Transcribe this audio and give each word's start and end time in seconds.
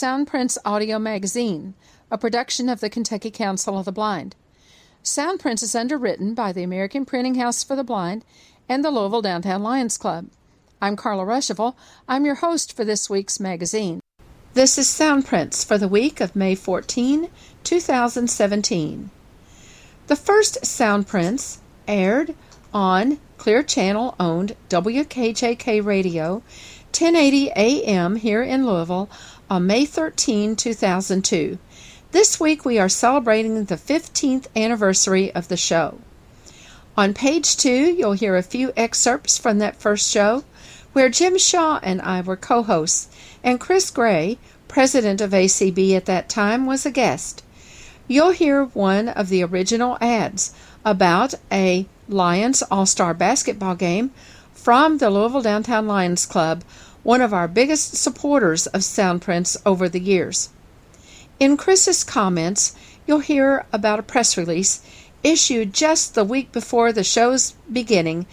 Soundprints 0.00 0.56
Audio 0.64 0.98
Magazine, 0.98 1.74
a 2.10 2.16
production 2.16 2.70
of 2.70 2.80
the 2.80 2.88
Kentucky 2.88 3.30
Council 3.30 3.78
of 3.78 3.84
the 3.84 3.92
Blind. 3.92 4.34
Soundprints 5.04 5.62
is 5.62 5.74
underwritten 5.74 6.32
by 6.32 6.52
the 6.52 6.62
American 6.62 7.04
Printing 7.04 7.34
House 7.34 7.62
for 7.62 7.76
the 7.76 7.84
Blind 7.84 8.24
and 8.66 8.82
the 8.82 8.90
Louisville 8.90 9.20
Downtown 9.20 9.62
Lions 9.62 9.98
Club. 9.98 10.28
I'm 10.80 10.96
Carla 10.96 11.26
Ruschival. 11.26 11.74
I'm 12.08 12.24
your 12.24 12.36
host 12.36 12.74
for 12.74 12.82
this 12.82 13.10
week's 13.10 13.38
magazine. 13.38 14.00
This 14.54 14.78
is 14.78 14.86
Soundprints 14.86 15.66
for 15.66 15.76
the 15.76 15.86
week 15.86 16.22
of 16.22 16.34
May 16.34 16.54
14, 16.54 17.28
2017. 17.62 19.10
The 20.06 20.16
first 20.16 20.62
Soundprints 20.62 21.58
aired 21.86 22.34
on 22.72 23.18
Clear 23.36 23.62
Channel 23.62 24.14
owned 24.18 24.56
WKJK 24.70 25.84
Radio 25.84 26.42
1080 26.92 27.52
AM 27.54 28.16
here 28.16 28.42
in 28.42 28.66
Louisville 28.66 29.08
on 29.50 29.66
May 29.66 29.84
13, 29.84 30.54
2002. 30.54 31.58
This 32.12 32.38
week 32.38 32.64
we 32.64 32.78
are 32.78 32.88
celebrating 32.88 33.64
the 33.64 33.74
15th 33.74 34.46
anniversary 34.54 35.34
of 35.34 35.48
the 35.48 35.56
show. 35.56 35.98
On 36.96 37.12
page 37.12 37.56
two, 37.56 37.92
you'll 37.92 38.12
hear 38.12 38.36
a 38.36 38.44
few 38.44 38.72
excerpts 38.76 39.38
from 39.38 39.58
that 39.58 39.80
first 39.80 40.08
show 40.08 40.44
where 40.92 41.08
Jim 41.08 41.36
Shaw 41.36 41.80
and 41.82 42.00
I 42.02 42.20
were 42.20 42.36
co 42.36 42.62
hosts, 42.62 43.08
and 43.42 43.58
Chris 43.58 43.90
Gray, 43.90 44.38
president 44.68 45.20
of 45.20 45.32
ACB 45.32 45.96
at 45.96 46.06
that 46.06 46.28
time, 46.28 46.64
was 46.64 46.86
a 46.86 46.90
guest. 46.92 47.42
You'll 48.06 48.30
hear 48.30 48.66
one 48.66 49.08
of 49.08 49.28
the 49.28 49.42
original 49.42 49.98
ads 50.00 50.54
about 50.84 51.34
a 51.50 51.86
Lions 52.08 52.62
All 52.70 52.86
Star 52.86 53.14
basketball 53.14 53.74
game 53.74 54.12
from 54.52 54.98
the 54.98 55.10
Louisville 55.10 55.42
Downtown 55.42 55.86
Lions 55.86 56.26
Club, 56.26 56.62
one 57.02 57.20
of 57.20 57.32
our 57.32 57.48
biggest 57.48 57.96
supporters 57.96 58.66
of 58.68 58.82
Soundprints 58.82 59.56
over 59.64 59.88
the 59.88 60.00
years. 60.00 60.50
In 61.38 61.56
Chris's 61.56 62.04
comments, 62.04 62.74
you'll 63.06 63.20
hear 63.20 63.64
about 63.72 63.98
a 63.98 64.02
press 64.02 64.36
release 64.36 64.82
issued 65.22 65.72
just 65.72 66.14
the 66.14 66.24
week 66.24 66.52
before 66.52 66.92
the 66.92 67.04
show's 67.04 67.54
beginning 67.70 68.26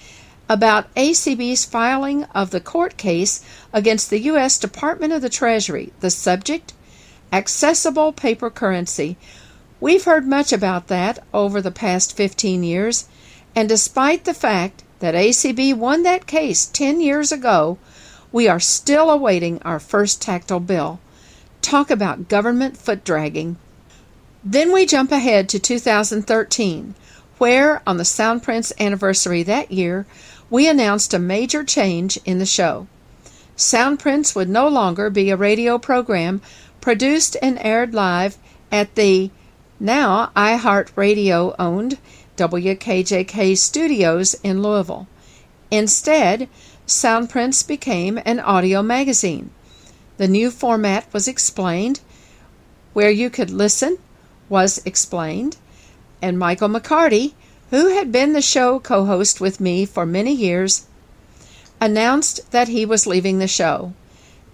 about 0.50 0.94
ACB's 0.96 1.66
filing 1.66 2.24
of 2.36 2.52
the 2.52 2.62
court 2.62 2.96
case 2.98 3.44
against 3.74 4.10
the 4.10 4.20
U.S. 4.20 4.58
Department 4.58 5.12
of 5.12 5.22
the 5.22 5.30
Treasury. 5.30 5.92
The 6.00 6.10
subject? 6.10 6.74
Accessible 7.34 8.14
paper 8.14 8.50
currency. 8.50 9.18
We've 9.80 10.06
heard 10.06 10.26
much 10.26 10.54
about 10.54 10.88
that 10.88 11.24
over 11.34 11.62
the 11.62 11.72
past 11.72 12.16
15 12.16 12.64
years, 12.64 13.08
and 13.56 13.68
despite 13.68 14.24
the 14.24 14.34
fact 14.34 14.84
that 15.00 15.14
ACB 15.14 15.76
won 15.76 16.04
that 16.04 16.28
case 16.28 16.66
10 16.66 17.02
years 17.02 17.32
ago, 17.32 17.78
we 18.38 18.48
are 18.48 18.60
still 18.60 19.10
awaiting 19.10 19.60
our 19.64 19.80
first 19.80 20.22
tactile 20.22 20.60
bill. 20.60 21.00
Talk 21.64 21.90
about 21.90 22.28
government 22.28 22.78
foot 22.78 23.04
dragging. 23.04 23.58
Then 24.44 24.72
we 24.72 24.86
jump 24.86 25.12
ahead 25.12 25.50
to 25.50 25.58
2013, 25.58 26.94
where, 27.40 27.82
on 27.88 27.98
the 27.98 28.04
Soundprints 28.04 28.72
anniversary 28.80 29.42
that 29.42 29.72
year, 29.72 30.06
we 30.52 30.70
announced 30.70 31.16
a 31.16 31.18
major 31.18 31.64
change 31.64 32.20
in 32.26 32.38
the 32.38 32.46
show. 32.46 32.86
Soundprints 33.58 34.36
would 34.36 34.50
no 34.50 34.68
longer 34.68 35.10
be 35.10 35.32
a 35.32 35.36
radio 35.36 35.80
program 35.80 36.40
produced 36.80 37.36
and 37.42 37.58
aired 37.64 37.96
live 37.96 38.38
at 38.72 38.94
the 38.94 39.32
now 39.80 40.30
iHeartRadio 40.36 41.56
owned 41.58 41.98
WKJK 42.36 43.58
studios 43.58 44.36
in 44.44 44.62
Louisville. 44.62 45.08
Instead, 45.72 46.48
Soundprints 46.88 47.68
became 47.68 48.18
an 48.24 48.40
audio 48.40 48.82
magazine. 48.82 49.50
The 50.16 50.28
new 50.30 50.50
format 50.50 51.06
was 51.14 51.28
explained, 51.28 52.00
where 52.94 53.12
you 53.12 53.30
could 53.30 53.50
listen 53.50 53.98
was 54.48 54.82
explained, 54.86 55.58
and 56.22 56.40
Michael 56.40 56.70
McCarty, 56.70 57.34
who 57.72 57.90
had 57.90 58.10
been 58.10 58.32
the 58.32 58.42
show 58.42 58.80
co 58.80 59.04
host 59.04 59.42
with 59.42 59.60
me 59.60 59.86
for 59.86 60.06
many 60.06 60.32
years, 60.32 60.86
announced 61.82 62.50
that 62.52 62.70
he 62.70 62.86
was 62.86 63.06
leaving 63.06 63.40
the 63.40 63.50
show. 63.50 63.92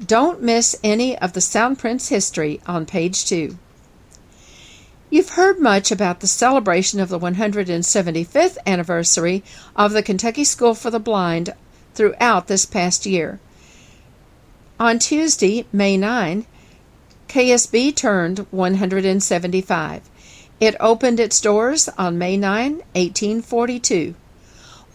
Don't 0.03 0.41
miss 0.41 0.75
any 0.83 1.15
of 1.15 1.33
the 1.33 1.39
Soundprints 1.39 2.09
history 2.09 2.59
on 2.65 2.87
page 2.87 3.25
two. 3.25 3.59
You've 5.11 5.29
heard 5.29 5.59
much 5.59 5.91
about 5.91 6.21
the 6.21 6.27
celebration 6.27 6.99
of 6.99 7.09
the 7.09 7.19
175th 7.19 8.57
anniversary 8.65 9.43
of 9.75 9.91
the 9.91 10.01
Kentucky 10.01 10.43
School 10.43 10.73
for 10.73 10.89
the 10.89 10.99
Blind 10.99 11.53
throughout 11.93 12.47
this 12.47 12.65
past 12.65 13.05
year. 13.05 13.39
On 14.79 14.99
Tuesday, 14.99 15.65
May 15.71 15.97
9, 15.97 16.45
KSB 17.27 17.95
turned 17.95 18.39
175. 18.51 20.01
It 20.59 20.75
opened 20.79 21.19
its 21.19 21.41
doors 21.41 21.89
on 21.97 22.17
May 22.17 22.37
9, 22.37 22.75
1842. 22.93 24.15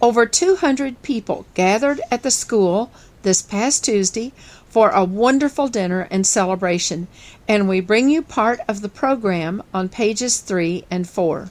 Over 0.01 0.27
200 0.27 1.03
people 1.03 1.47
gathered 1.55 2.01
at 2.11 2.23
the 2.23 2.31
school 2.31 2.91
this 3.23 3.43
past 3.43 3.85
Tuesday 3.85 4.33
for 4.69 4.91
a 4.91 5.05
wonderful 5.05 5.69
dinner 5.69 6.07
and 6.11 6.27
celebration, 6.27 7.09
and 7.49 7.69
we 7.69 7.81
bring 7.81 8.09
you 8.09 8.23
part 8.23 8.61
of 8.69 8.81
the 8.81 8.89
program 8.89 9.63
on 9.75 9.89
pages 9.89 10.39
3 10.39 10.85
and 10.91 11.09
4. 11.09 11.51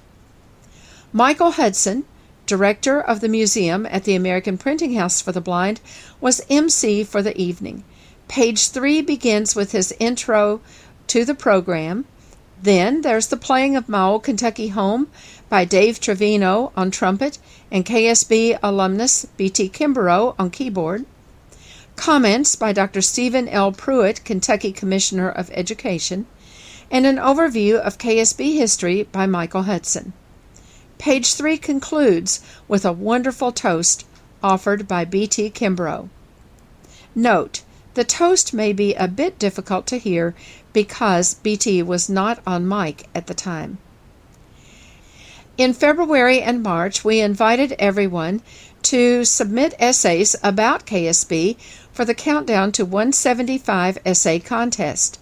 Michael 1.12 1.52
Hudson, 1.52 2.06
director 2.48 3.00
of 3.00 3.20
the 3.20 3.30
museum 3.30 3.86
at 3.86 4.06
the 4.06 4.16
American 4.16 4.58
Printing 4.58 4.96
House 4.96 5.22
for 5.22 5.32
the 5.32 5.42
Blind, 5.42 5.80
was 6.20 6.42
MC 6.50 7.04
for 7.04 7.22
the 7.22 7.40
evening. 7.40 7.84
Page 8.28 8.70
3 8.70 9.02
begins 9.04 9.56
with 9.56 9.74
his 9.74 9.94
intro 10.00 10.60
to 11.08 11.24
the 11.24 11.36
program. 11.36 12.06
Then 12.62 13.02
there's 13.02 13.28
the 13.28 13.38
playing 13.38 13.76
of 13.76 13.88
My 13.88 14.02
Old 14.02 14.24
Kentucky 14.24 14.70
Home 14.70 15.08
by 15.50 15.64
Dave 15.64 16.00
Trevino 16.00 16.72
on 16.76 16.90
trumpet 16.90 17.38
and 17.72 17.86
KSB 17.86 18.58
alumnus 18.64 19.28
B.T. 19.38 19.70
Kimbrough 19.70 20.36
on 20.40 20.50
keyboard. 20.50 21.06
Comments 21.96 22.56
by 22.56 22.74
Dr. 22.74 23.02
Stephen 23.02 23.48
L. 23.48 23.72
Pruitt, 23.72 24.24
Kentucky 24.24 24.72
Commissioner 24.72 25.30
of 25.30 25.52
Education, 25.54 26.26
and 26.90 27.06
an 27.06 27.18
overview 27.18 27.76
of 27.76 27.98
KSB 27.98 28.56
history 28.56 29.04
by 29.04 29.26
Michael 29.26 29.64
Hudson. 29.64 30.14
Page 30.98 31.34
3 31.34 31.58
concludes 31.58 32.42
with 32.68 32.86
a 32.86 32.92
wonderful 32.92 33.52
toast 33.52 34.06
offered 34.42 34.88
by 34.88 35.06
B.T. 35.06 35.50
Kimbrough. 35.52 36.10
Note, 37.16 37.62
the 37.94 38.04
toast 38.04 38.54
may 38.54 38.74
be 38.74 38.94
a 38.94 39.08
bit 39.08 39.40
difficult 39.40 39.88
to 39.88 39.98
hear 39.98 40.36
because 40.72 41.34
BT 41.34 41.82
was 41.82 42.08
not 42.08 42.40
on 42.46 42.68
mic 42.68 43.08
at 43.16 43.26
the 43.26 43.34
time. 43.34 43.80
In 45.58 45.74
February 45.74 46.40
and 46.40 46.62
March, 46.62 47.04
we 47.04 47.20
invited 47.20 47.74
everyone 47.80 48.44
to 48.84 49.26
submit 49.26 49.74
essays 49.80 50.36
about 50.44 50.86
KSB 50.86 51.58
for 51.92 52.06
the 52.06 52.14
Countdown 52.14 52.72
to 52.74 52.86
175 52.86 53.98
essay 54.06 54.38
contest. 54.38 55.20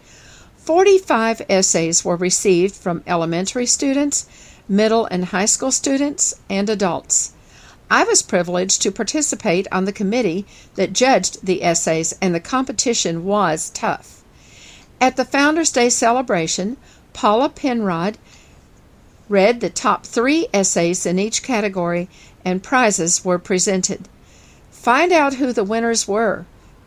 45 0.57 1.43
essays 1.47 2.03
were 2.03 2.17
received 2.17 2.75
from 2.75 3.03
elementary 3.07 3.65
students, 3.65 4.25
middle 4.67 5.05
and 5.05 5.25
high 5.25 5.45
school 5.45 5.71
students, 5.71 6.35
and 6.49 6.69
adults. 6.69 7.33
I 7.89 8.03
was 8.03 8.21
privileged 8.21 8.81
to 8.81 8.91
participate 8.91 9.67
on 9.71 9.85
the 9.85 9.93
committee 9.93 10.45
that 10.75 10.93
judged 10.93 11.45
the 11.45 11.63
essays, 11.63 12.13
and 12.21 12.33
the 12.33 12.39
competition 12.39 13.25
was 13.25 13.69
tough. 13.69 14.23
At 14.99 15.17
the 15.17 15.25
Founders 15.25 15.71
Day 15.71 15.89
celebration, 15.89 16.77
Paula 17.13 17.49
Penrod 17.49 18.17
read 19.29 19.59
the 19.59 19.69
top 19.69 20.05
three 20.05 20.47
essays 20.53 21.05
in 21.05 21.19
each 21.19 21.43
category, 21.43 22.09
and 22.43 22.63
prizes 22.63 23.23
were 23.23 23.39
presented. 23.39 24.07
Find 24.71 25.11
out 25.11 25.35
who 25.35 25.51
the 25.53 25.63
winners 25.63 26.07
were 26.07 26.45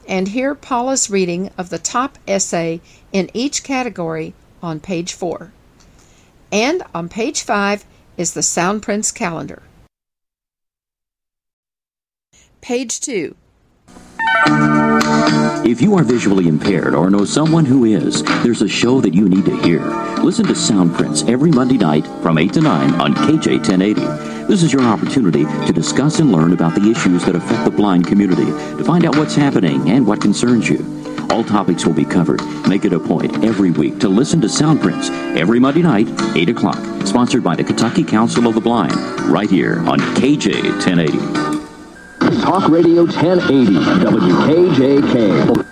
and 0.09 0.29
hear 0.29 0.55
Paula's 0.55 1.11
reading 1.11 1.51
of 1.59 1.69
the 1.69 1.79
top 1.79 2.19
essay 2.27 2.81
in 3.13 3.31
each 3.35 3.63
category 3.63 4.35
on 4.63 4.81
page 4.81 5.13
4. 5.13 5.53
And 6.51 6.83
on 6.95 7.09
page 7.09 7.43
5 7.43 7.85
is 8.17 8.33
the 8.33 8.41
Soundprints 8.41 9.15
calendar. 9.15 9.63
Page 12.61 13.01
2. 13.01 13.35
If 15.65 15.83
you 15.83 15.97
are 15.97 16.03
visually 16.03 16.49
impaired 16.49 16.95
or 16.95 17.11
know 17.11 17.25
someone 17.25 17.65
who 17.65 17.85
is, 17.85 18.23
there's 18.43 18.63
a 18.63 18.69
show 18.69 19.01
that 19.01 19.15
you 19.15 19.29
need 19.29 19.45
to 19.45 19.57
hear. 19.63 19.81
Listen 20.23 20.47
to 20.47 20.55
Soundprints 20.55 21.29
every 21.29 21.51
Monday 21.51 21.77
night 21.77 22.07
from 22.23 22.39
8 22.39 22.53
to 22.55 22.61
9 22.61 22.95
on 22.95 23.15
KJ 23.15 23.59
1080. 23.59 24.01
This 24.47 24.63
is 24.63 24.73
your 24.73 24.83
opportunity 24.83 25.45
to 25.45 25.73
discuss 25.73 26.21
and 26.21 26.33
learn 26.33 26.53
about 26.53 26.75
the 26.75 26.91
issues 26.91 27.25
that 27.27 27.37
affect 27.37 27.65
the 27.65 27.71
blind 27.71 28.07
community, 28.07 28.47
to 28.47 28.85
find 28.85 29.05
out 29.05 29.17
what's 29.17 29.35
happening 29.35 29.91
and 29.91 30.07
what 30.07 30.23
concerns 30.23 30.69
you. 30.69 30.98
All 31.31 31.45
topics 31.45 31.87
will 31.87 31.95
be 31.95 32.05
covered. 32.05 32.41
Make 32.69 32.85
it 32.85 32.93
a 32.93 32.99
point 32.99 33.45
every 33.45 33.71
week 33.71 34.01
to 34.01 34.09
listen 34.09 34.41
to 34.41 34.47
Soundprints 34.49 35.11
every 35.37 35.61
Monday 35.61 35.83
night, 35.83 36.09
8 36.35 36.49
o'clock. 36.49 36.79
Sponsored 37.07 37.45
by 37.45 37.55
the 37.55 37.65
Kentucky 37.65 38.05
Council 38.05 38.47
of 38.47 38.55
the 38.55 38.61
Blind, 38.61 38.95
right 39.31 39.51
here 39.51 39.81
on 39.89 39.99
KJ 40.17 40.63
1080. 40.85 41.19
Talk 42.43 42.69
Radio 42.69 43.05
1080, 43.05 43.75
WKJK. 44.05 45.65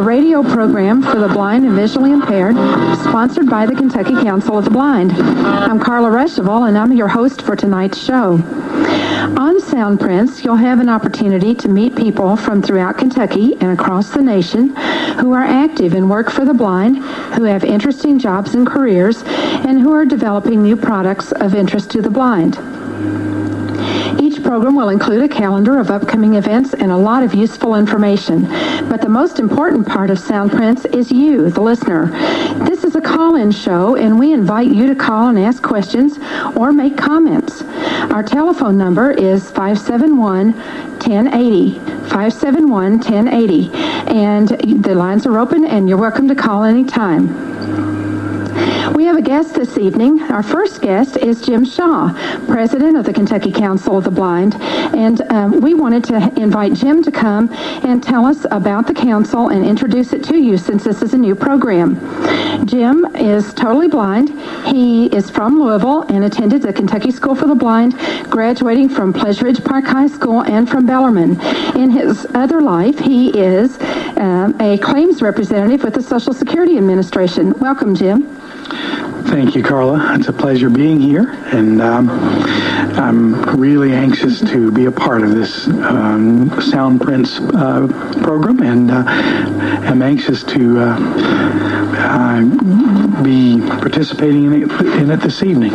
A 0.00 0.02
radio 0.02 0.42
program 0.42 1.02
for 1.02 1.18
the 1.18 1.28
blind 1.28 1.66
and 1.66 1.74
visually 1.74 2.10
impaired, 2.10 2.56
sponsored 3.00 3.50
by 3.50 3.66
the 3.66 3.74
Kentucky 3.74 4.14
Council 4.14 4.56
of 4.56 4.64
the 4.64 4.70
Blind. 4.70 5.12
I'm 5.12 5.78
Carla 5.78 6.08
Ruschival, 6.08 6.66
and 6.66 6.78
I'm 6.78 6.92
your 6.94 7.08
host 7.08 7.42
for 7.42 7.54
tonight's 7.54 7.98
show. 7.98 8.32
On 8.32 9.60
Soundprints, 9.60 10.42
you'll 10.42 10.56
have 10.56 10.80
an 10.80 10.88
opportunity 10.88 11.54
to 11.56 11.68
meet 11.68 11.94
people 11.96 12.34
from 12.34 12.62
throughout 12.62 12.96
Kentucky 12.96 13.52
and 13.60 13.78
across 13.78 14.08
the 14.08 14.22
nation 14.22 14.74
who 15.18 15.32
are 15.32 15.44
active 15.44 15.92
in 15.92 16.08
work 16.08 16.30
for 16.30 16.46
the 16.46 16.54
blind, 16.54 16.96
who 17.34 17.44
have 17.44 17.62
interesting 17.62 18.18
jobs 18.18 18.54
and 18.54 18.66
careers, 18.66 19.22
and 19.26 19.82
who 19.82 19.92
are 19.92 20.06
developing 20.06 20.62
new 20.62 20.76
products 20.76 21.30
of 21.30 21.54
interest 21.54 21.90
to 21.90 22.00
the 22.00 22.10
blind. 22.10 22.56
Program 24.50 24.74
will 24.74 24.88
include 24.88 25.22
a 25.22 25.28
calendar 25.28 25.78
of 25.78 25.92
upcoming 25.92 26.34
events 26.34 26.74
and 26.74 26.90
a 26.90 26.96
lot 26.96 27.22
of 27.22 27.36
useful 27.36 27.76
information. 27.76 28.48
But 28.88 29.00
the 29.00 29.08
most 29.08 29.38
important 29.38 29.86
part 29.86 30.10
of 30.10 30.18
Soundprints 30.18 30.92
is 30.92 31.12
you, 31.12 31.50
the 31.50 31.60
listener. 31.60 32.06
This 32.64 32.82
is 32.82 32.96
a 32.96 33.00
call-in 33.00 33.52
show, 33.52 33.94
and 33.94 34.18
we 34.18 34.32
invite 34.32 34.66
you 34.66 34.88
to 34.88 34.96
call 34.96 35.28
and 35.28 35.38
ask 35.38 35.62
questions 35.62 36.18
or 36.56 36.72
make 36.72 36.96
comments. 36.96 37.62
Our 38.12 38.24
telephone 38.24 38.76
number 38.76 39.12
is 39.12 39.52
571-1080. 39.52 41.78
571-1080. 42.08 43.72
And 44.12 44.48
the 44.82 44.96
lines 44.96 45.26
are 45.26 45.38
open, 45.38 45.64
and 45.64 45.88
you're 45.88 45.96
welcome 45.96 46.26
to 46.26 46.34
call 46.34 46.64
anytime. 46.64 47.99
We 49.00 49.06
have 49.06 49.16
a 49.16 49.22
guest 49.22 49.54
this 49.54 49.78
evening. 49.78 50.20
Our 50.24 50.42
first 50.42 50.82
guest 50.82 51.16
is 51.16 51.40
Jim 51.40 51.64
Shaw, 51.64 52.12
president 52.44 52.98
of 52.98 53.06
the 53.06 53.14
Kentucky 53.14 53.50
Council 53.50 53.96
of 53.96 54.04
the 54.04 54.10
Blind. 54.10 54.56
And 54.60 55.22
um, 55.32 55.62
we 55.62 55.72
wanted 55.72 56.04
to 56.04 56.16
invite 56.38 56.74
Jim 56.74 57.02
to 57.04 57.10
come 57.10 57.48
and 57.82 58.02
tell 58.02 58.26
us 58.26 58.44
about 58.50 58.86
the 58.86 58.92
council 58.92 59.48
and 59.48 59.64
introduce 59.64 60.12
it 60.12 60.22
to 60.24 60.36
you 60.36 60.58
since 60.58 60.84
this 60.84 61.00
is 61.00 61.14
a 61.14 61.16
new 61.16 61.34
program. 61.34 61.96
Jim 62.66 63.06
is 63.16 63.54
totally 63.54 63.88
blind. 63.88 64.38
He 64.66 65.06
is 65.06 65.30
from 65.30 65.58
Louisville 65.58 66.02
and 66.02 66.24
attended 66.24 66.60
the 66.60 66.72
Kentucky 66.74 67.10
School 67.10 67.34
for 67.34 67.46
the 67.46 67.54
Blind, 67.54 67.94
graduating 68.28 68.90
from 68.90 69.14
Pleasure 69.14 69.46
Ridge 69.46 69.64
Park 69.64 69.86
High 69.86 70.08
School 70.08 70.42
and 70.42 70.68
from 70.68 70.84
Bellarmine. 70.84 71.40
In 71.74 71.88
his 71.88 72.26
other 72.34 72.60
life, 72.60 72.98
he 72.98 73.30
is 73.30 73.80
um, 74.18 74.54
a 74.60 74.76
claims 74.76 75.22
representative 75.22 75.84
with 75.84 75.94
the 75.94 76.02
Social 76.02 76.34
Security 76.34 76.76
Administration. 76.76 77.58
Welcome, 77.60 77.94
Jim. 77.94 78.36
Thank 78.70 79.54
you, 79.54 79.62
Carla. 79.62 80.16
It's 80.16 80.28
a 80.28 80.32
pleasure 80.32 80.70
being 80.70 81.00
here, 81.00 81.30
and 81.52 81.80
um, 81.80 82.10
I'm 82.10 83.58
really 83.60 83.92
anxious 83.92 84.40
to 84.40 84.72
be 84.72 84.86
a 84.86 84.90
part 84.90 85.22
of 85.22 85.34
this 85.34 85.66
um, 85.68 86.50
Soundprints 86.50 87.38
uh, 87.54 88.22
program, 88.22 88.60
and 88.62 88.90
uh, 88.90 89.04
I'm 89.06 90.02
anxious 90.02 90.42
to 90.44 90.80
uh, 90.80 90.96
uh, 91.98 93.22
be 93.22 93.60
participating 93.60 94.44
in 94.46 94.62
it, 94.62 94.70
in 95.00 95.10
it 95.10 95.20
this 95.20 95.42
evening. 95.42 95.72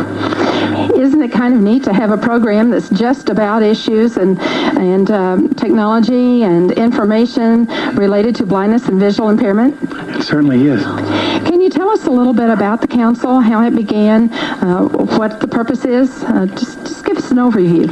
Isn't 0.96 1.22
it 1.22 1.32
kind 1.32 1.54
of 1.54 1.60
neat 1.60 1.84
to 1.84 1.92
have 1.92 2.10
a 2.10 2.18
program 2.18 2.70
that's 2.70 2.88
just 2.90 3.28
about 3.28 3.62
issues 3.62 4.16
and 4.16 4.38
and 4.40 5.10
um, 5.10 5.48
technology 5.54 6.42
and 6.42 6.72
information 6.72 7.66
related 7.94 8.34
to 8.36 8.46
blindness 8.46 8.88
and 8.88 8.98
visual 9.00 9.28
impairment? 9.28 9.76
It 9.82 10.22
certainly 10.22 10.66
is. 10.66 10.84
You 11.66 11.70
tell 11.70 11.90
us 11.90 12.06
a 12.06 12.10
little 12.12 12.32
bit 12.32 12.48
about 12.48 12.80
the 12.80 12.86
council, 12.86 13.40
how 13.40 13.60
it 13.66 13.74
began, 13.74 14.32
uh, 14.32 14.82
what 15.18 15.40
the 15.40 15.48
purpose 15.48 15.84
is? 15.84 16.22
Uh, 16.22 16.46
just, 16.46 16.78
just 16.78 17.04
give 17.04 17.16
us 17.16 17.32
an 17.32 17.38
overview. 17.38 17.88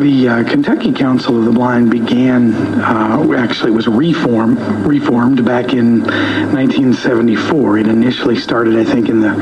The 0.00 0.28
uh, 0.28 0.44
Kentucky 0.44 0.90
Council 0.94 1.38
of 1.38 1.44
the 1.44 1.50
Blind 1.50 1.90
began, 1.90 2.54
uh, 2.80 3.30
actually 3.36 3.72
was 3.72 3.88
reformed, 3.88 4.58
reformed 4.86 5.44
back 5.44 5.74
in 5.74 6.00
1974. 6.00 7.76
It 7.80 7.88
initially 7.88 8.36
started, 8.36 8.78
I 8.78 8.84
think, 8.84 9.10
in 9.10 9.20
the 9.20 9.34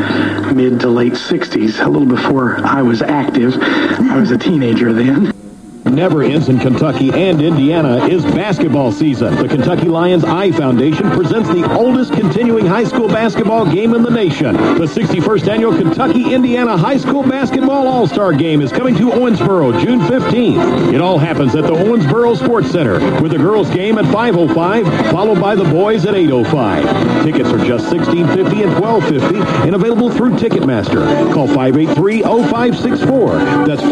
mid 0.53 0.81
to 0.81 0.89
late 0.89 1.13
60s, 1.13 1.87
a 1.87 1.89
little 1.89 2.09
before 2.09 2.59
I 2.67 2.83
was 2.83 3.01
active. 3.01 3.57
I 3.63 4.19
was 4.19 4.33
a 4.33 4.39
teenager 4.39 4.93
then 4.93 5.44
never 5.95 6.23
ends 6.23 6.49
in 6.49 6.59
Kentucky 6.59 7.11
and 7.13 7.41
Indiana 7.41 8.07
is 8.07 8.25
basketball 8.25 8.91
season. 8.91 9.37
The 9.37 9.49
Kentucky 9.49 9.89
Lions 9.89 10.25
Eye 10.25 10.51
Foundation 10.51 11.11
presents 11.11 11.49
the 11.49 11.71
oldest 11.73 12.13
continuing 12.13 12.67
high 12.67 12.85
school 12.85 13.09
basketball 13.09 13.71
game 13.71 13.95
in 13.95 14.03
the 14.03 14.11
nation. 14.11 14.55
The 14.55 14.87
61st 14.87 15.49
annual 15.49 15.77
Kentucky 15.77 16.35
Indiana 16.35 16.77
High 16.77 16.97
School 16.97 17.23
Basketball 17.23 17.87
All-Star 17.87 18.33
Game 18.33 18.61
is 18.61 18.73
coming 18.73 18.95
to 18.97 19.11
Owensboro 19.11 19.81
June 19.83 20.01
15th. 20.01 20.93
It 20.93 21.01
all 21.01 21.19
happens 21.19 21.55
at 21.55 21.65
the 21.65 21.73
Owensboro 21.73 22.37
Sports 22.37 22.71
Center 22.71 22.99
with 23.23 23.33
the 23.33 23.39
girls 23.39 23.71
game 23.71 23.99
at 23.99 24.05
5:05 24.07 25.11
followed 25.11 25.41
by 25.41 25.55
the 25.55 25.65
boys 25.65 26.07
at 26.07 26.15
8:05. 26.15 27.25
Tickets 27.25 27.51
are 27.51 27.65
just 27.65 27.87
$16.50 27.87 28.65
and 28.65 28.73
$12.50 28.73 29.67
and 29.67 29.75
available 29.75 30.11
through 30.11 30.33
Ticketmaster. 30.33 31.33
Call 31.33 31.49
583-0564. 31.49 33.67
That's 33.67 33.83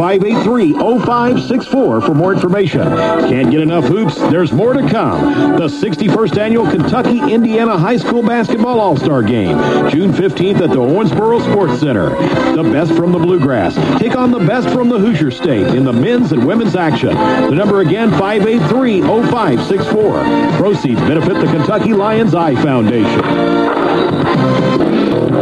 583-0564 2.00 2.06
for 2.06 2.14
more 2.14 2.32
information. 2.32 2.82
Can't 2.82 3.50
get 3.50 3.60
enough 3.60 3.84
hoops? 3.84 4.14
There's 4.16 4.52
more 4.52 4.72
to 4.72 4.88
come. 4.88 5.56
The 5.56 5.68
61st 5.68 6.38
annual 6.38 6.70
Kentucky 6.70 7.18
Indiana 7.18 7.76
High 7.78 7.96
School 7.96 8.22
Basketball 8.22 8.78
All-Star 8.80 9.22
Game, 9.22 9.58
June 9.90 10.12
15th 10.12 10.60
at 10.60 10.70
the 10.70 10.76
Owensboro 10.76 11.40
Sports 11.50 11.80
Center. 11.80 12.10
The 12.54 12.62
best 12.62 12.94
from 12.94 13.12
the 13.12 13.18
Bluegrass. 13.18 13.74
Take 13.98 14.16
on 14.16 14.30
the 14.30 14.40
best 14.40 14.68
from 14.70 14.88
the 14.88 14.98
Hoosier 14.98 15.30
State 15.30 15.74
in 15.74 15.84
the 15.84 15.92
men's 15.92 16.32
and 16.32 16.46
women's 16.46 16.76
action. 16.76 17.14
The 17.14 17.54
number 17.54 17.80
again, 17.80 18.10
583-0564. 18.12 20.56
Proceeds 20.58 21.00
benefit 21.00 21.34
the 21.34 21.46
Kentucky 21.46 21.92
Lions 21.92 22.34
Eye 22.34 22.54
Foundation. 22.56 23.22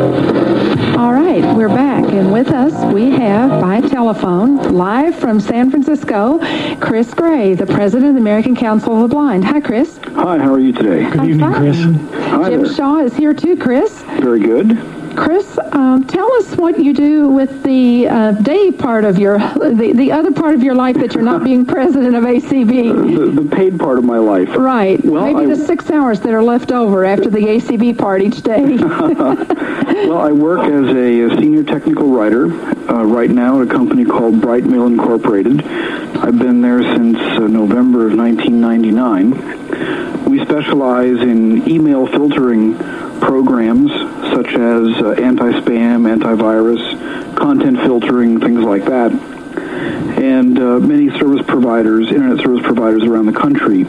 All 0.01 1.13
right, 1.13 1.45
we're 1.55 1.69
back, 1.69 2.11
and 2.11 2.33
with 2.33 2.49
us 2.49 2.73
we 2.95 3.11
have 3.11 3.61
by 3.61 3.83
telephone, 3.83 4.57
live 4.73 5.15
from 5.15 5.41
San 5.41 5.71
Francisco, 5.71 6.39
Chris 6.79 7.13
Gray, 7.13 7.53
the 7.53 7.67
president 7.67 8.09
of 8.09 8.15
the 8.15 8.21
American 8.21 8.57
Council 8.57 8.95
of 8.95 9.03
the 9.03 9.15
Blind. 9.15 9.45
Hi, 9.45 9.61
Chris. 9.61 9.99
Hi, 10.15 10.39
how 10.39 10.55
are 10.55 10.59
you 10.59 10.73
today? 10.73 11.05
Good 11.05 11.21
I'm 11.21 11.29
evening, 11.29 11.41
fine. 11.53 12.09
Chris. 12.09 12.21
Hi 12.31 12.49
Jim 12.49 12.63
there. 12.63 12.73
Shaw 12.73 13.01
is 13.01 13.15
here 13.15 13.35
too, 13.35 13.59
Chris. 13.59 14.01
Very 14.21 14.41
good. 14.41 14.79
Chris, 15.21 15.59
um, 15.73 16.05
tell 16.07 16.33
us 16.37 16.57
what 16.57 16.79
you 16.79 16.95
do 16.95 17.29
with 17.29 17.63
the 17.63 18.09
uh, 18.09 18.33
day 18.33 18.73
part 18.73 19.05
of 19.05 19.19
your, 19.19 19.39
the, 19.39 19.93
the 19.95 20.11
other 20.11 20.33
part 20.33 20.55
of 20.55 20.63
your 20.63 20.75
life 20.75 20.97
that 20.97 21.13
you're 21.13 21.23
not 21.23 21.45
being 21.45 21.67
president 21.67 22.17
of 22.17 22.25
ACB. 22.25 23.35
The, 23.35 23.43
the 23.43 23.49
paid 23.55 23.79
part 23.79 23.99
of 23.99 24.05
my 24.05 24.17
life. 24.17 24.49
Right. 24.57 25.05
Well, 25.05 25.27
Maybe 25.27 25.53
I- 25.53 25.55
the 25.55 25.57
six 25.57 25.91
hours 25.91 26.21
that 26.21 26.33
are 26.33 26.43
left 26.43 26.73
over 26.73 27.05
after 27.05 27.29
the 27.29 27.41
ACB 27.41 27.99
part 27.99 28.23
each 28.23 28.41
day. 28.43 28.79
Well, 29.91 30.19
I 30.19 30.33
work 30.33 30.61
as 30.61 30.89
a, 30.89 31.37
senior 31.41 31.63
technical 31.63 32.09
writer 32.09 32.47
uh, 32.91 33.05
right 33.05 33.29
now 33.31 33.61
at 33.61 33.69
a 33.69 33.71
company 33.71 34.05
called 34.05 34.37
Brightmail 34.37 34.87
Incorporated. 34.87 35.63
I've 35.63 36.39
been 36.39 36.63
there 36.63 36.81
since 36.83 37.19
uh, 37.19 37.47
November 37.47 38.07
of 38.07 38.17
1999. 38.17 40.31
We 40.31 40.43
specialize 40.45 41.21
in 41.21 41.69
email 41.69 42.07
filtering 42.07 42.77
programs 43.21 43.91
such 44.35 44.49
as 44.55 45.03
uh, 45.03 45.15
anti-spam, 45.19 46.07
antivirus, 46.19 47.37
content 47.37 47.79
filtering, 47.79 48.41
things 48.41 48.61
like 48.61 48.85
that. 48.85 49.13
And 49.13 50.59
uh, 50.59 50.79
many 50.79 51.11
service 51.19 51.45
providers, 51.47 52.09
internet 52.11 52.39
service 52.45 52.63
providers 52.63 53.05
around 53.05 53.27
the 53.27 53.33
country, 53.33 53.87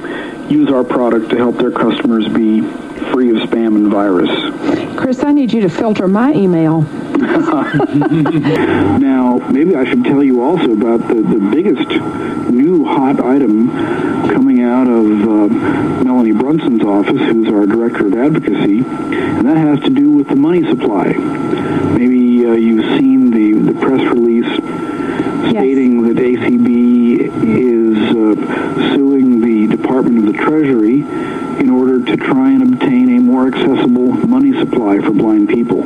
use 0.50 0.70
our 0.70 0.84
product 0.84 1.30
to 1.32 1.38
help 1.38 1.58
their 1.58 1.72
customers 1.72 2.28
be 2.28 2.62
free 3.12 3.30
of 3.32 3.50
spam 3.50 3.76
and 3.76 3.88
virus. 3.88 4.30
Chris, 4.98 5.24
I 5.24 5.32
need 5.32 5.52
you 5.52 5.62
to 5.62 5.70
filter 5.70 6.08
my 6.08 6.34
email. 6.34 6.82
Now, 9.02 9.38
maybe 9.50 9.76
I 9.76 9.86
should 9.86 10.04
tell 10.04 10.24
you 10.24 10.44
also 10.44 10.72
about 10.74 11.08
the, 11.08 11.16
the 11.16 11.50
biggest 11.52 11.88
new 12.52 12.84
hot 12.86 13.20
item 13.20 13.70
coming 14.30 14.62
out 14.64 14.88
of 14.88 15.06
uh, 15.06 16.04
Melanie 16.04 16.34
Brunson's 16.34 16.84
office, 16.84 17.22
who's 17.22 17.48
our 17.48 17.66
director 17.66 18.08
of 18.08 18.14
advocacy, 18.16 18.80
and 18.80 19.48
that 19.48 19.58
has 19.58 19.80
to 19.82 19.90
do 19.90 20.12
with 20.12 20.28
the 20.28 20.36
money 20.36 20.68
supply. 20.68 21.14
Maybe 21.14 22.46
uh, 22.46 22.54
you've 22.54 22.86
seen 22.98 23.32
the, 23.32 23.72
the 23.72 23.80
press 23.80 24.02
release 24.14 24.52
stating 25.52 26.04
that 26.04 26.18
ACB 26.18 27.20
is 27.46 27.98
uh, 28.16 28.96
suing 28.96 29.42
the 29.42 29.76
Department 29.76 30.18
of 30.20 30.26
the 30.34 30.34
Treasury 30.34 31.02
in 31.62 31.70
order 31.70 32.04
to 32.04 32.18
try 32.18 32.50
and 32.50 32.74
obtain 32.74 33.16
a 33.16 33.22
more 33.22 33.48
accessible 33.48 34.12
money 34.26 34.52
supply 34.58 34.98
for 34.98 35.12
blind 35.12 35.48
people. 35.48 35.84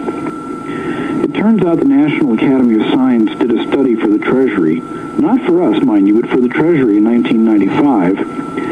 It 1.22 1.34
turns 1.34 1.64
out 1.64 1.80
the 1.80 1.86
National 1.86 2.34
Academy 2.34 2.76
of 2.82 2.94
Science 2.94 3.30
did 3.38 3.52
a 3.52 3.62
study 3.68 3.96
for 3.96 4.08
the 4.08 4.18
Treasury, 4.18 4.80
not 5.20 5.42
for 5.42 5.62
us, 5.62 5.84
mind 5.84 6.08
you, 6.08 6.22
but 6.22 6.30
for 6.30 6.40
the 6.40 6.48
Treasury 6.48 7.00
in 7.00 7.04
1995, 7.04 8.20
and 8.58 8.65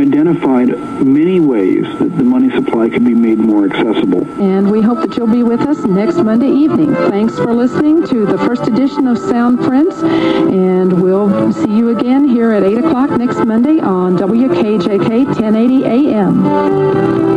identified 0.00 0.68
many 1.04 1.38
ways 1.40 1.84
that 1.98 2.16
the 2.16 2.24
money 2.24 2.50
supply 2.50 2.88
could 2.88 3.04
be 3.04 3.14
made 3.14 3.38
more 3.38 3.66
accessible. 3.66 4.26
And 4.40 4.70
we 4.70 4.80
hope 4.80 4.98
that 5.00 5.16
you'll 5.16 5.26
be 5.26 5.42
with 5.42 5.60
us 5.60 5.84
next 5.84 6.16
Monday 6.16 6.50
evening. 6.50 6.94
Thanks 6.94 7.36
for 7.36 7.52
listening 7.54 8.06
to 8.08 8.26
the 8.26 8.38
first 8.38 8.66
edition 8.66 9.06
of 9.06 9.18
Sound 9.18 9.60
Prints, 9.60 10.02
and 10.02 11.02
we'll 11.02 11.52
see 11.52 11.70
you 11.70 11.96
again 11.96 12.26
here 12.26 12.52
at 12.52 12.62
8 12.62 12.78
o'clock 12.78 13.10
next 13.10 13.44
Monday 13.44 13.78
on 13.80 14.16
WKJK 14.16 15.26
1080 15.26 15.84
AM. 15.84 17.29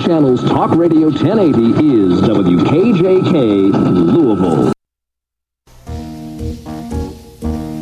Clear 0.00 0.16
Channel's 0.16 0.42
Talk 0.44 0.70
Radio 0.76 1.08
1080 1.08 1.60
is 1.94 2.20
WKJK 2.22 3.72
Louisville. 4.12 4.72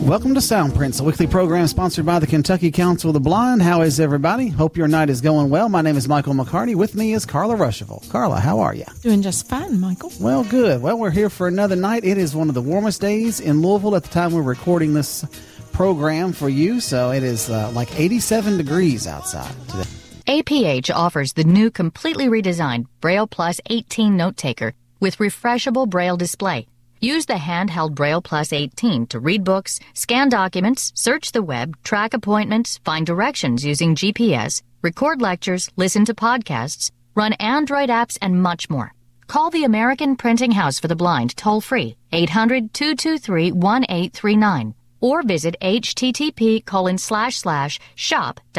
Welcome 0.08 0.34
to 0.34 0.40
Soundprints, 0.40 1.00
a 1.00 1.04
weekly 1.04 1.26
program 1.26 1.66
sponsored 1.66 2.06
by 2.06 2.18
the 2.18 2.26
Kentucky 2.26 2.70
Council 2.70 3.10
of 3.10 3.14
the 3.14 3.20
Blind. 3.20 3.62
How 3.62 3.82
is 3.82 4.00
everybody? 4.00 4.48
Hope 4.48 4.76
your 4.76 4.88
night 4.88 5.10
is 5.10 5.20
going 5.20 5.50
well. 5.50 5.68
My 5.68 5.82
name 5.82 5.96
is 5.96 6.08
Michael 6.08 6.34
McCarty. 6.34 6.74
With 6.74 6.94
me 6.94 7.12
is 7.12 7.24
Carla 7.24 7.54
Ruschival. 7.56 8.08
Carla, 8.10 8.40
how 8.40 8.60
are 8.60 8.74
you? 8.74 8.86
Doing 9.02 9.22
just 9.22 9.48
fine, 9.48 9.78
Michael. 9.80 10.10
Well, 10.18 10.44
good. 10.44 10.82
Well, 10.82 10.98
we're 10.98 11.10
here 11.10 11.30
for 11.30 11.46
another 11.46 11.76
night. 11.76 12.04
It 12.04 12.18
is 12.18 12.34
one 12.34 12.48
of 12.48 12.54
the 12.54 12.62
warmest 12.62 13.00
days 13.00 13.38
in 13.38 13.60
Louisville 13.60 13.94
at 13.94 14.02
the 14.02 14.10
time 14.10 14.32
we're 14.32 14.42
recording 14.42 14.94
this 14.94 15.24
program 15.72 16.32
for 16.32 16.48
you. 16.48 16.80
So 16.80 17.12
it 17.12 17.22
is 17.22 17.48
uh, 17.48 17.70
like 17.72 17.98
87 17.98 18.56
degrees 18.56 19.06
outside 19.06 19.54
today. 19.68 19.97
APH 20.28 20.94
offers 20.94 21.32
the 21.32 21.44
new 21.44 21.70
completely 21.70 22.26
redesigned 22.26 22.84
Braille 23.00 23.26
Plus 23.26 23.62
18 23.64 24.14
note 24.14 24.36
taker 24.36 24.74
with 25.00 25.16
refreshable 25.16 25.88
Braille 25.88 26.18
display. 26.18 26.66
Use 27.00 27.24
the 27.24 27.40
handheld 27.48 27.94
Braille 27.94 28.20
Plus 28.20 28.52
18 28.52 29.06
to 29.06 29.20
read 29.20 29.42
books, 29.42 29.80
scan 29.94 30.28
documents, 30.28 30.92
search 30.94 31.32
the 31.32 31.42
web, 31.42 31.82
track 31.82 32.12
appointments, 32.12 32.76
find 32.84 33.06
directions 33.06 33.64
using 33.64 33.94
GPS, 33.94 34.60
record 34.82 35.22
lectures, 35.22 35.70
listen 35.76 36.04
to 36.04 36.12
podcasts, 36.12 36.90
run 37.14 37.32
Android 37.40 37.88
apps, 37.88 38.18
and 38.20 38.42
much 38.42 38.68
more. 38.68 38.92
Call 39.28 39.48
the 39.48 39.64
American 39.64 40.14
Printing 40.14 40.50
House 40.50 40.78
for 40.78 40.88
the 40.88 40.96
Blind 40.96 41.38
toll 41.38 41.62
free 41.62 41.96
800 42.12 42.74
223 42.74 43.52
1839 43.52 44.74
or 45.00 45.22
visit 45.22 45.56
http 45.60 46.64
colon 46.64 46.98
slash 46.98 47.38
slash 47.38 47.78
shop.aph.org. 47.94 48.50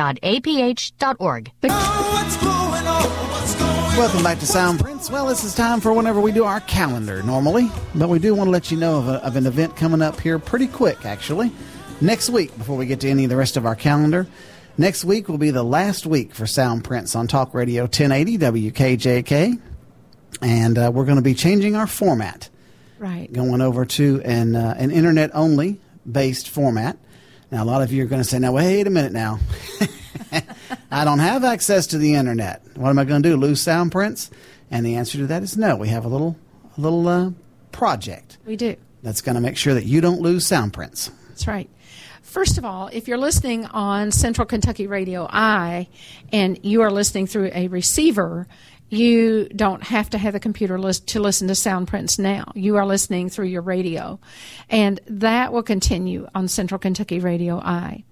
Welcome 3.99 4.23
back 4.23 4.39
to 4.39 4.45
Sound 4.45 4.79
Prints. 4.79 5.09
Well, 5.11 5.27
this 5.27 5.43
is 5.43 5.53
time 5.53 5.81
for 5.81 5.91
whenever 5.91 6.21
we 6.21 6.31
do 6.31 6.45
our 6.45 6.61
calendar 6.61 7.21
normally, 7.21 7.69
but 7.93 8.07
we 8.07 8.17
do 8.17 8.33
want 8.33 8.47
to 8.47 8.51
let 8.51 8.71
you 8.71 8.77
know 8.77 8.99
of, 8.99 9.09
a, 9.09 9.15
of 9.25 9.35
an 9.35 9.45
event 9.45 9.75
coming 9.75 10.01
up 10.01 10.21
here 10.21 10.39
pretty 10.39 10.67
quick, 10.67 11.05
actually. 11.05 11.51
Next 11.99 12.29
week, 12.29 12.57
before 12.57 12.77
we 12.77 12.85
get 12.85 13.01
to 13.01 13.09
any 13.09 13.25
of 13.25 13.29
the 13.29 13.35
rest 13.35 13.57
of 13.57 13.65
our 13.65 13.75
calendar, 13.75 14.25
next 14.77 15.03
week 15.03 15.27
will 15.27 15.37
be 15.37 15.51
the 15.51 15.63
last 15.63 16.05
week 16.05 16.33
for 16.33 16.47
Sound 16.47 16.85
Prints 16.85 17.13
on 17.13 17.27
Talk 17.27 17.53
Radio 17.53 17.83
1080 17.83 18.37
WKJK, 18.37 19.59
and 20.41 20.77
uh, 20.77 20.91
we're 20.93 21.03
going 21.03 21.17
to 21.17 21.21
be 21.21 21.33
changing 21.33 21.75
our 21.75 21.87
format. 21.87 22.47
Right. 22.99 23.31
Going 23.33 23.59
over 23.59 23.83
to 23.83 24.21
an, 24.23 24.55
uh, 24.55 24.75
an 24.77 24.91
internet 24.91 25.31
only 25.33 25.81
based 26.09 26.49
format. 26.49 26.97
Now, 27.51 27.63
a 27.63 27.65
lot 27.65 27.81
of 27.81 27.91
you 27.91 28.03
are 28.03 28.07
going 28.07 28.21
to 28.21 28.27
say, 28.27 28.39
now, 28.39 28.51
wait 28.51 28.85
a 28.85 28.89
minute 28.89 29.11
now. 29.11 29.39
I 30.91 31.03
don't 31.03 31.19
have 31.19 31.43
access 31.43 31.87
to 31.87 31.97
the 31.97 32.13
internet. 32.13 32.61
What 32.75 32.89
am 32.89 32.99
I 32.99 33.05
going 33.05 33.23
to 33.23 33.29
do? 33.29 33.37
Lose 33.37 33.61
sound 33.61 33.91
prints? 33.91 34.29
And 34.69 34.85
the 34.85 34.95
answer 34.95 35.17
to 35.17 35.27
that 35.27 35.41
is 35.41 35.57
no. 35.57 35.75
We 35.75 35.87
have 35.89 36.05
a 36.05 36.07
little, 36.07 36.37
a 36.77 36.81
little 36.81 37.07
uh, 37.07 37.31
project. 37.71 38.37
We 38.45 38.55
do. 38.55 38.75
That's 39.01 39.21
going 39.21 39.35
to 39.35 39.41
make 39.41 39.57
sure 39.57 39.73
that 39.73 39.85
you 39.85 40.01
don't 40.01 40.21
lose 40.21 40.45
sound 40.45 40.73
prints. 40.73 41.09
That's 41.29 41.47
right. 41.47 41.69
First 42.21 42.59
of 42.59 42.65
all, 42.65 42.89
if 42.93 43.07
you're 43.07 43.17
listening 43.17 43.65
on 43.65 44.11
Central 44.11 44.45
Kentucky 44.45 44.85
Radio 44.85 45.27
Eye 45.27 45.87
and 46.31 46.59
you 46.63 46.81
are 46.81 46.91
listening 46.91 47.25
through 47.25 47.49
a 47.55 47.67
receiver, 47.69 48.47
you 48.89 49.47
don't 49.49 49.83
have 49.83 50.09
to 50.11 50.17
have 50.17 50.35
a 50.35 50.39
computer 50.39 50.79
list 50.79 51.07
to 51.09 51.19
listen 51.19 51.47
to 51.47 51.55
sound 51.55 51.87
prints 51.87 52.17
now. 52.17 52.51
You 52.55 52.77
are 52.77 52.85
listening 52.85 53.29
through 53.29 53.47
your 53.47 53.61
radio. 53.61 54.19
And 54.69 54.99
that 55.07 55.53
will 55.53 55.63
continue 55.63 56.27
on 56.33 56.47
Central 56.47 56.79
Kentucky 56.79 57.19
Radio 57.19 57.59
Eye. 57.59 58.03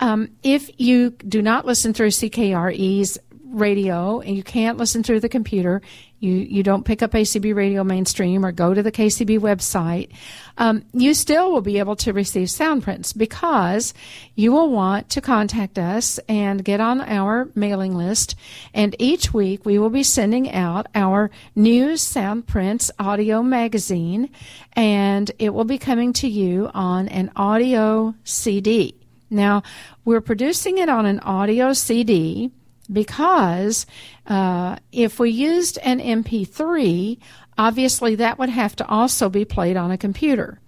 Um, 0.00 0.30
if 0.42 0.70
you 0.78 1.10
do 1.10 1.42
not 1.42 1.66
listen 1.66 1.92
through 1.92 2.08
CKRE's 2.08 3.18
radio 3.50 4.20
and 4.20 4.36
you 4.36 4.42
can't 4.42 4.78
listen 4.78 5.02
through 5.02 5.20
the 5.20 5.28
computer, 5.28 5.82
you, 6.20 6.32
you 6.32 6.62
don't 6.62 6.84
pick 6.84 7.02
up 7.02 7.12
ACB 7.12 7.54
Radio 7.54 7.84
Mainstream 7.84 8.44
or 8.44 8.50
go 8.50 8.74
to 8.74 8.82
the 8.82 8.90
KCB 8.90 9.38
website, 9.38 10.10
um, 10.56 10.84
you 10.92 11.14
still 11.14 11.52
will 11.52 11.60
be 11.60 11.78
able 11.78 11.96
to 11.96 12.12
receive 12.12 12.50
sound 12.50 12.82
prints 12.82 13.12
because 13.12 13.94
you 14.34 14.52
will 14.52 14.70
want 14.70 15.08
to 15.10 15.20
contact 15.20 15.78
us 15.78 16.18
and 16.28 16.64
get 16.64 16.80
on 16.80 17.00
our 17.00 17.48
mailing 17.54 17.94
list. 17.94 18.34
And 18.74 18.96
each 18.98 19.32
week 19.32 19.64
we 19.64 19.78
will 19.78 19.90
be 19.90 20.02
sending 20.02 20.50
out 20.52 20.88
our 20.94 21.30
new 21.54 21.96
sound 21.96 22.46
prints 22.46 22.90
audio 22.98 23.42
magazine 23.42 24.30
and 24.72 25.30
it 25.38 25.54
will 25.54 25.64
be 25.64 25.78
coming 25.78 26.12
to 26.14 26.28
you 26.28 26.70
on 26.74 27.08
an 27.08 27.30
audio 27.36 28.14
CD. 28.24 28.94
Now, 29.30 29.62
we're 30.04 30.22
producing 30.22 30.78
it 30.78 30.88
on 30.88 31.04
an 31.04 31.20
audio 31.20 31.74
CD 31.74 32.50
because 32.92 33.86
uh, 34.26 34.76
if 34.92 35.18
we 35.18 35.30
used 35.30 35.78
an 35.82 36.00
MP3, 36.00 37.18
obviously 37.56 38.14
that 38.16 38.38
would 38.38 38.48
have 38.48 38.76
to 38.76 38.86
also 38.86 39.28
be 39.28 39.44
played 39.44 39.76
on 39.76 39.90
a 39.90 39.98
computer. 39.98 40.60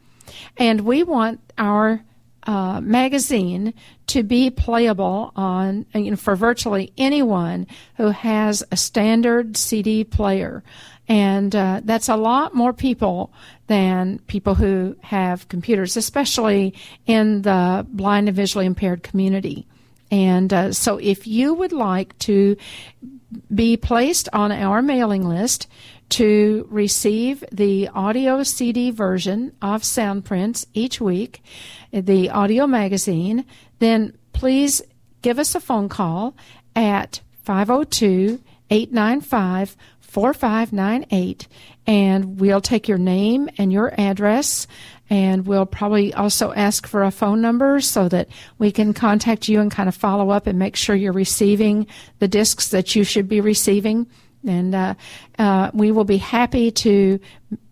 And 0.57 0.83
we 0.83 1.03
want 1.03 1.41
our 1.59 2.03
uh, 2.45 2.81
magazine 2.81 3.75
to 4.09 4.23
be 4.23 4.50
playable 4.50 5.33
on 5.37 5.87
you 5.95 6.11
know, 6.11 6.17
for 6.17 6.35
virtually 6.35 6.93
anyone 6.97 7.67
who 7.97 8.09
has 8.09 8.65
a 8.73 8.77
standard 8.77 9.57
CD 9.57 10.05
player. 10.05 10.62
And 11.07 11.55
uh, 11.55 11.81
that's 11.85 12.09
a 12.09 12.17
lot 12.17 12.55
more 12.55 12.73
people 12.73 13.33
than 13.67 14.21
people 14.27 14.55
who 14.55 14.97
have 15.00 15.49
computers, 15.49 15.97
especially 15.97 16.75
in 17.07 17.43
the 17.43 17.87
blind 17.89 18.29
and 18.29 18.37
visually 18.37 18.67
impaired 18.67 19.03
community. 19.03 19.67
And 20.11 20.52
uh, 20.52 20.73
so, 20.73 20.99
if 20.99 21.26
you 21.26 21.55
would 21.55 21.73
like 21.73 22.19
to 22.21 22.57
be 23.55 23.76
placed 23.76 24.29
on 24.33 24.50
our 24.50 24.83
mailing 24.83 25.26
list 25.26 25.69
to 26.11 26.67
receive 26.69 27.45
the 27.52 27.88
audio 27.88 28.43
CD 28.43 28.90
version 28.90 29.52
of 29.62 29.83
Soundprints 29.83 30.67
each 30.75 31.00
week, 31.00 31.43
the 31.93 32.31
audio 32.31 32.67
magazine, 32.67 33.45
then 33.79 34.17
please 34.33 34.83
give 35.23 35.38
us 35.38 35.55
a 35.55 35.61
phone 35.61 35.88
call 35.88 36.35
at 36.75 37.21
502 37.45 38.40
895 38.71 39.76
4598 40.00 41.47
and 41.87 42.40
we'll 42.40 42.61
take 42.61 42.88
your 42.88 42.99
name 42.99 43.49
and 43.59 43.73
your 43.73 43.93
address 43.99 44.67
and 45.11 45.45
we'll 45.45 45.67
probably 45.67 46.14
also 46.14 46.52
ask 46.52 46.87
for 46.87 47.02
a 47.02 47.11
phone 47.11 47.40
number 47.43 47.81
so 47.81 48.09
that 48.09 48.29
we 48.59 48.71
can 48.71 48.95
contact 48.95 49.49
you 49.49 49.61
and 49.61 49.71
kind 49.71 49.88
of 49.88 49.95
follow 49.97 50.31
up 50.31 50.47
and 50.47 50.59
make 50.59 50.76
sure 50.76 50.95
you're 50.95 51.12
receiving 51.12 51.88
the 52.21 52.29
discs 52.29 52.69
that 52.69 52.95
you 52.95 53.02
should 53.02 53.29
be 53.29 53.40
receiving. 53.40 54.07
And 54.47 54.75
uh, 54.75 54.95
uh, 55.38 55.71
we 55.75 55.90
will 55.90 56.05
be 56.05 56.17
happy 56.17 56.71
to 56.71 57.21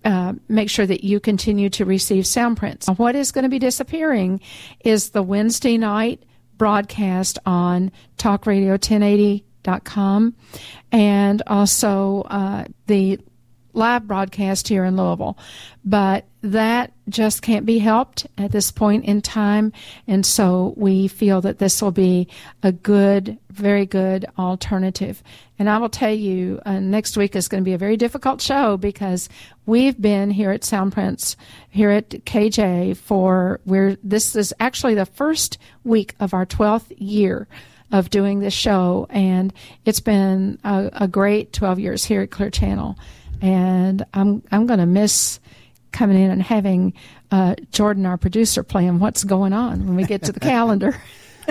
uh, 0.04 0.34
make 0.48 0.68
sure 0.68 0.84
that 0.84 1.04
you 1.04 1.20
continue 1.20 1.70
to 1.70 1.84
receive 1.84 2.26
sound 2.26 2.56
prints. 2.56 2.88
What 2.88 3.14
is 3.14 3.30
going 3.30 3.44
to 3.44 3.48
be 3.48 3.60
disappearing 3.60 4.40
is 4.80 5.10
the 5.10 5.22
Wednesday 5.22 5.78
night 5.78 6.24
broadcast 6.58 7.38
on 7.46 7.92
Talk 8.18 8.46
Radio 8.46 8.72
1080.com 8.72 10.34
and 10.90 11.42
also 11.46 12.22
uh, 12.22 12.64
the 12.86 13.20
live 13.78 14.06
broadcast 14.06 14.68
here 14.68 14.84
in 14.84 14.96
Louisville. 14.96 15.38
But 15.84 16.26
that 16.42 16.92
just 17.08 17.42
can't 17.42 17.64
be 17.64 17.78
helped 17.78 18.26
at 18.36 18.52
this 18.52 18.70
point 18.70 19.04
in 19.06 19.22
time. 19.22 19.72
And 20.06 20.26
so 20.26 20.74
we 20.76 21.08
feel 21.08 21.40
that 21.40 21.58
this 21.58 21.80
will 21.80 21.92
be 21.92 22.28
a 22.62 22.72
good, 22.72 23.38
very 23.50 23.86
good 23.86 24.26
alternative. 24.38 25.22
And 25.58 25.70
I 25.70 25.78
will 25.78 25.88
tell 25.88 26.12
you, 26.12 26.60
uh, 26.66 26.78
next 26.78 27.16
week 27.16 27.34
is 27.34 27.48
going 27.48 27.62
to 27.62 27.68
be 27.68 27.72
a 27.72 27.78
very 27.78 27.96
difficult 27.96 28.40
show 28.40 28.76
because 28.76 29.28
we've 29.66 30.00
been 30.00 30.30
here 30.30 30.50
at 30.50 30.60
Soundprints, 30.60 31.36
here 31.70 31.90
at 31.90 32.10
KJ 32.10 32.96
for 32.96 33.60
where 33.64 33.96
this 34.02 34.36
is 34.36 34.52
actually 34.60 34.94
the 34.94 35.06
first 35.06 35.58
week 35.84 36.14
of 36.20 36.34
our 36.34 36.46
12th 36.46 36.92
year 36.98 37.48
of 37.90 38.10
doing 38.10 38.40
this 38.40 38.54
show. 38.54 39.06
And 39.10 39.52
it's 39.84 40.00
been 40.00 40.58
a, 40.62 40.90
a 40.92 41.08
great 41.08 41.52
12 41.52 41.78
years 41.80 42.04
here 42.04 42.22
at 42.22 42.30
Clear 42.30 42.50
Channel 42.50 42.96
and 43.40 44.04
I'm 44.14 44.42
I'm 44.50 44.66
going 44.66 44.80
to 44.80 44.86
miss 44.86 45.40
coming 45.92 46.20
in 46.20 46.30
and 46.30 46.42
having 46.42 46.92
uh, 47.30 47.54
Jordan, 47.72 48.06
our 48.06 48.18
producer, 48.18 48.62
playing 48.62 48.98
what's 48.98 49.24
going 49.24 49.52
on 49.52 49.86
when 49.86 49.96
we 49.96 50.04
get 50.04 50.22
to 50.24 50.32
the 50.32 50.40
calendar. 50.54 51.00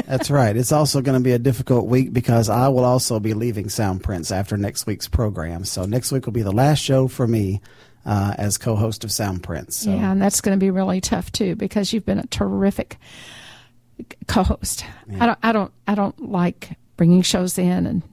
That's 0.05 0.29
right. 0.29 0.55
It's 0.55 0.71
also 0.71 1.01
going 1.01 1.17
to 1.17 1.23
be 1.23 1.31
a 1.31 1.39
difficult 1.39 1.87
week 1.87 2.13
because 2.13 2.49
I 2.49 2.67
will 2.67 2.85
also 2.85 3.19
be 3.19 3.33
leaving 3.33 3.67
Sound 3.69 4.03
Prints 4.03 4.31
after 4.31 4.55
next 4.55 4.85
week's 4.85 5.07
program. 5.07 5.65
So 5.65 5.85
next 5.85 6.11
week 6.11 6.25
will 6.25 6.33
be 6.33 6.43
the 6.43 6.51
last 6.51 6.79
show 6.83 7.07
for 7.07 7.27
me 7.27 7.61
uh, 8.05 8.35
as 8.37 8.57
co-host 8.57 9.03
of 9.03 9.11
Sound 9.11 9.43
Prints. 9.43 9.77
So. 9.77 9.89
Yeah, 9.89 10.11
and 10.11 10.21
that's 10.21 10.41
going 10.41 10.57
to 10.57 10.63
be 10.63 10.71
really 10.71 11.01
tough 11.01 11.31
too 11.31 11.55
because 11.55 11.91
you've 11.93 12.05
been 12.05 12.19
a 12.19 12.27
terrific 12.27 12.97
co-host. 14.27 14.85
Yeah. 15.09 15.23
I 15.23 15.25
don't, 15.25 15.39
I 15.43 15.51
don't, 15.51 15.73
I 15.87 15.95
don't 15.95 16.31
like 16.31 16.77
bringing 16.95 17.23
shows 17.23 17.57
in 17.57 17.85
and 17.87 18.03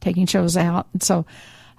taking 0.00 0.26
shows 0.26 0.56
out, 0.56 0.86
and 0.92 1.02
so 1.02 1.26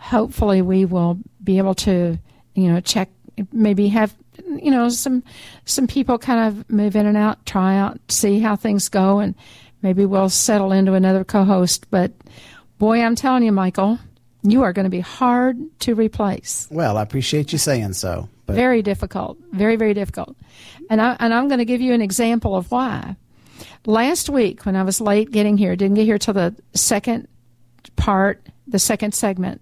hopefully 0.06 0.62
we 0.62 0.86
will 0.86 1.18
be 1.44 1.58
able 1.58 1.74
to, 1.74 2.18
you 2.54 2.72
know, 2.72 2.80
check 2.80 3.10
maybe 3.52 3.88
have 3.90 4.16
you 4.48 4.72
know 4.72 4.88
some 4.90 5.24
some 5.66 5.88
people 5.88 6.18
kind 6.18 6.48
of 6.48 6.70
move 6.70 6.96
in 6.96 7.06
and 7.06 7.18
out, 7.18 7.46
try 7.46 7.78
out, 7.78 8.00
see 8.10 8.40
how 8.40 8.56
things 8.56 8.88
go, 8.88 9.20
and 9.20 9.36
maybe 9.82 10.06
we'll 10.06 10.30
settle 10.30 10.72
into 10.72 10.94
another 10.94 11.24
co-host. 11.24 11.90
But 11.90 12.12
boy, 12.78 13.02
I'm 13.02 13.16
telling 13.16 13.44
you, 13.44 13.52
Michael, 13.52 14.00
you 14.44 14.64
are 14.64 14.74
going 14.74 14.86
to 14.86 14.90
be 14.90 15.00
hard 15.00 15.58
to 15.82 15.96
replace. 15.96 16.68
Well, 16.72 16.98
I 16.98 17.02
appreciate 17.02 17.52
you 17.52 17.58
saying 17.58 17.94
so. 17.94 18.30
But. 18.46 18.56
Very 18.56 18.84
difficult, 18.84 19.38
very 19.52 19.76
very 19.76 19.96
difficult, 19.96 20.38
and 20.90 21.02
I 21.02 21.18
and 21.20 21.34
I'm 21.34 21.48
going 21.48 21.60
to 21.60 21.66
give 21.66 21.82
you 21.82 21.94
an 21.94 22.02
example 22.02 22.56
of 22.56 22.70
why. 22.72 23.16
Last 23.88 24.30
week, 24.30 24.66
when 24.66 24.76
I 24.76 24.84
was 24.84 25.00
late 25.02 25.32
getting 25.32 25.58
here, 25.58 25.76
didn't 25.76 25.96
get 25.96 26.06
here 26.06 26.18
till 26.18 26.34
the 26.34 26.56
second 26.74 27.28
part, 27.96 28.46
the 28.68 28.80
second 28.80 29.14
segment, 29.14 29.62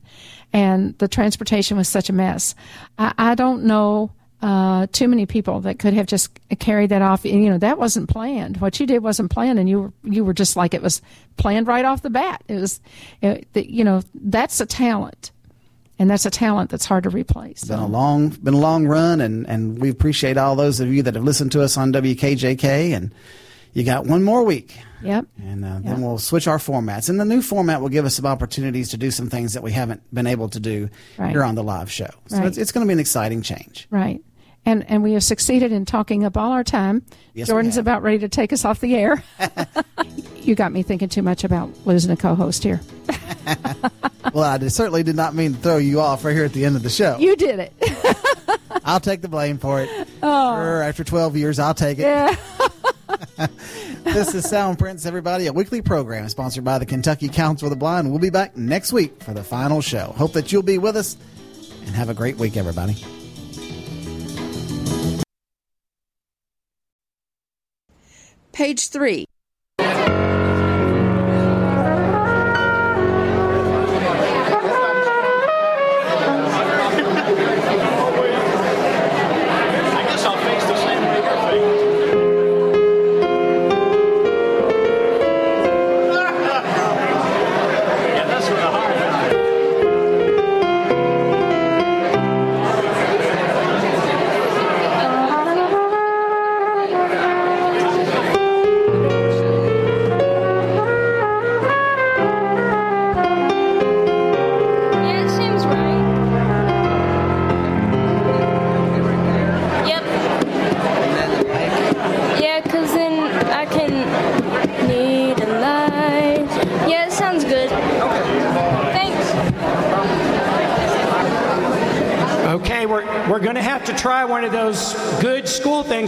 and 0.51 0.97
the 0.99 1.07
transportation 1.07 1.77
was 1.77 1.89
such 1.89 2.09
a 2.09 2.13
mess. 2.13 2.55
I, 2.97 3.13
I 3.17 3.35
don't 3.35 3.63
know 3.63 4.11
uh, 4.41 4.87
too 4.91 5.07
many 5.07 5.25
people 5.25 5.61
that 5.61 5.79
could 5.79 5.93
have 5.93 6.05
just 6.05 6.37
carried 6.59 6.89
that 6.89 7.01
off. 7.01 7.23
You 7.23 7.49
know, 7.49 7.57
that 7.59 7.77
wasn't 7.77 8.09
planned. 8.09 8.57
What 8.57 8.79
you 8.79 8.85
did 8.85 9.01
wasn't 9.01 9.31
planned, 9.31 9.57
and 9.57 9.69
you 9.69 9.81
were 9.81 9.93
you 10.03 10.25
were 10.25 10.33
just 10.33 10.55
like 10.55 10.73
it 10.73 10.81
was 10.81 11.01
planned 11.37 11.67
right 11.67 11.85
off 11.85 12.01
the 12.01 12.09
bat. 12.09 12.43
It 12.47 12.59
was, 12.59 12.81
it, 13.21 13.47
you 13.55 13.85
know, 13.85 14.01
that's 14.13 14.59
a 14.59 14.65
talent, 14.65 15.31
and 15.97 16.09
that's 16.09 16.25
a 16.25 16.29
talent 16.29 16.69
that's 16.69 16.85
hard 16.85 17.05
to 17.05 17.09
replace. 17.09 17.63
Been 17.63 17.79
a 17.79 17.87
long 17.87 18.29
been 18.29 18.53
a 18.53 18.59
long 18.59 18.85
run, 18.85 19.21
and 19.21 19.47
and 19.47 19.79
we 19.79 19.89
appreciate 19.89 20.37
all 20.37 20.57
those 20.57 20.81
of 20.81 20.93
you 20.93 21.03
that 21.03 21.15
have 21.15 21.23
listened 21.23 21.53
to 21.53 21.61
us 21.61 21.77
on 21.77 21.93
WKJK 21.93 22.93
and 22.93 23.13
you 23.73 23.83
got 23.83 24.05
one 24.05 24.23
more 24.23 24.43
week. 24.43 24.77
Yep. 25.03 25.25
And 25.41 25.65
uh, 25.65 25.67
yep. 25.67 25.83
then 25.83 26.01
we'll 26.01 26.17
switch 26.17 26.47
our 26.47 26.57
formats. 26.57 27.09
And 27.09 27.19
the 27.19 27.25
new 27.25 27.41
format 27.41 27.81
will 27.81 27.89
give 27.89 28.05
us 28.05 28.15
some 28.15 28.25
opportunities 28.25 28.89
to 28.89 28.97
do 28.97 29.11
some 29.11 29.29
things 29.29 29.53
that 29.53 29.63
we 29.63 29.71
haven't 29.71 30.01
been 30.13 30.27
able 30.27 30.49
to 30.49 30.59
do 30.59 30.89
right. 31.17 31.31
here 31.31 31.43
on 31.43 31.55
the 31.55 31.63
live 31.63 31.91
show. 31.91 32.09
So 32.27 32.37
right. 32.37 32.47
it's, 32.47 32.57
it's 32.57 32.71
going 32.71 32.85
to 32.85 32.87
be 32.87 32.93
an 32.93 32.99
exciting 32.99 33.41
change. 33.41 33.87
Right. 33.89 34.21
And, 34.65 34.89
and 34.89 35.03
we 35.03 35.13
have 35.13 35.23
succeeded 35.23 35.71
in 35.73 35.85
talking 35.85 36.23
up 36.23 36.37
all 36.37 36.51
our 36.51 36.63
time. 36.63 37.03
Yes, 37.33 37.49
Jordan's 37.49 37.75
about 37.75 38.01
ready 38.01 38.19
to 38.19 38.29
take 38.29 38.53
us 38.53 38.63
off 38.63 38.79
the 38.79 38.95
air. 38.95 39.21
you 40.41 40.55
got 40.55 40.71
me 40.71 40.83
thinking 40.83 41.09
too 41.09 41.21
much 41.21 41.43
about 41.43 41.69
losing 41.85 42.11
a 42.11 42.15
co 42.15 42.33
host 42.33 42.63
here. 42.63 42.79
well, 44.33 44.43
I 44.43 44.67
certainly 44.69 45.03
did 45.03 45.17
not 45.17 45.35
mean 45.35 45.53
to 45.53 45.59
throw 45.59 45.77
you 45.77 45.99
off 45.99 46.23
right 46.23 46.33
here 46.33 46.45
at 46.45 46.53
the 46.53 46.63
end 46.63 46.77
of 46.77 46.83
the 46.83 46.89
show. 46.89 47.17
You 47.17 47.35
did 47.35 47.59
it. 47.59 47.73
I'll 48.85 49.01
take 49.01 49.21
the 49.21 49.27
blame 49.27 49.57
for 49.57 49.81
it. 49.81 49.89
Oh. 50.21 50.55
Sure, 50.55 50.81
after 50.81 51.03
12 51.03 51.35
years, 51.35 51.59
I'll 51.59 51.73
take 51.73 51.99
it. 51.99 52.03
Yeah. 52.03 52.35
This 54.03 54.35
is 54.35 54.47
Sound 54.49 54.79
Prints, 54.79 55.05
everybody, 55.05 55.47
a 55.47 55.53
weekly 55.53 55.81
program 55.81 56.29
sponsored 56.29 56.63
by 56.63 56.77
the 56.77 56.85
Kentucky 56.85 57.29
Council 57.29 57.67
of 57.67 57.69
the 57.69 57.75
Blind. 57.75 58.09
We'll 58.09 58.19
be 58.19 58.29
back 58.29 58.55
next 58.55 58.93
week 58.93 59.21
for 59.23 59.33
the 59.33 59.43
final 59.43 59.81
show. 59.81 60.13
Hope 60.17 60.33
that 60.33 60.51
you'll 60.51 60.61
be 60.61 60.77
with 60.77 60.95
us 60.95 61.17
and 61.85 61.95
have 61.95 62.09
a 62.09 62.13
great 62.13 62.37
week, 62.37 62.57
everybody. 62.57 62.95
Page 68.51 68.89
three. 68.89 69.25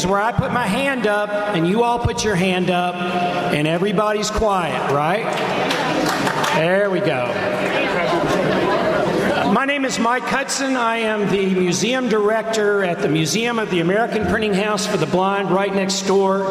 Where 0.06 0.22
I 0.22 0.32
put 0.32 0.52
my 0.52 0.68
hand 0.68 1.08
up 1.08 1.30
and 1.30 1.68
you 1.68 1.84
all 1.84 2.00
put 2.00 2.24
your 2.24 2.36
hand 2.36 2.70
up 2.70 2.96
and 2.96 3.68
everybody's 3.68 4.30
quiet, 4.30 4.92
right? 4.92 5.24
There 6.56 6.90
we 6.90 7.00
go. 7.00 7.26
My 9.52 9.66
name 9.66 9.86
is 9.86 10.00
Mike 10.00 10.24
Hudson. 10.24 10.76
I 10.76 10.98
am 10.98 11.30
the 11.30 11.56
museum 11.56 12.10
director 12.10 12.84
at 12.84 13.02
the 13.02 13.08
Museum 13.08 13.58
of 13.58 13.72
the 13.72 13.80
American 13.80 14.28
Printing 14.28 14.54
House 14.54 14.86
for 14.86 14.98
the 14.98 15.06
Blind 15.06 15.50
right 15.50 15.74
next 15.74 16.02
door. 16.02 16.46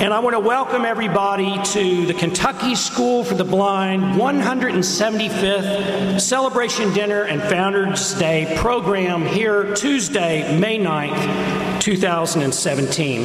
And 0.00 0.12
I 0.12 0.18
want 0.20 0.34
to 0.34 0.40
welcome 0.40 0.84
everybody 0.84 1.62
to 1.72 2.06
the 2.06 2.14
Kentucky 2.14 2.74
School 2.74 3.24
for 3.24 3.34
the 3.34 3.44
Blind 3.44 4.02
175th 4.14 6.20
Celebration 6.20 6.92
Dinner 6.94 7.24
and 7.24 7.42
Founders 7.42 8.14
Day 8.14 8.54
program 8.56 9.26
here 9.26 9.74
Tuesday, 9.74 10.58
May 10.58 10.78
9th, 10.78 11.73
2017. 11.84 13.24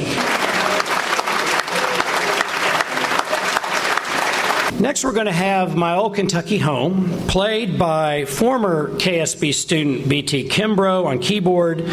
Next, 4.82 5.06
we're 5.06 5.14
going 5.14 5.28
to 5.28 5.32
have 5.32 5.78
My 5.78 5.96
Old 5.96 6.14
Kentucky 6.16 6.58
Home, 6.58 7.10
played 7.30 7.80
by 7.80 8.26
former 8.26 8.90
KSB 8.96 9.54
student 9.54 10.10
B.T. 10.10 10.50
Kimbrough 10.50 11.06
on 11.06 11.20
keyboard, 11.20 11.86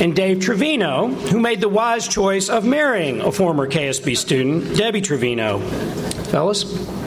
and 0.00 0.16
Dave 0.16 0.40
Trevino, 0.40 1.08
who 1.08 1.38
made 1.38 1.60
the 1.60 1.68
wise 1.68 2.08
choice 2.08 2.48
of 2.48 2.64
marrying 2.64 3.20
a 3.20 3.30
former 3.30 3.68
KSB 3.68 4.16
student, 4.16 4.78
Debbie 4.78 5.02
Trevino. 5.02 5.58
Fellas? 6.30 7.03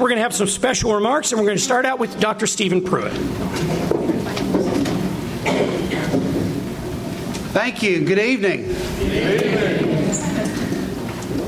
We're 0.00 0.08
going 0.08 0.16
to 0.16 0.22
have 0.22 0.34
some 0.34 0.46
special 0.46 0.94
remarks, 0.94 1.30
and 1.30 1.38
we're 1.38 1.46
going 1.46 1.58
to 1.58 1.62
start 1.62 1.84
out 1.84 1.98
with 1.98 2.18
Dr. 2.18 2.46
Stephen 2.46 2.82
Pruitt. 2.82 3.12
Thank 7.52 7.82
you. 7.82 8.06
Good 8.06 8.18
evening. 8.18 8.64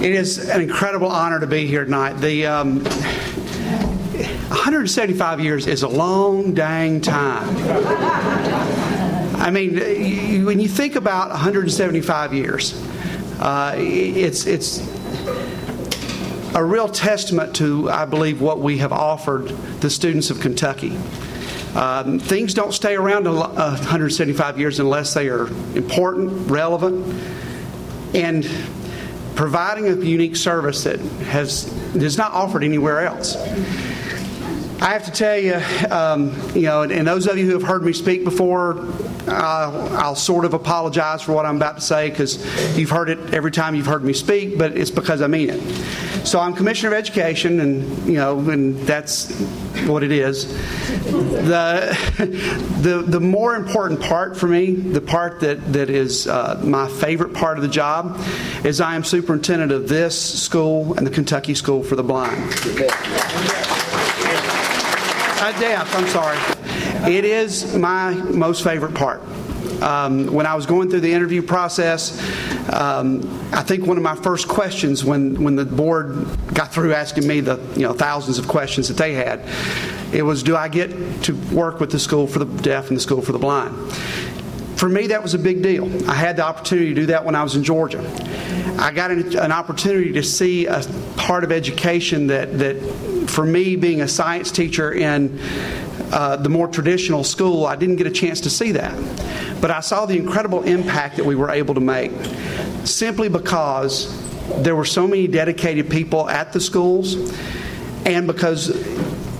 It 0.03 0.13
is 0.13 0.51
an 0.51 0.61
incredible 0.61 1.09
honor 1.09 1.41
to 1.41 1.47
be 1.47 1.67
here 1.67 1.85
tonight. 1.85 2.13
The 2.15 2.47
um, 2.47 2.85
175 2.85 5.41
years 5.41 5.67
is 5.67 5.83
a 5.83 5.89
long 5.89 6.53
dang 6.53 7.01
time. 7.01 7.49
I 9.41 9.51
mean, 9.51 10.45
when 10.45 10.61
you 10.61 10.69
think 10.69 10.97
about 10.97 11.31
175 11.31 12.35
years, 12.35 12.75
uh, 13.41 13.75
it's 13.79 14.47
it's 14.47 14.92
a 16.55 16.63
real 16.63 16.89
testament 16.89 17.57
to, 17.57 17.91
I 17.91 18.05
believe, 18.05 18.41
what 18.41 18.61
we 18.61 18.79
have 18.79 18.93
offered 18.93 19.49
the 19.81 19.89
students 19.89 20.31
of 20.31 20.41
Kentucky. 20.41 20.97
Um, 21.75 22.19
things 22.19 22.53
don't 22.53 22.73
stay 22.73 22.95
around 22.95 23.25
175 23.25 24.59
years 24.59 24.79
unless 24.79 25.15
they 25.15 25.29
are 25.29 25.47
important, 25.75 26.51
relevant, 26.51 27.07
and 28.15 28.49
providing 29.35 29.89
a 29.89 29.95
unique 29.95 30.37
service 30.37 30.85
that 30.85 31.01
has 31.01 31.73
is 31.95 32.19
not 32.19 32.33
offered 32.33 32.65
anywhere 32.65 33.07
else. 33.07 33.37
I 34.83 34.95
have 34.95 35.05
to 35.05 35.13
tell 35.13 35.39
you, 35.39 35.63
um, 35.91 36.35
you 36.57 36.63
know, 36.63 36.83
and, 36.83 36.91
and, 36.91 37.07
those 37.07 37.29
of 37.29 37.39
you 37.39 37.47
who 37.47 37.53
have 37.53 37.63
heard 37.63 37.85
me 37.85 37.93
speak 37.93 38.25
before, 38.25 38.85
I'll 39.29 40.17
sort 40.17 40.45
of 40.45 40.55
apologize 40.55 41.23
for 41.23 41.33
what 41.33 41.47
I'm 41.47 41.55
about 41.55 41.77
to 41.77 41.81
say 41.81 42.11
because 42.11 42.45
you've 42.77 42.91
heard 42.91 43.09
it 43.09 43.33
every 43.33 43.53
time 43.53 43.77
you've 43.77 43.87
heard 43.87 44.03
me 44.03 44.13
speak, 44.13 44.59
but 44.59 44.77
it's 44.77 44.91
because 44.91 45.23
I 45.23 45.29
mean 45.29 45.51
it. 45.51 46.12
So 46.25 46.39
I'm 46.39 46.55
Commissioner 46.55 46.93
of 46.93 46.99
Education, 46.99 47.59
and 47.61 48.07
you 48.07 48.15
know, 48.15 48.39
and 48.49 48.79
that's 48.81 49.37
what 49.87 50.05
it 50.05 50.13
is. 50.13 50.47
The 51.11 51.99
the 52.81 53.03
the 53.03 53.21
more 53.21 53.57
important 53.57 54.01
part 54.01 54.37
for 54.37 54.47
me, 54.47 54.73
the 54.73 55.01
part 55.01 55.41
that 55.41 55.73
that 55.73 55.91
is 55.91 56.29
uh, 56.29 56.61
my 56.65 56.89
favorite 56.89 57.35
part 57.35 57.59
of 57.59 57.63
the 57.63 57.69
job, 57.69 58.21
is 58.65 58.81
I 58.81 58.95
am 58.95 59.03
superintendent 59.03 59.73
of 59.73 59.89
this 59.89 60.43
school 60.43 60.95
and 60.95 61.05
the 61.05 61.11
Kentucky 61.11 61.55
School 61.55 61.83
for 61.83 61.97
the 61.97 62.05
Blind. 62.05 62.41
Uh, 65.45 65.59
deaf, 65.59 65.93
I'm 65.97 66.07
sorry. 66.07 66.39
It 67.13 67.25
is 67.25 67.75
my 67.75 68.15
most 68.15 68.63
favorite 68.63 68.95
part. 68.95 69.23
Um, 69.83 70.33
when 70.33 70.47
I 70.47 70.55
was 70.55 70.67
going 70.67 70.89
through 70.89 71.01
the 71.01 71.13
interview 71.13 71.43
process, 71.43 72.17
um, 72.71 73.23
I 73.53 73.63
think 73.63 73.87
one 73.87 73.97
of 73.97 74.03
my 74.03 74.15
first 74.15 74.47
questions 74.47 75.05
when, 75.05 75.43
when 75.43 75.57
the 75.57 75.65
board 75.65 76.27
got 76.55 76.73
through 76.73 76.95
asking 76.95 77.27
me 77.27 77.41
the 77.41 77.57
you 77.75 77.83
know 77.83 77.93
thousands 77.93 78.39
of 78.39 78.47
questions 78.47 78.89
that 78.89 78.97
they 78.97 79.15
had, 79.15 79.41
it 80.15 80.23
was, 80.23 80.43
do 80.43 80.57
I 80.57 80.69
get 80.69 80.91
to 81.25 81.35
work 81.53 81.81
with 81.81 81.91
the 81.91 81.99
school 81.99 82.27
for 82.27 82.39
the 82.39 82.63
deaf 82.63 82.89
and 82.89 82.97
the 82.97 83.01
school 83.01 83.23
for 83.23 83.33
the 83.33 83.39
blind? 83.39 83.75
For 84.77 84.89
me, 84.89 85.09
that 85.09 85.23
was 85.23 85.35
a 85.35 85.39
big 85.39 85.63
deal. 85.63 85.85
I 86.11 86.15
had 86.15 86.37
the 86.37 86.45
opportunity 86.45 86.89
to 86.89 86.95
do 86.95 87.07
that 87.07 87.25
when 87.25 87.35
I 87.35 87.43
was 87.43 87.57
in 87.57 87.63
Georgia. 87.63 88.01
I 88.79 88.91
got 88.91 89.11
an, 89.11 89.37
an 89.39 89.53
opportunity 89.53 90.13
to 90.13 90.23
see 90.23 90.67
a 90.67 90.83
part 91.17 91.45
of 91.45 91.53
education 91.53 92.27
that, 92.29 92.59
that 92.59 93.29
for 93.29 93.45
me, 93.45 93.77
being 93.77 94.01
a 94.01 94.09
science 94.09 94.51
teacher 94.51 94.93
in 94.93 95.39
uh, 96.13 96.37
the 96.37 96.49
more 96.49 96.69
traditional 96.69 97.25
school, 97.25 97.67
I 97.67 97.77
didn't 97.77 97.97
get 97.97 98.07
a 98.07 98.11
chance 98.11 98.41
to 98.43 98.51
see 98.51 98.73
that. 98.73 98.93
But 99.61 99.71
I 99.71 99.81
saw 99.81 100.07
the 100.07 100.17
incredible 100.17 100.63
impact 100.63 101.17
that 101.17 101.25
we 101.25 101.35
were 101.35 101.51
able 101.51 101.75
to 101.75 101.81
make 101.81 102.13
simply 102.85 103.29
because 103.29 104.19
there 104.63 104.77
were 104.77 104.85
so 104.85 105.07
many 105.07 105.27
dedicated 105.27 105.89
people 105.89 106.29
at 106.29 106.53
the 106.53 106.61
schools 106.61 107.33
and 108.05 108.27
because 108.27 108.69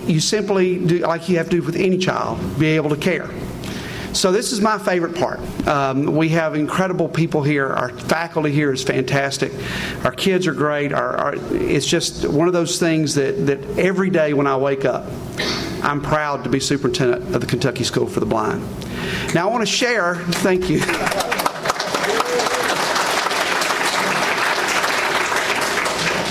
you 0.07 0.19
simply 0.19 0.85
do, 0.85 0.99
like 0.99 1.29
you 1.29 1.37
have 1.37 1.49
to 1.49 1.57
do 1.57 1.63
with 1.63 1.75
any 1.75 1.97
child, 1.97 2.39
be 2.59 2.67
able 2.67 2.89
to 2.89 2.97
care. 2.97 3.29
So 4.13 4.31
this 4.31 4.51
is 4.51 4.61
my 4.61 4.77
favorite 4.77 5.15
part. 5.15 5.39
Um, 5.67 6.15
we 6.15 6.29
have 6.29 6.55
incredible 6.55 7.09
people 7.09 7.41
here. 7.41 7.67
Our 7.67 7.89
faculty 7.89 8.51
here 8.51 8.71
is 8.71 8.83
fantastic. 8.83 9.51
Our 10.05 10.11
kids 10.11 10.45
are 10.45 10.53
great. 10.53 10.93
Our, 10.93 11.15
our, 11.17 11.33
it's 11.51 11.87
just 11.87 12.27
one 12.27 12.47
of 12.47 12.53
those 12.53 12.79
things 12.79 13.15
that, 13.15 13.47
that 13.47 13.63
every 13.77 14.11
day 14.11 14.33
when 14.33 14.45
I 14.45 14.55
wake 14.55 14.85
up, 14.85 15.05
I'm 15.83 16.01
proud 16.01 16.45
to 16.45 16.49
be 16.49 16.61
superintendent 16.61 17.35
of 17.35 17.41
the 17.41 17.47
Kentucky 17.47 17.83
School 17.83 18.07
for 18.07 18.21
the 18.21 18.25
Blind. 18.25 18.63
Now 19.35 19.49
I 19.49 19.51
want 19.51 19.67
to 19.67 19.71
share. 19.71 20.15
Thank 20.15 20.69
you. 20.69 20.79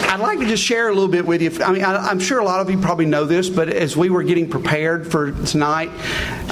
I'd 0.09 0.21
like 0.21 0.38
to 0.38 0.47
just 0.47 0.62
share 0.62 0.88
a 0.88 0.93
little 0.93 1.09
bit 1.09 1.27
with 1.27 1.43
you. 1.43 1.51
I 1.62 1.71
mean, 1.71 1.85
I, 1.85 2.11
am 2.11 2.19
sure 2.19 2.38
a 2.38 2.45
lot 2.45 2.61
of 2.61 2.71
you 2.71 2.79
probably 2.79 3.05
know 3.05 3.27
this, 3.27 3.51
but 3.51 3.69
as 3.69 3.95
we 3.95 4.09
were 4.09 4.23
getting 4.23 4.49
prepared 4.49 5.11
for 5.11 5.33
tonight, 5.45 5.91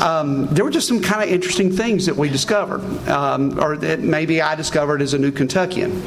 um, 0.02 0.46
there 0.48 0.64
were 0.64 0.70
just 0.70 0.86
some 0.86 1.00
kind 1.00 1.22
of 1.22 1.30
interesting 1.30 1.72
things 1.72 2.04
that 2.04 2.16
we 2.16 2.28
discovered, 2.28 2.82
um, 3.08 3.58
or 3.58 3.78
that 3.78 4.00
maybe 4.00 4.42
I 4.42 4.54
discovered 4.56 5.00
as 5.00 5.14
a 5.14 5.18
new 5.18 5.32
Kentuckian. 5.32 6.02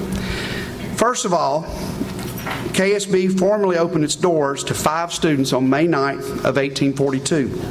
First 0.96 1.26
of 1.26 1.34
all, 1.34 1.66
KSB 2.74 3.38
formally 3.38 3.78
opened 3.78 4.04
its 4.04 4.16
doors 4.16 4.64
to 4.66 4.74
five 4.74 5.14
students 5.14 5.54
on 5.54 5.70
May 5.70 5.88
9th 5.88 6.44
of 6.44 6.58
1842. 6.58 7.62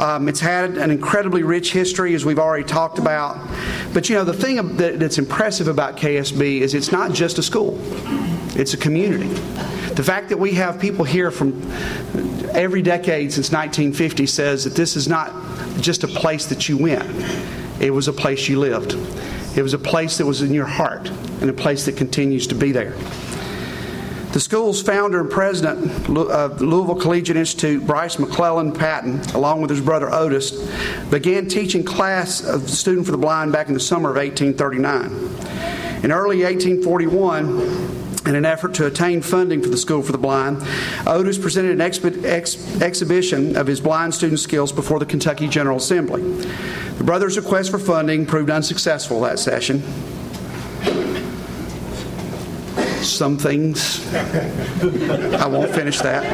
Um, 0.00 0.28
it's 0.28 0.40
had 0.40 0.76
an 0.76 0.90
incredibly 0.90 1.42
rich 1.42 1.72
history, 1.72 2.14
as 2.14 2.24
we've 2.24 2.38
already 2.38 2.64
talked 2.64 2.98
about. 2.98 3.38
But 3.92 4.08
you 4.08 4.16
know, 4.16 4.24
the 4.24 4.34
thing 4.34 4.76
that's 4.76 5.18
impressive 5.18 5.68
about 5.68 5.96
KSB 5.96 6.60
is 6.60 6.74
it's 6.74 6.92
not 6.92 7.12
just 7.12 7.38
a 7.38 7.42
school. 7.42 7.78
It's 8.58 8.74
a 8.74 8.76
community. 8.76 9.28
The 9.28 10.02
fact 10.02 10.28
that 10.28 10.38
we 10.38 10.52
have 10.52 10.80
people 10.80 11.04
here 11.04 11.30
from 11.30 11.62
every 12.54 12.82
decade 12.82 13.32
since 13.32 13.50
1950 13.50 14.26
says 14.26 14.64
that 14.64 14.74
this 14.74 14.96
is 14.96 15.08
not 15.08 15.32
just 15.80 16.04
a 16.04 16.08
place 16.08 16.46
that 16.46 16.68
you 16.68 16.76
went, 16.76 17.04
it 17.80 17.90
was 17.90 18.08
a 18.08 18.12
place 18.12 18.48
you 18.48 18.58
lived. 18.58 18.94
It 19.56 19.62
was 19.62 19.72
a 19.72 19.78
place 19.78 20.18
that 20.18 20.26
was 20.26 20.42
in 20.42 20.52
your 20.52 20.66
heart 20.66 21.08
and 21.40 21.48
a 21.48 21.54
place 21.54 21.86
that 21.86 21.96
continues 21.96 22.46
to 22.48 22.54
be 22.54 22.72
there. 22.72 22.94
The 24.36 24.40
school's 24.40 24.82
founder 24.82 25.18
and 25.22 25.30
president 25.30 25.86
of 25.86 26.14
the 26.14 26.20
uh, 26.20 26.48
Louisville 26.60 26.96
Collegiate 26.96 27.38
Institute, 27.38 27.86
Bryce 27.86 28.18
McClellan 28.18 28.70
Patten, 28.70 29.18
along 29.34 29.62
with 29.62 29.70
his 29.70 29.80
brother 29.80 30.12
Otis, 30.12 30.50
began 31.08 31.48
teaching 31.48 31.82
class 31.82 32.44
of 32.44 32.68
Student 32.68 33.06
for 33.06 33.12
the 33.12 33.16
Blind 33.16 33.50
back 33.50 33.68
in 33.68 33.72
the 33.72 33.80
summer 33.80 34.10
of 34.10 34.16
1839. 34.16 36.04
In 36.04 36.12
early 36.12 36.44
1841, 36.44 38.26
in 38.26 38.34
an 38.34 38.44
effort 38.44 38.74
to 38.74 38.84
attain 38.84 39.22
funding 39.22 39.62
for 39.62 39.70
the 39.70 39.78
School 39.78 40.02
for 40.02 40.12
the 40.12 40.18
Blind, 40.18 40.58
Otis 41.06 41.38
presented 41.38 41.70
an 41.70 41.80
ex- 41.80 42.82
exhibition 42.82 43.56
of 43.56 43.66
his 43.66 43.80
blind 43.80 44.14
student 44.14 44.40
skills 44.40 44.70
before 44.70 44.98
the 44.98 45.06
Kentucky 45.06 45.48
General 45.48 45.78
Assembly. 45.78 46.20
The 46.98 47.04
brothers' 47.04 47.38
request 47.38 47.70
for 47.70 47.78
funding 47.78 48.26
proved 48.26 48.50
unsuccessful 48.50 49.22
that 49.22 49.38
session. 49.38 49.82
Some 53.02 53.38
things, 53.38 54.06
I 54.14 55.46
won't 55.46 55.74
finish 55.74 56.00
that. 56.00 56.24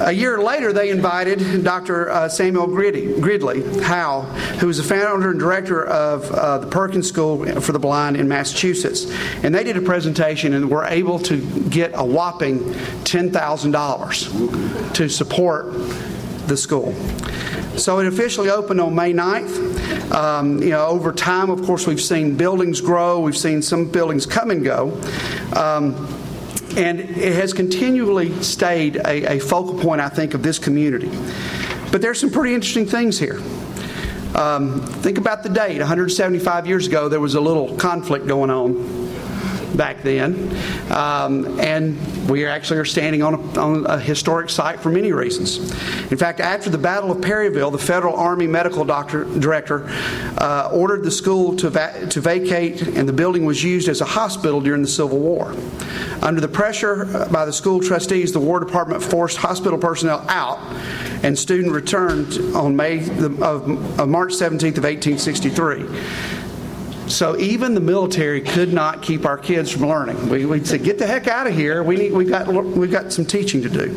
A 0.00 0.12
year 0.12 0.38
later, 0.38 0.72
they 0.74 0.90
invited 0.90 1.64
Dr. 1.64 2.10
Uh, 2.10 2.28
Samuel 2.28 2.66
Gridley 2.66 3.80
Howe, 3.82 4.22
who 4.60 4.66
was 4.66 4.76
the 4.76 4.82
founder 4.82 5.30
and 5.30 5.40
director 5.40 5.86
of 5.86 6.30
uh, 6.30 6.58
the 6.58 6.66
Perkins 6.66 7.08
School 7.08 7.46
for 7.62 7.72
the 7.72 7.78
Blind 7.78 8.18
in 8.18 8.28
Massachusetts. 8.28 9.10
And 9.42 9.54
they 9.54 9.64
did 9.64 9.78
a 9.78 9.82
presentation 9.82 10.52
and 10.52 10.70
were 10.70 10.84
able 10.84 11.18
to 11.20 11.40
get 11.70 11.92
a 11.94 12.04
whopping 12.04 12.58
$10,000 13.04 14.94
to 14.94 15.08
support 15.08 15.72
the 16.46 16.56
school. 16.56 16.94
So 17.76 17.98
it 17.98 18.06
officially 18.06 18.48
opened 18.48 18.80
on 18.80 18.94
May 18.94 19.12
9th. 19.12 20.12
Um, 20.12 20.62
you 20.62 20.70
know, 20.70 20.86
over 20.86 21.12
time, 21.12 21.50
of 21.50 21.62
course, 21.62 21.86
we've 21.86 22.00
seen 22.00 22.36
buildings 22.36 22.80
grow, 22.80 23.20
we've 23.20 23.36
seen 23.36 23.60
some 23.60 23.90
buildings 23.90 24.24
come 24.24 24.50
and 24.50 24.64
go. 24.64 24.92
Um, 25.54 25.94
and 26.76 27.00
it 27.00 27.34
has 27.34 27.52
continually 27.52 28.42
stayed 28.42 28.96
a, 28.96 29.36
a, 29.36 29.38
focal 29.38 29.78
point, 29.78 30.00
I 30.00 30.08
think, 30.08 30.34
of 30.34 30.42
this 30.42 30.58
community. 30.58 31.10
But 31.90 32.02
there's 32.02 32.20
some 32.20 32.30
pretty 32.30 32.54
interesting 32.54 32.86
things 32.86 33.18
here. 33.18 33.40
Um, 34.34 34.80
think 34.86 35.18
about 35.18 35.42
the 35.42 35.48
date. 35.48 35.78
175 35.78 36.66
years 36.66 36.86
ago, 36.86 37.08
there 37.08 37.20
was 37.20 37.34
a 37.34 37.40
little 37.40 37.74
conflict 37.76 38.26
going 38.26 38.50
on 38.50 39.05
back 39.76 40.02
then. 40.02 40.50
Um, 40.90 41.60
and 41.60 42.28
we 42.28 42.46
actually 42.46 42.78
are 42.78 42.84
standing 42.84 43.22
on 43.22 43.34
a, 43.34 43.60
on 43.60 43.86
a, 43.86 43.98
historic 43.98 44.50
site 44.50 44.80
for 44.80 44.90
many 44.90 45.12
reasons. 45.12 45.58
In 46.10 46.18
fact, 46.18 46.40
after 46.40 46.70
the 46.70 46.78
Battle 46.78 47.10
of 47.10 47.20
Perryville, 47.20 47.70
the 47.70 47.78
Federal 47.78 48.14
Army 48.14 48.46
Medical 48.46 48.84
Doctor, 48.84 49.24
Director 49.24 49.86
uh, 50.38 50.70
ordered 50.72 51.02
the 51.02 51.10
school 51.10 51.56
to, 51.56 51.70
va- 51.70 52.06
to 52.08 52.20
vacate, 52.20 52.82
and 52.82 53.08
the 53.08 53.12
building 53.12 53.44
was 53.44 53.62
used 53.62 53.88
as 53.88 54.00
a 54.00 54.04
hospital 54.04 54.60
during 54.60 54.82
the 54.82 54.88
Civil 54.88 55.18
War. 55.18 55.54
Under 56.22 56.40
the 56.40 56.48
pressure 56.48 57.26
by 57.30 57.44
the 57.44 57.52
school 57.52 57.80
trustees, 57.80 58.32
the 58.32 58.40
War 58.40 58.60
Department 58.60 59.02
forced 59.02 59.36
hospital 59.36 59.78
personnel 59.78 60.24
out, 60.28 60.58
and 61.22 61.38
students 61.38 61.70
returned 61.70 62.54
on 62.54 62.76
May 62.76 63.00
of, 63.00 63.42
of 63.42 64.08
March 64.08 64.32
17th 64.32 64.78
of 64.78 64.84
1863. 64.84 66.45
So 67.08 67.38
even 67.38 67.74
the 67.74 67.80
military 67.80 68.40
could 68.40 68.72
not 68.72 69.00
keep 69.00 69.24
our 69.24 69.38
kids 69.38 69.70
from 69.70 69.88
learning. 69.88 70.28
We, 70.28 70.44
would 70.44 70.66
say, 70.66 70.78
"Get 70.78 70.98
the 70.98 71.06
heck 71.06 71.28
out 71.28 71.46
of 71.46 71.54
here! 71.54 71.82
We 71.82 71.96
need, 71.96 72.12
we've 72.12 72.28
got, 72.28 72.48
we've 72.48 72.90
got 72.90 73.12
some 73.12 73.24
teaching 73.24 73.62
to 73.62 73.68
do." 73.68 73.96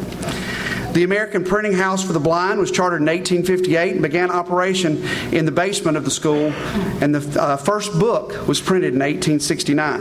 The 0.93 1.03
American 1.03 1.43
Printing 1.43 1.73
House 1.73 2.03
for 2.03 2.13
the 2.13 2.19
Blind 2.19 2.59
was 2.59 2.71
chartered 2.71 3.01
in 3.01 3.07
1858 3.07 3.93
and 3.93 4.01
began 4.01 4.31
operation 4.31 5.03
in 5.31 5.45
the 5.45 5.51
basement 5.51 5.97
of 5.97 6.05
the 6.05 6.11
school, 6.11 6.51
and 7.01 7.13
the 7.13 7.41
uh, 7.41 7.57
first 7.57 7.97
book 7.99 8.47
was 8.47 8.59
printed 8.59 8.93
in 8.93 8.99
1869. 8.99 9.99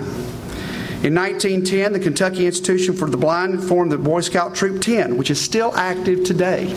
In 1.04 1.14
1910, 1.14 1.92
the 1.92 2.00
Kentucky 2.00 2.46
Institution 2.46 2.96
for 2.96 3.08
the 3.08 3.16
Blind 3.16 3.62
formed 3.62 3.92
the 3.92 3.98
Boy 3.98 4.20
Scout 4.20 4.54
Troop 4.54 4.80
10, 4.80 5.16
which 5.16 5.30
is 5.30 5.40
still 5.40 5.72
active 5.76 6.24
today. 6.24 6.70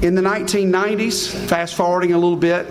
In 0.00 0.14
the 0.14 0.22
1990s, 0.22 1.28
fast 1.48 1.74
forwarding 1.74 2.12
a 2.12 2.18
little 2.18 2.36
bit, 2.36 2.68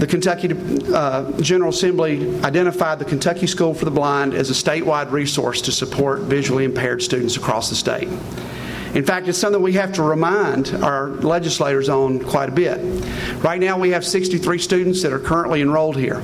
the 0.00 0.06
Kentucky 0.06 0.48
uh, 0.94 1.30
General 1.42 1.68
Assembly 1.68 2.42
identified 2.42 2.98
the 2.98 3.04
Kentucky 3.04 3.46
School 3.46 3.74
for 3.74 3.84
the 3.84 3.90
Blind 3.90 4.32
as 4.32 4.48
a 4.48 4.54
statewide 4.54 5.10
resource 5.10 5.60
to 5.62 5.72
support 5.72 6.20
visually 6.20 6.64
impaired 6.64 7.02
students 7.02 7.36
across 7.36 7.68
the 7.68 7.76
state. 7.76 8.08
In 8.94 9.04
fact, 9.04 9.28
it's 9.28 9.36
something 9.36 9.60
we 9.60 9.74
have 9.74 9.92
to 9.92 10.02
remind 10.02 10.70
our 10.82 11.08
legislators 11.08 11.90
on 11.90 12.18
quite 12.18 12.48
a 12.48 12.52
bit. 12.52 12.78
Right 13.44 13.60
now, 13.60 13.78
we 13.78 13.90
have 13.90 14.04
63 14.04 14.58
students 14.58 15.02
that 15.02 15.12
are 15.12 15.20
currently 15.20 15.60
enrolled 15.60 15.96
here. 15.96 16.22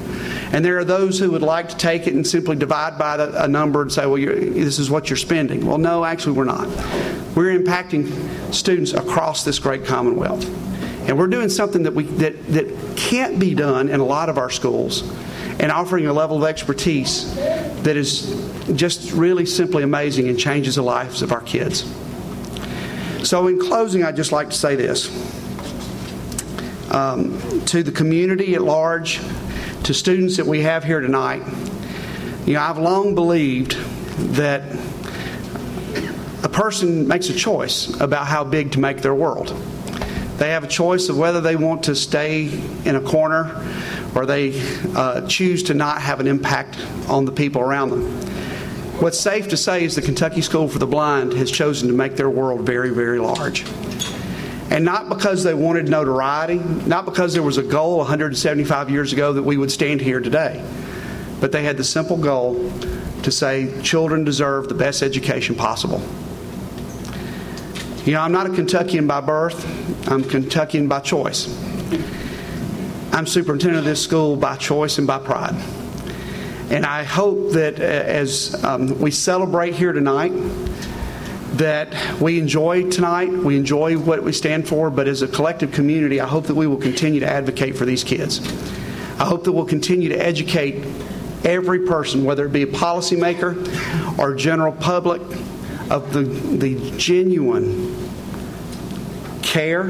And 0.52 0.64
there 0.64 0.78
are 0.78 0.84
those 0.84 1.18
who 1.18 1.30
would 1.32 1.42
like 1.42 1.68
to 1.68 1.76
take 1.76 2.06
it 2.06 2.14
and 2.14 2.26
simply 2.26 2.56
divide 2.56 2.98
by 2.98 3.18
the, 3.18 3.44
a 3.44 3.46
number 3.46 3.82
and 3.82 3.92
say, 3.92 4.06
well, 4.06 4.16
this 4.16 4.78
is 4.78 4.90
what 4.90 5.10
you're 5.10 5.18
spending. 5.18 5.66
Well, 5.66 5.78
no, 5.78 6.02
actually, 6.02 6.32
we're 6.32 6.44
not. 6.44 6.66
We're 7.36 7.56
impacting 7.56 8.54
students 8.54 8.94
across 8.94 9.44
this 9.44 9.58
great 9.58 9.84
commonwealth. 9.84 10.44
And 11.06 11.16
we're 11.18 11.28
doing 11.28 11.48
something 11.48 11.84
that, 11.84 11.94
we, 11.94 12.04
that, 12.04 12.46
that 12.48 12.96
can't 12.96 13.38
be 13.38 13.54
done 13.54 13.88
in 13.88 14.00
a 14.00 14.04
lot 14.04 14.28
of 14.28 14.38
our 14.38 14.50
schools 14.50 15.02
and 15.60 15.70
offering 15.70 16.06
a 16.06 16.12
level 16.12 16.36
of 16.36 16.44
expertise 16.44 17.32
that 17.36 17.96
is 17.96 18.50
just 18.74 19.12
really 19.12 19.46
simply 19.46 19.84
amazing 19.84 20.28
and 20.28 20.38
changes 20.38 20.74
the 20.74 20.82
lives 20.82 21.22
of 21.22 21.32
our 21.32 21.40
kids. 21.40 21.84
So, 23.22 23.46
in 23.46 23.58
closing, 23.58 24.04
I'd 24.04 24.16
just 24.16 24.32
like 24.32 24.50
to 24.50 24.56
say 24.56 24.76
this 24.76 25.08
um, 26.92 27.40
to 27.66 27.82
the 27.82 27.92
community 27.92 28.54
at 28.54 28.62
large, 28.62 29.20
to 29.84 29.94
students 29.94 30.36
that 30.36 30.46
we 30.46 30.62
have 30.62 30.84
here 30.84 31.00
tonight. 31.00 31.42
You 32.46 32.54
know, 32.54 32.60
I've 32.60 32.78
long 32.78 33.14
believed 33.14 33.72
that 34.34 34.62
a 36.42 36.48
person 36.48 37.06
makes 37.08 37.28
a 37.28 37.34
choice 37.34 37.98
about 38.00 38.26
how 38.26 38.44
big 38.44 38.72
to 38.72 38.80
make 38.80 39.02
their 39.02 39.14
world. 39.14 39.54
They 40.38 40.50
have 40.50 40.64
a 40.64 40.68
choice 40.68 41.08
of 41.08 41.16
whether 41.16 41.40
they 41.40 41.56
want 41.56 41.84
to 41.84 41.94
stay 41.94 42.44
in 42.84 42.96
a 42.96 43.00
corner 43.00 43.64
or 44.14 44.26
they 44.26 44.60
uh, 44.94 45.26
choose 45.26 45.62
to 45.64 45.74
not 45.74 46.02
have 46.02 46.20
an 46.20 46.26
impact 46.26 46.78
on 47.08 47.24
the 47.24 47.32
people 47.32 47.62
around 47.62 47.90
them. 47.90 48.02
What's 49.00 49.18
safe 49.18 49.48
to 49.48 49.56
say 49.56 49.84
is 49.84 49.94
the 49.94 50.02
Kentucky 50.02 50.40
School 50.40 50.68
for 50.68 50.78
the 50.78 50.86
Blind 50.86 51.32
has 51.34 51.50
chosen 51.50 51.88
to 51.88 51.94
make 51.94 52.16
their 52.16 52.30
world 52.30 52.62
very, 52.62 52.90
very 52.90 53.18
large. 53.18 53.64
And 54.70 54.84
not 54.84 55.08
because 55.08 55.44
they 55.44 55.54
wanted 55.54 55.88
notoriety, 55.88 56.58
not 56.86 57.04
because 57.04 57.32
there 57.32 57.42
was 57.42 57.56
a 57.56 57.62
goal 57.62 57.98
175 57.98 58.90
years 58.90 59.12
ago 59.12 59.32
that 59.32 59.42
we 59.42 59.56
would 59.56 59.70
stand 59.70 60.00
here 60.00 60.20
today, 60.20 60.64
but 61.40 61.52
they 61.52 61.62
had 61.62 61.76
the 61.76 61.84
simple 61.84 62.16
goal 62.16 62.70
to 63.22 63.30
say 63.30 63.80
children 63.82 64.24
deserve 64.24 64.68
the 64.68 64.74
best 64.74 65.02
education 65.02 65.54
possible. 65.54 66.02
You 68.06 68.12
know, 68.12 68.20
I'm 68.20 68.30
not 68.30 68.46
a 68.46 68.50
Kentuckian 68.50 69.08
by 69.08 69.20
birth, 69.20 69.66
I'm 70.08 70.22
Kentuckian 70.22 70.86
by 70.86 71.00
choice. 71.00 71.48
I'm 73.12 73.26
superintendent 73.26 73.80
of 73.80 73.84
this 73.84 74.00
school 74.00 74.36
by 74.36 74.54
choice 74.58 74.98
and 74.98 75.08
by 75.08 75.18
pride. 75.18 75.56
And 76.70 76.86
I 76.86 77.02
hope 77.02 77.54
that 77.54 77.80
uh, 77.80 77.82
as 77.82 78.62
um, 78.62 78.96
we 79.00 79.10
celebrate 79.10 79.74
here 79.74 79.92
tonight, 79.92 80.30
that 81.54 82.20
we 82.20 82.38
enjoy 82.38 82.88
tonight, 82.90 83.28
we 83.28 83.56
enjoy 83.56 83.98
what 83.98 84.22
we 84.22 84.32
stand 84.32 84.68
for, 84.68 84.88
but 84.88 85.08
as 85.08 85.22
a 85.22 85.28
collective 85.28 85.72
community, 85.72 86.20
I 86.20 86.28
hope 86.28 86.46
that 86.46 86.54
we 86.54 86.68
will 86.68 86.76
continue 86.76 87.18
to 87.18 87.28
advocate 87.28 87.76
for 87.76 87.86
these 87.86 88.04
kids. 88.04 88.38
I 89.18 89.24
hope 89.24 89.42
that 89.42 89.52
we'll 89.52 89.66
continue 89.66 90.10
to 90.10 90.16
educate 90.16 90.84
every 91.44 91.80
person, 91.80 92.24
whether 92.24 92.46
it 92.46 92.52
be 92.52 92.62
a 92.62 92.68
policymaker 92.68 94.16
or 94.16 94.32
general 94.36 94.72
public, 94.72 95.22
of 95.90 96.12
the, 96.12 96.22
the 96.22 96.96
genuine 96.98 97.94
care, 99.42 99.84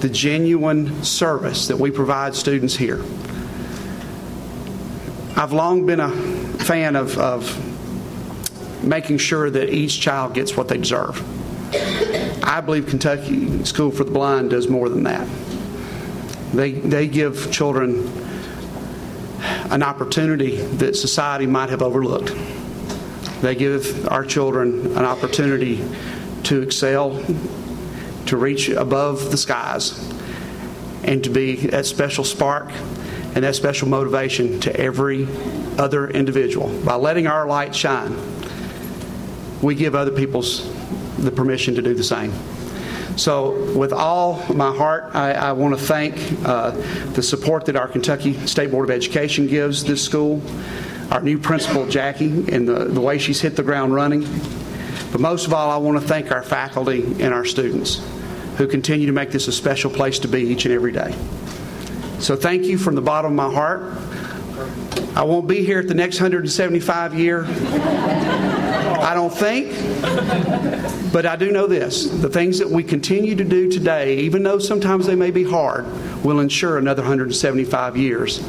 the 0.00 0.08
genuine 0.08 1.02
service 1.02 1.66
that 1.68 1.76
we 1.76 1.90
provide 1.90 2.34
students 2.34 2.76
here. 2.76 3.00
I've 5.36 5.52
long 5.52 5.86
been 5.86 6.00
a 6.00 6.10
fan 6.10 6.96
of, 6.96 7.16
of 7.18 7.64
making 8.84 9.18
sure 9.18 9.50
that 9.50 9.70
each 9.70 10.00
child 10.00 10.34
gets 10.34 10.56
what 10.56 10.68
they 10.68 10.78
deserve. 10.78 11.22
I 12.44 12.60
believe 12.60 12.86
Kentucky 12.86 13.64
School 13.64 13.90
for 13.90 14.04
the 14.04 14.10
Blind 14.10 14.50
does 14.50 14.68
more 14.68 14.88
than 14.88 15.02
that. 15.02 15.28
They, 16.52 16.72
they 16.72 17.06
give 17.06 17.50
children 17.52 18.08
an 19.70 19.82
opportunity 19.82 20.56
that 20.56 20.96
society 20.96 21.46
might 21.46 21.70
have 21.70 21.82
overlooked. 21.82 22.34
They 23.40 23.54
give 23.54 24.08
our 24.08 24.24
children 24.24 24.96
an 24.96 25.04
opportunity 25.04 25.84
to 26.44 26.62
excel, 26.62 27.22
to 28.26 28.36
reach 28.36 28.68
above 28.68 29.30
the 29.30 29.36
skies, 29.36 30.12
and 31.04 31.22
to 31.24 31.30
be 31.30 31.56
that 31.66 31.86
special 31.86 32.24
spark 32.24 32.70
and 33.34 33.44
that 33.44 33.54
special 33.54 33.88
motivation 33.88 34.58
to 34.60 34.76
every 34.76 35.28
other 35.78 36.08
individual. 36.08 36.68
By 36.84 36.96
letting 36.96 37.26
our 37.26 37.46
light 37.46 37.74
shine, 37.74 38.16
we 39.62 39.74
give 39.74 39.94
other 39.94 40.10
people's 40.10 40.68
the 41.18 41.30
permission 41.30 41.74
to 41.74 41.82
do 41.82 41.94
the 41.94 42.04
same. 42.04 42.32
So, 43.16 43.74
with 43.76 43.92
all 43.92 44.40
my 44.54 44.74
heart, 44.74 45.14
I, 45.14 45.32
I 45.32 45.52
want 45.52 45.76
to 45.76 45.84
thank 45.84 46.14
uh, 46.44 46.70
the 47.12 47.22
support 47.22 47.64
that 47.66 47.74
our 47.74 47.88
Kentucky 47.88 48.46
State 48.46 48.70
Board 48.70 48.88
of 48.88 48.94
Education 48.94 49.48
gives 49.48 49.82
this 49.82 50.04
school 50.04 50.40
our 51.10 51.20
new 51.20 51.38
principal, 51.38 51.86
Jackie, 51.86 52.52
and 52.52 52.68
the, 52.68 52.84
the 52.84 53.00
way 53.00 53.18
she's 53.18 53.40
hit 53.40 53.56
the 53.56 53.62
ground 53.62 53.94
running. 53.94 54.20
But 55.10 55.20
most 55.20 55.46
of 55.46 55.54
all, 55.54 55.70
I 55.70 55.76
want 55.78 56.00
to 56.00 56.06
thank 56.06 56.30
our 56.30 56.42
faculty 56.42 57.02
and 57.22 57.32
our 57.32 57.44
students 57.44 58.02
who 58.56 58.66
continue 58.66 59.06
to 59.06 59.12
make 59.12 59.30
this 59.30 59.48
a 59.48 59.52
special 59.52 59.90
place 59.90 60.18
to 60.20 60.28
be 60.28 60.42
each 60.42 60.66
and 60.66 60.74
every 60.74 60.92
day. 60.92 61.14
So 62.18 62.36
thank 62.36 62.64
you 62.64 62.76
from 62.76 62.94
the 62.94 63.00
bottom 63.00 63.30
of 63.32 63.36
my 63.36 63.52
heart. 63.52 63.94
I 65.16 65.22
won't 65.22 65.48
be 65.48 65.64
here 65.64 65.78
at 65.78 65.88
the 65.88 65.94
next 65.94 66.16
175 66.16 67.14
year. 67.18 67.44
I 67.48 69.14
don't 69.14 69.32
think. 69.32 69.72
But 71.12 71.24
I 71.24 71.36
do 71.36 71.50
know 71.50 71.66
this 71.66 72.04
the 72.04 72.28
things 72.28 72.58
that 72.58 72.68
we 72.68 72.82
continue 72.82 73.34
to 73.34 73.44
do 73.44 73.70
today, 73.70 74.18
even 74.18 74.42
though 74.42 74.58
sometimes 74.58 75.06
they 75.06 75.14
may 75.14 75.30
be 75.30 75.44
hard, 75.44 75.86
will 76.22 76.40
ensure 76.40 76.76
another 76.76 77.02
175 77.02 77.96
years 77.96 78.40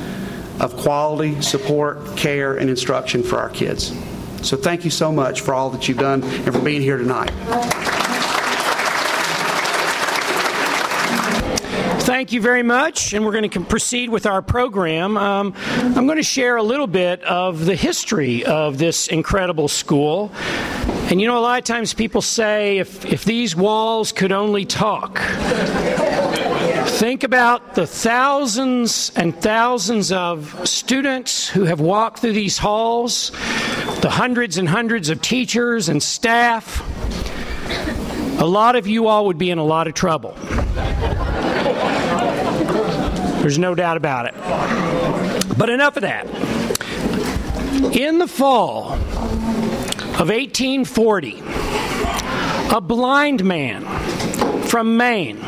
of 0.59 0.75
quality 0.77 1.41
support, 1.41 2.17
care, 2.17 2.57
and 2.57 2.69
instruction 2.69 3.23
for 3.23 3.37
our 3.37 3.49
kids. 3.49 3.93
So 4.41 4.55
thank 4.55 4.85
you 4.85 4.91
so 4.91 5.11
much 5.11 5.41
for 5.41 5.53
all 5.53 5.69
that 5.71 5.87
you've 5.87 5.97
done 5.97 6.23
and 6.23 6.53
for 6.53 6.59
being 6.61 6.81
here 6.81 6.97
tonight. 6.97 7.31
Thank 12.09 12.31
you 12.31 12.41
very 12.41 12.63
much, 12.63 13.13
and 13.13 13.23
we're 13.23 13.33
going 13.33 13.49
to 13.49 13.59
proceed 13.61 14.09
with 14.09 14.25
our 14.25 14.41
program. 14.41 15.15
Um, 15.15 15.53
I'm 15.67 16.05
going 16.07 16.17
to 16.17 16.23
share 16.23 16.57
a 16.57 16.63
little 16.63 16.87
bit 16.87 17.23
of 17.23 17.65
the 17.65 17.75
history 17.75 18.43
of 18.45 18.77
this 18.77 19.07
incredible 19.07 19.67
school. 19.67 20.31
And 21.11 21.21
you 21.21 21.27
know, 21.27 21.37
a 21.37 21.39
lot 21.39 21.59
of 21.59 21.65
times 21.65 21.93
people 21.93 22.21
say, 22.21 22.79
if, 22.79 23.05
if 23.05 23.25
these 23.25 23.55
walls 23.55 24.11
could 24.11 24.31
only 24.31 24.65
talk. 24.65 25.19
Think 26.99 27.23
about 27.23 27.75
the 27.75 27.87
thousands 27.87 29.13
and 29.15 29.33
thousands 29.33 30.11
of 30.11 30.67
students 30.67 31.47
who 31.47 31.63
have 31.63 31.79
walked 31.79 32.19
through 32.19 32.33
these 32.33 32.57
halls, 32.57 33.31
the 34.01 34.09
hundreds 34.09 34.57
and 34.57 34.67
hundreds 34.67 35.07
of 35.07 35.21
teachers 35.21 35.87
and 35.87 36.03
staff. 36.03 36.83
A 38.41 38.45
lot 38.45 38.75
of 38.75 38.85
you 38.85 39.07
all 39.07 39.27
would 39.27 39.37
be 39.37 39.49
in 39.49 39.59
a 39.59 39.63
lot 39.63 39.87
of 39.87 39.93
trouble. 39.93 40.33
There's 43.39 43.57
no 43.57 43.75
doubt 43.75 43.95
about 43.95 44.25
it. 44.25 44.33
But 45.57 45.69
enough 45.69 45.95
of 45.95 46.01
that. 46.01 46.25
In 47.95 48.17
the 48.17 48.27
fall 48.27 48.91
of 48.91 50.27
1840, 50.27 51.43
a 52.75 52.81
blind 52.81 53.45
man 53.45 53.85
from 54.65 54.97
Maine 54.97 55.39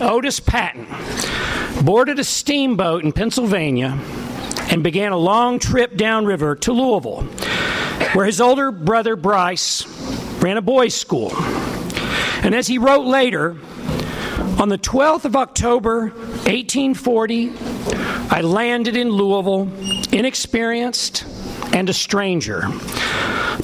Otis 0.00 0.40
Patten 0.40 0.86
boarded 1.84 2.18
a 2.18 2.24
steamboat 2.24 3.04
in 3.04 3.12
Pennsylvania 3.12 3.98
and 4.70 4.82
began 4.82 5.12
a 5.12 5.16
long 5.16 5.58
trip 5.58 5.96
downriver 5.96 6.54
to 6.56 6.72
Louisville, 6.72 7.22
where 8.12 8.26
his 8.26 8.40
older 8.40 8.70
brother 8.70 9.16
Bryce 9.16 9.86
ran 10.42 10.56
a 10.56 10.62
boys' 10.62 10.94
school. 10.94 11.32
And 12.42 12.54
as 12.54 12.66
he 12.66 12.78
wrote 12.78 13.06
later, 13.06 13.56
on 14.58 14.68
the 14.68 14.78
12th 14.78 15.24
of 15.24 15.36
October, 15.36 16.08
1840, 16.08 17.52
I 18.30 18.40
landed 18.42 18.96
in 18.96 19.10
Louisville, 19.10 19.70
inexperienced 20.12 21.24
and 21.72 21.88
a 21.88 21.92
stranger, 21.92 22.62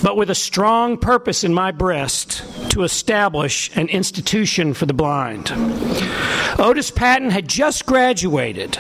but 0.02 0.16
with 0.16 0.30
a 0.30 0.34
strong 0.34 0.98
purpose 0.98 1.44
in 1.44 1.54
my 1.54 1.70
breast 1.72 2.44
to 2.72 2.84
establish 2.84 3.70
an 3.76 3.86
institution 3.88 4.72
for 4.72 4.86
the 4.86 4.94
blind. 4.94 5.52
Otis 6.58 6.90
Patten 6.90 7.28
had 7.28 7.46
just 7.46 7.84
graduated 7.84 8.76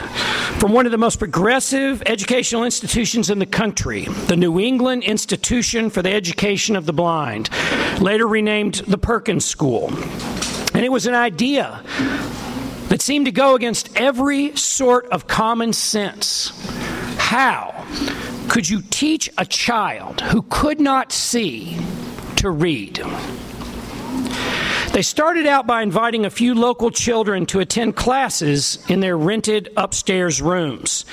from 0.58 0.72
one 0.72 0.86
of 0.86 0.92
the 0.92 0.98
most 0.98 1.18
progressive 1.18 2.02
educational 2.06 2.64
institutions 2.64 3.28
in 3.28 3.38
the 3.38 3.44
country, 3.44 4.06
the 4.28 4.36
New 4.36 4.58
England 4.58 5.04
Institution 5.04 5.90
for 5.90 6.00
the 6.00 6.10
Education 6.10 6.74
of 6.74 6.86
the 6.86 6.94
Blind, 6.94 7.50
later 8.00 8.26
renamed 8.26 8.76
the 8.86 8.96
Perkins 8.96 9.44
School. 9.44 9.88
And 10.72 10.84
it 10.84 10.90
was 10.90 11.06
an 11.06 11.14
idea 11.14 11.82
that 12.88 13.02
seemed 13.02 13.26
to 13.26 13.32
go 13.32 13.54
against 13.54 13.94
every 13.94 14.56
sort 14.56 15.04
of 15.10 15.26
common 15.26 15.74
sense. 15.74 16.50
How 17.18 17.84
could 18.48 18.70
you 18.70 18.80
teach 18.88 19.28
a 19.36 19.44
child 19.44 20.22
who 20.22 20.40
could 20.48 20.80
not 20.80 21.12
see 21.12 21.76
to 22.36 22.50
read? 22.50 23.02
They 24.92 25.00
started 25.00 25.46
out 25.46 25.66
by 25.66 25.80
inviting 25.80 26.26
a 26.26 26.30
few 26.30 26.54
local 26.54 26.90
children 26.90 27.46
to 27.46 27.60
attend 27.60 27.96
classes 27.96 28.78
in 28.88 29.00
their 29.00 29.16
rented 29.16 29.72
upstairs 29.74 30.42
rooms. 30.42 31.06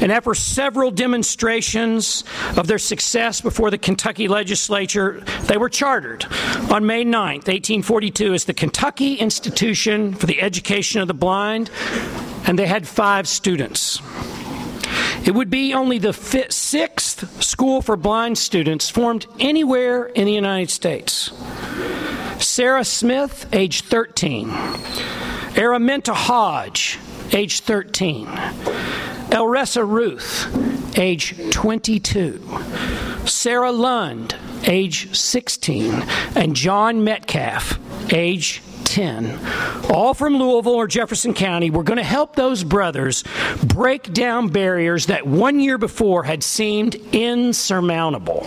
And 0.00 0.10
after 0.10 0.32
several 0.32 0.90
demonstrations 0.90 2.24
of 2.56 2.68
their 2.68 2.78
success 2.78 3.42
before 3.42 3.70
the 3.70 3.76
Kentucky 3.76 4.28
legislature, 4.28 5.22
they 5.42 5.58
were 5.58 5.68
chartered 5.68 6.24
on 6.70 6.86
May 6.86 7.04
9, 7.04 7.34
1842, 7.36 8.32
as 8.32 8.46
the 8.46 8.54
Kentucky 8.54 9.16
Institution 9.16 10.14
for 10.14 10.24
the 10.24 10.40
Education 10.40 11.02
of 11.02 11.06
the 11.06 11.12
Blind, 11.12 11.70
and 12.46 12.58
they 12.58 12.66
had 12.66 12.88
five 12.88 13.28
students. 13.28 14.00
It 15.26 15.34
would 15.34 15.50
be 15.50 15.74
only 15.74 15.98
the 15.98 16.14
sixth 16.14 17.44
school 17.44 17.82
for 17.82 17.96
blind 17.96 18.38
students 18.38 18.88
formed 18.88 19.26
anywhere 19.38 20.06
in 20.06 20.24
the 20.24 20.32
United 20.32 20.70
States. 20.70 21.30
Sarah 22.40 22.84
Smith, 22.84 23.46
age 23.52 23.82
13. 23.82 24.48
Araminta 24.48 26.14
Hodge, 26.14 26.98
age 27.32 27.60
13. 27.60 28.26
Elressa 29.30 29.84
Ruth, 29.84 30.98
age 30.98 31.34
22. 31.50 32.40
Sarah 33.26 33.72
Lund, 33.72 34.36
age 34.64 35.14
16. 35.16 35.92
And 36.36 36.54
John 36.54 37.04
Metcalf, 37.04 37.78
age 38.12 38.62
10, 38.84 39.38
all 39.90 40.14
from 40.14 40.36
Louisville 40.36 40.74
or 40.74 40.86
Jefferson 40.86 41.34
County, 41.34 41.70
were 41.70 41.82
going 41.82 41.98
to 41.98 42.02
help 42.02 42.36
those 42.36 42.64
brothers 42.64 43.22
break 43.62 44.12
down 44.14 44.48
barriers 44.48 45.06
that 45.06 45.26
one 45.26 45.60
year 45.60 45.76
before 45.76 46.22
had 46.22 46.42
seemed 46.42 46.94
insurmountable. 47.12 48.46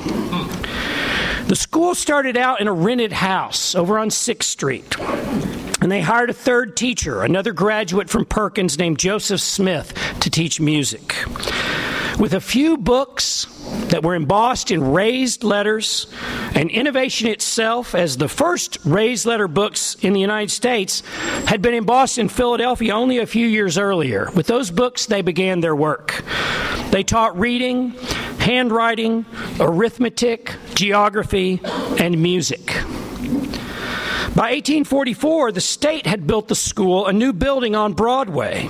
The 1.51 1.57
school 1.57 1.95
started 1.95 2.37
out 2.37 2.61
in 2.61 2.69
a 2.69 2.73
rented 2.73 3.11
house 3.11 3.75
over 3.75 3.99
on 3.99 4.07
6th 4.07 4.43
Street. 4.43 4.97
And 5.81 5.91
they 5.91 5.99
hired 5.99 6.29
a 6.29 6.33
third 6.33 6.77
teacher, 6.77 7.23
another 7.23 7.51
graduate 7.51 8.09
from 8.09 8.23
Perkins 8.23 8.79
named 8.79 8.99
Joseph 8.99 9.41
Smith, 9.41 9.93
to 10.21 10.29
teach 10.29 10.61
music. 10.61 11.13
With 12.17 12.33
a 12.35 12.39
few 12.39 12.77
books 12.77 13.47
that 13.89 14.01
were 14.01 14.15
embossed 14.15 14.71
in 14.71 14.93
raised 14.93 15.43
letters, 15.43 16.07
and 16.55 16.71
innovation 16.71 17.27
itself, 17.27 17.95
as 17.95 18.15
the 18.15 18.29
first 18.29 18.77
raised 18.85 19.25
letter 19.25 19.49
books 19.49 19.95
in 19.95 20.13
the 20.13 20.21
United 20.21 20.51
States 20.51 21.03
had 21.47 21.61
been 21.61 21.73
embossed 21.73 22.17
in 22.17 22.29
Philadelphia 22.29 22.95
only 22.95 23.17
a 23.17 23.25
few 23.25 23.45
years 23.45 23.77
earlier. 23.77 24.29
With 24.37 24.47
those 24.47 24.71
books, 24.71 25.05
they 25.05 25.21
began 25.21 25.59
their 25.59 25.75
work. 25.75 26.23
They 26.91 27.03
taught 27.03 27.37
reading, 27.37 27.93
handwriting, 28.41 29.25
arithmetic, 29.59 30.55
geography, 30.73 31.61
and 31.99 32.21
music. 32.21 32.73
By 34.33 34.53
1844, 34.53 35.51
the 35.51 35.61
state 35.61 36.05
had 36.07 36.25
built 36.25 36.47
the 36.47 36.55
school 36.55 37.05
a 37.05 37.13
new 37.13 37.33
building 37.33 37.75
on 37.75 37.93
Broadway. 37.93 38.69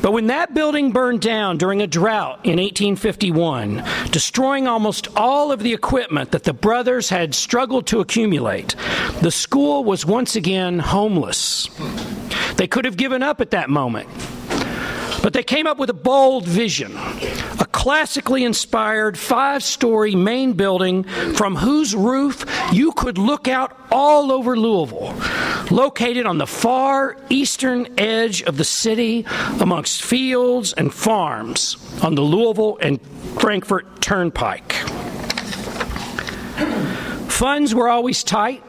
But 0.00 0.12
when 0.12 0.28
that 0.28 0.54
building 0.54 0.92
burned 0.92 1.20
down 1.20 1.58
during 1.58 1.82
a 1.82 1.86
drought 1.86 2.40
in 2.44 2.58
1851, 2.58 3.82
destroying 4.10 4.68
almost 4.68 5.08
all 5.16 5.52
of 5.52 5.60
the 5.60 5.74
equipment 5.74 6.30
that 6.30 6.44
the 6.44 6.52
brothers 6.54 7.10
had 7.10 7.34
struggled 7.34 7.86
to 7.88 8.00
accumulate, 8.00 8.74
the 9.20 9.30
school 9.30 9.84
was 9.84 10.06
once 10.06 10.36
again 10.36 10.78
homeless. 10.78 11.68
They 12.56 12.68
could 12.68 12.84
have 12.84 12.96
given 12.96 13.22
up 13.22 13.40
at 13.40 13.50
that 13.50 13.68
moment. 13.68 14.08
But 15.24 15.32
they 15.32 15.42
came 15.42 15.66
up 15.66 15.78
with 15.78 15.88
a 15.88 15.94
bold 15.94 16.44
vision 16.44 16.94
a 17.58 17.64
classically 17.64 18.44
inspired 18.44 19.16
five 19.16 19.62
story 19.62 20.14
main 20.14 20.52
building 20.52 21.04
from 21.34 21.56
whose 21.56 21.94
roof 21.94 22.44
you 22.74 22.92
could 22.92 23.16
look 23.16 23.48
out 23.48 23.74
all 23.90 24.30
over 24.30 24.54
Louisville, 24.54 25.14
located 25.70 26.26
on 26.26 26.36
the 26.36 26.46
far 26.46 27.16
eastern 27.30 27.88
edge 27.96 28.42
of 28.42 28.58
the 28.58 28.64
city 28.64 29.24
amongst 29.60 30.02
fields 30.02 30.74
and 30.74 30.92
farms 30.92 31.78
on 32.02 32.16
the 32.16 32.20
Louisville 32.20 32.76
and 32.82 33.00
Frankfort 33.40 34.02
Turnpike. 34.02 34.74
Funds 37.30 37.74
were 37.74 37.88
always 37.88 38.22
tight. 38.22 38.62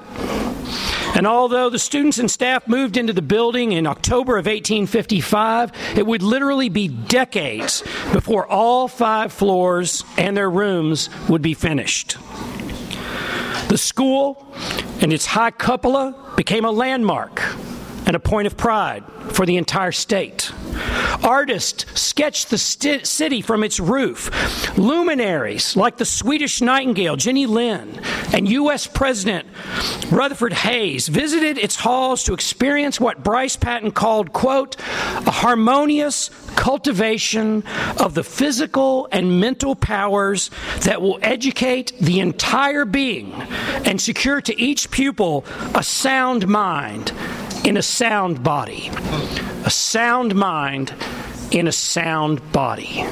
And 1.16 1.26
although 1.26 1.70
the 1.70 1.80
students 1.80 2.20
and 2.20 2.30
staff 2.30 2.68
moved 2.68 2.98
into 2.98 3.14
the 3.14 3.22
building 3.22 3.72
in 3.72 3.88
October 3.88 4.34
of 4.34 4.48
1855, 4.48 5.72
it 5.98 6.06
would 6.06 6.22
literally 6.22 6.68
be 6.68 6.90
decades 6.90 7.84
before 8.12 8.46
all 8.46 8.90
five 8.90 9.32
floors 9.32 10.04
and 10.18 10.36
their 10.36 10.50
rooms 10.50 11.10
would 11.30 11.42
be 11.42 11.54
finished. 11.54 12.18
The 13.70 13.78
school 13.78 14.54
and 15.02 15.14
its 15.14 15.26
high 15.26 15.52
cupola 15.52 16.34
became 16.36 16.66
a 16.66 16.72
landmark 16.72 17.42
and 18.06 18.16
a 18.16 18.20
point 18.20 18.46
of 18.46 18.58
pride 18.58 19.04
for 19.30 19.46
the 19.46 19.56
entire 19.56 19.94
state. 19.94 20.52
Artists 21.24 21.86
sketched 22.00 22.50
the 22.50 22.58
st- 22.58 23.06
city 23.06 23.42
from 23.42 23.64
its 23.64 23.80
roof. 23.80 24.78
Luminaries 24.78 25.76
like 25.76 25.98
the 25.98 26.06
Swedish 26.06 26.62
Nightingale, 26.62 27.16
Jenny 27.16 27.46
Lind, 27.46 28.02
and 28.34 28.48
U.S. 28.50 28.88
President 28.88 29.48
Rutherford 30.12 30.54
Hayes 30.54 31.08
visited 31.08 31.58
its 31.58 31.76
halls 31.76 32.24
to 32.24 32.34
experience 32.34 33.00
what 33.00 33.24
Bryce 33.24 33.56
Patten 33.56 33.92
called, 33.92 34.34
quote, 34.34 34.80
a 34.80 35.32
harmonious 35.32 36.30
cultivation 36.56 37.64
of 38.00 38.14
the 38.14 38.24
physical 38.24 39.08
and 39.12 39.40
mental 39.40 39.76
powers 39.76 40.50
that 40.82 41.02
will 41.02 41.20
educate 41.22 41.94
the 42.00 42.20
entire 42.20 42.86
being 42.86 43.34
and 43.86 44.00
secure 44.00 44.42
to 44.42 44.60
each 44.60 44.92
pupil 44.92 45.46
a 45.76 45.84
sound 45.84 46.48
mind 46.48 47.12
in 47.66 47.78
a 47.78 47.82
sound 47.82 48.44
body. 48.44 48.92
A 49.66 49.72
sound 49.72 50.36
mind 50.36 50.94
in 51.50 51.68
a 51.68 51.72
sound 51.72 52.52
body. 52.52 53.04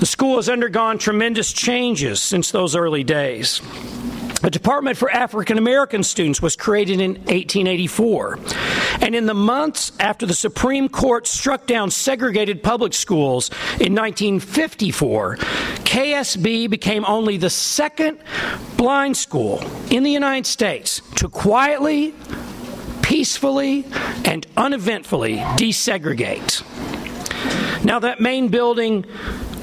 The 0.00 0.06
school 0.06 0.36
has 0.36 0.50
undergone 0.50 0.98
tremendous 0.98 1.52
changes 1.52 2.20
since 2.20 2.50
those 2.50 2.76
early 2.76 3.02
days. 3.02 3.62
A 4.42 4.50
Department 4.50 4.96
for 4.96 5.10
African 5.10 5.58
American 5.58 6.02
Students 6.02 6.40
was 6.40 6.54
created 6.54 7.00
in 7.00 7.14
1884. 7.14 8.38
And 9.00 9.14
in 9.14 9.26
the 9.26 9.34
months 9.34 9.90
after 9.98 10.26
the 10.26 10.34
Supreme 10.34 10.88
Court 10.88 11.26
struck 11.26 11.66
down 11.66 11.90
segregated 11.90 12.62
public 12.62 12.92
schools 12.92 13.50
in 13.80 13.94
1954, 13.94 15.36
KSB 15.84 16.70
became 16.70 17.04
only 17.06 17.36
the 17.36 17.50
second 17.50 18.18
blind 18.76 19.16
school 19.16 19.60
in 19.90 20.02
the 20.02 20.12
United 20.12 20.46
States 20.46 21.02
to 21.16 21.28
quietly, 21.28 22.14
peacefully, 23.08 23.86
and 24.26 24.46
uneventfully 24.54 25.38
desegregate. 25.56 26.62
Now, 27.82 28.00
that 28.00 28.20
main 28.20 28.48
building 28.48 29.06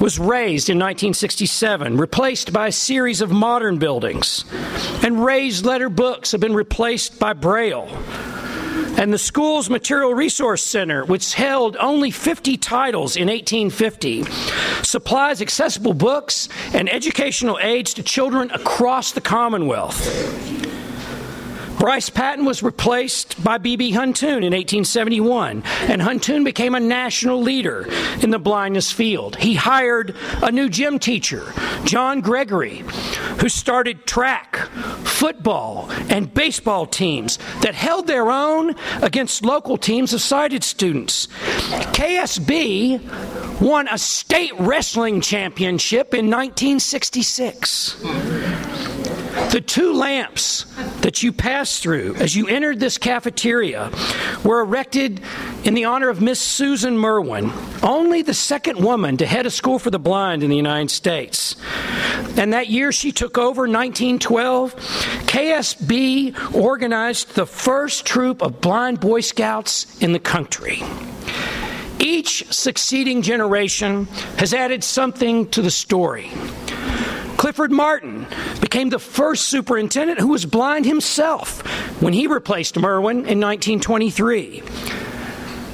was 0.00 0.18
razed 0.18 0.68
in 0.68 0.78
1967, 0.78 1.96
replaced 1.96 2.52
by 2.52 2.66
a 2.66 2.72
series 2.72 3.20
of 3.20 3.30
modern 3.30 3.78
buildings. 3.78 4.44
And 5.04 5.24
raised 5.24 5.64
letter 5.64 5.88
books 5.88 6.32
have 6.32 6.40
been 6.40 6.54
replaced 6.54 7.20
by 7.20 7.34
Braille. 7.34 7.86
And 8.98 9.12
the 9.12 9.18
school's 9.18 9.70
Material 9.70 10.12
Resource 10.12 10.64
Center, 10.64 11.04
which 11.04 11.32
held 11.34 11.76
only 11.76 12.10
50 12.10 12.56
titles 12.56 13.14
in 13.14 13.28
1850, 13.28 14.24
supplies 14.82 15.40
accessible 15.40 15.94
books 15.94 16.48
and 16.74 16.92
educational 16.92 17.60
aids 17.62 17.94
to 17.94 18.02
children 18.02 18.50
across 18.50 19.12
the 19.12 19.20
Commonwealth. 19.20 20.75
Bryce 21.78 22.08
Patten 22.08 22.44
was 22.46 22.62
replaced 22.62 23.42
by 23.44 23.58
B.B. 23.58 23.92
Huntoon 23.92 24.42
in 24.42 24.52
1871, 24.52 25.62
and 25.88 26.00
Huntoon 26.00 26.42
became 26.42 26.74
a 26.74 26.80
national 26.80 27.42
leader 27.42 27.86
in 28.22 28.30
the 28.30 28.38
blindness 28.38 28.90
field. 28.90 29.36
He 29.36 29.54
hired 29.54 30.16
a 30.42 30.50
new 30.50 30.70
gym 30.70 30.98
teacher, 30.98 31.52
John 31.84 32.22
Gregory, 32.22 32.78
who 33.40 33.50
started 33.50 34.06
track, 34.06 34.56
football, 35.04 35.90
and 36.08 36.32
baseball 36.32 36.86
teams 36.86 37.38
that 37.60 37.74
held 37.74 38.06
their 38.06 38.30
own 38.30 38.74
against 39.02 39.44
local 39.44 39.76
teams 39.76 40.14
of 40.14 40.22
sighted 40.22 40.64
students. 40.64 41.26
KSB 41.92 43.60
won 43.60 43.86
a 43.88 43.98
state 43.98 44.52
wrestling 44.58 45.20
championship 45.20 46.14
in 46.14 46.30
1966. 46.30 47.96
The 49.56 49.62
two 49.62 49.94
lamps 49.94 50.66
that 51.00 51.22
you 51.22 51.32
passed 51.32 51.82
through 51.82 52.16
as 52.16 52.36
you 52.36 52.46
entered 52.46 52.78
this 52.78 52.98
cafeteria 52.98 53.90
were 54.44 54.60
erected 54.60 55.22
in 55.64 55.72
the 55.72 55.86
honor 55.86 56.10
of 56.10 56.20
Miss 56.20 56.38
Susan 56.38 56.98
Merwin, 56.98 57.50
only 57.82 58.20
the 58.20 58.34
second 58.34 58.84
woman 58.84 59.16
to 59.16 59.24
head 59.24 59.46
a 59.46 59.50
school 59.50 59.78
for 59.78 59.90
the 59.90 59.98
blind 59.98 60.42
in 60.42 60.50
the 60.50 60.56
United 60.56 60.90
States. 60.90 61.56
And 62.36 62.52
that 62.52 62.68
year 62.68 62.92
she 62.92 63.12
took 63.12 63.38
over, 63.38 63.62
1912, 63.62 64.74
KSB 65.24 66.54
organized 66.54 67.34
the 67.34 67.46
first 67.46 68.04
troop 68.04 68.42
of 68.42 68.60
blind 68.60 69.00
Boy 69.00 69.22
Scouts 69.22 70.02
in 70.02 70.12
the 70.12 70.18
country. 70.18 70.82
Each 71.98 72.44
succeeding 72.52 73.22
generation 73.22 74.04
has 74.36 74.52
added 74.52 74.84
something 74.84 75.48
to 75.48 75.62
the 75.62 75.70
story. 75.70 76.30
Clifford 77.36 77.70
Martin 77.70 78.26
became 78.60 78.88
the 78.88 78.98
first 78.98 79.46
superintendent 79.46 80.18
who 80.18 80.28
was 80.28 80.46
blind 80.46 80.86
himself 80.86 81.60
when 82.00 82.12
he 82.12 82.26
replaced 82.26 82.78
Merwin 82.78 83.18
in 83.18 83.40
1923. 83.40 84.62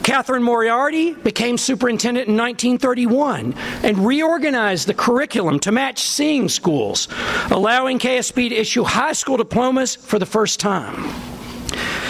Catherine 0.02 0.42
Moriarty 0.42 1.12
became 1.12 1.56
superintendent 1.56 2.26
in 2.26 2.36
1931 2.36 3.54
and 3.84 4.04
reorganized 4.04 4.88
the 4.88 4.94
curriculum 4.94 5.60
to 5.60 5.70
match 5.70 6.02
seeing 6.02 6.48
schools, 6.48 7.06
allowing 7.50 8.00
KSB 8.00 8.48
to 8.48 8.54
issue 8.56 8.82
high 8.82 9.12
school 9.12 9.36
diplomas 9.36 9.94
for 9.94 10.18
the 10.18 10.26
first 10.26 10.58
time. 10.58 11.31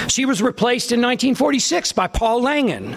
She 0.09 0.25
was 0.25 0.43
replaced 0.43 0.93
in 0.93 1.01
1946 1.01 1.93
by 1.93 2.07
Paul 2.07 2.43
Langan. 2.43 2.97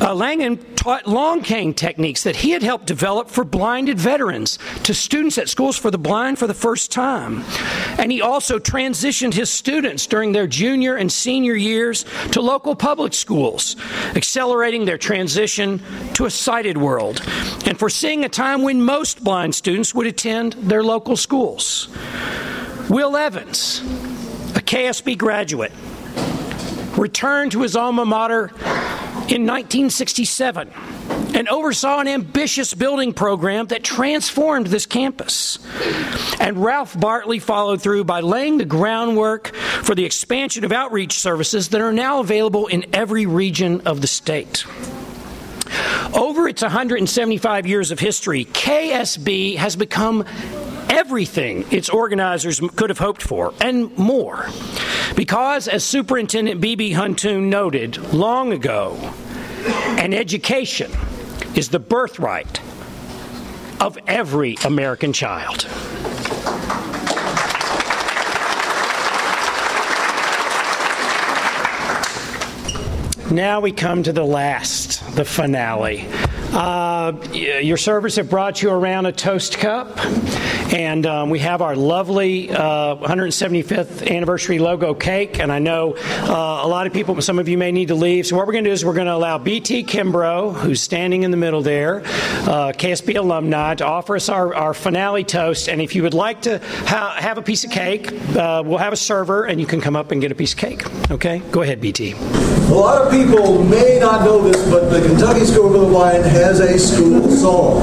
Uh, 0.00 0.14
Langan 0.14 0.56
taught 0.76 1.08
long 1.08 1.42
cane 1.42 1.74
techniques 1.74 2.22
that 2.22 2.36
he 2.36 2.50
had 2.50 2.62
helped 2.62 2.86
develop 2.86 3.28
for 3.28 3.42
blinded 3.42 3.98
veterans 3.98 4.58
to 4.84 4.94
students 4.94 5.38
at 5.38 5.48
schools 5.48 5.76
for 5.76 5.90
the 5.90 5.98
blind 5.98 6.38
for 6.38 6.46
the 6.46 6.54
first 6.54 6.92
time. 6.92 7.42
And 7.98 8.12
he 8.12 8.22
also 8.22 8.60
transitioned 8.60 9.34
his 9.34 9.50
students 9.50 10.06
during 10.06 10.30
their 10.30 10.46
junior 10.46 10.94
and 10.94 11.10
senior 11.10 11.54
years 11.54 12.04
to 12.30 12.40
local 12.40 12.76
public 12.76 13.12
schools, 13.12 13.74
accelerating 14.14 14.84
their 14.84 14.98
transition 14.98 15.82
to 16.14 16.26
a 16.26 16.30
sighted 16.30 16.76
world 16.78 17.20
and 17.66 17.76
foreseeing 17.76 18.24
a 18.24 18.28
time 18.28 18.62
when 18.62 18.80
most 18.80 19.24
blind 19.24 19.56
students 19.56 19.94
would 19.94 20.06
attend 20.06 20.52
their 20.52 20.84
local 20.84 21.16
schools. 21.16 21.88
Will 22.88 23.16
Evans, 23.16 23.80
a 24.54 24.60
KSB 24.60 25.18
graduate, 25.18 25.72
returned 26.98 27.52
to 27.52 27.62
his 27.62 27.76
alma 27.76 28.04
mater 28.04 28.48
in 29.28 29.46
1967 29.46 30.70
and 31.34 31.48
oversaw 31.48 32.00
an 32.00 32.08
ambitious 32.08 32.74
building 32.74 33.12
program 33.12 33.66
that 33.66 33.84
transformed 33.84 34.66
this 34.68 34.86
campus. 34.86 35.58
And 36.40 36.62
Ralph 36.62 36.98
Bartley 36.98 37.38
followed 37.38 37.82
through 37.82 38.04
by 38.04 38.20
laying 38.20 38.58
the 38.58 38.64
groundwork 38.64 39.54
for 39.54 39.94
the 39.94 40.04
expansion 40.04 40.64
of 40.64 40.72
outreach 40.72 41.12
services 41.12 41.68
that 41.68 41.80
are 41.80 41.92
now 41.92 42.20
available 42.20 42.66
in 42.66 42.86
every 42.92 43.26
region 43.26 43.82
of 43.82 44.00
the 44.00 44.06
state. 44.06 44.64
Over 46.14 46.48
its 46.48 46.62
175 46.62 47.66
years 47.66 47.90
of 47.90 47.98
history, 47.98 48.46
KSB 48.46 49.56
has 49.56 49.76
become 49.76 50.24
everything 50.90 51.64
its 51.70 51.88
organizers 51.88 52.60
could 52.76 52.90
have 52.90 52.98
hoped 52.98 53.22
for 53.22 53.54
and 53.60 53.96
more. 53.96 54.46
Because, 55.16 55.68
as 55.68 55.84
Superintendent 55.84 56.60
B.B. 56.60 56.92
Huntoon 56.92 57.48
noted 57.48 57.96
long 58.12 58.52
ago, 58.52 58.96
an 59.98 60.14
education 60.14 60.90
is 61.54 61.70
the 61.70 61.78
birthright 61.78 62.60
of 63.80 63.98
every 64.06 64.56
American 64.64 65.12
child. 65.12 65.66
Now 73.30 73.60
we 73.60 73.72
come 73.72 74.02
to 74.04 74.12
the 74.12 74.24
last, 74.24 75.14
the 75.14 75.24
finale. 75.24 76.08
Uh, 76.52 77.12
your 77.32 77.76
servers 77.76 78.16
have 78.16 78.30
brought 78.30 78.62
you 78.62 78.70
around 78.70 79.06
a 79.06 79.12
toast 79.12 79.58
cup, 79.58 79.98
and 80.72 81.04
um, 81.06 81.30
we 81.30 81.38
have 81.40 81.60
our 81.60 81.76
lovely 81.76 82.50
uh, 82.50 82.96
175th 82.96 84.10
anniversary 84.10 84.58
logo 84.58 84.94
cake. 84.94 85.38
And 85.40 85.52
I 85.52 85.58
know 85.58 85.94
uh, 85.96 86.60
a 86.64 86.68
lot 86.68 86.86
of 86.86 86.92
people, 86.92 87.20
some 87.20 87.38
of 87.38 87.48
you 87.48 87.58
may 87.58 87.70
need 87.70 87.88
to 87.88 87.94
leave. 87.94 88.26
So 88.26 88.36
what 88.36 88.46
we're 88.46 88.54
going 88.54 88.64
to 88.64 88.70
do 88.70 88.74
is 88.74 88.84
we're 88.84 88.94
going 88.94 89.06
to 89.06 89.14
allow 89.14 89.38
BT 89.38 89.84
Kimbrough, 89.84 90.54
who's 90.54 90.80
standing 90.80 91.22
in 91.22 91.30
the 91.30 91.36
middle 91.36 91.60
there, 91.60 92.00
uh, 92.00 92.72
KSB 92.72 93.16
alumni, 93.16 93.74
to 93.74 93.86
offer 93.86 94.16
us 94.16 94.28
our, 94.28 94.54
our 94.54 94.72
finale 94.74 95.24
toast. 95.24 95.68
And 95.68 95.82
if 95.82 95.94
you 95.94 96.02
would 96.02 96.14
like 96.14 96.42
to 96.42 96.60
ha- 96.86 97.16
have 97.18 97.36
a 97.36 97.42
piece 97.42 97.64
of 97.64 97.70
cake, 97.70 98.10
uh, 98.36 98.62
we'll 98.64 98.78
have 98.78 98.92
a 98.92 98.96
server, 98.96 99.44
and 99.44 99.60
you 99.60 99.66
can 99.66 99.80
come 99.80 99.96
up 99.96 100.12
and 100.12 100.20
get 100.20 100.32
a 100.32 100.34
piece 100.34 100.54
of 100.54 100.58
cake. 100.58 101.10
Okay, 101.10 101.40
go 101.50 101.62
ahead, 101.62 101.80
BT. 101.80 102.14
A 102.68 102.70
lot 102.70 103.00
of 103.00 103.10
people 103.10 103.64
may 103.64 103.98
not 103.98 104.24
know 104.24 104.42
this, 104.42 104.70
but 104.70 104.90
the 104.90 105.00
Kentucky 105.00 105.46
School 105.46 105.72
for 105.72 105.78
the 105.78 105.86
Blind 105.86 106.24
has 106.38 106.60
a 106.60 106.78
school 106.78 107.28
song. 107.30 107.82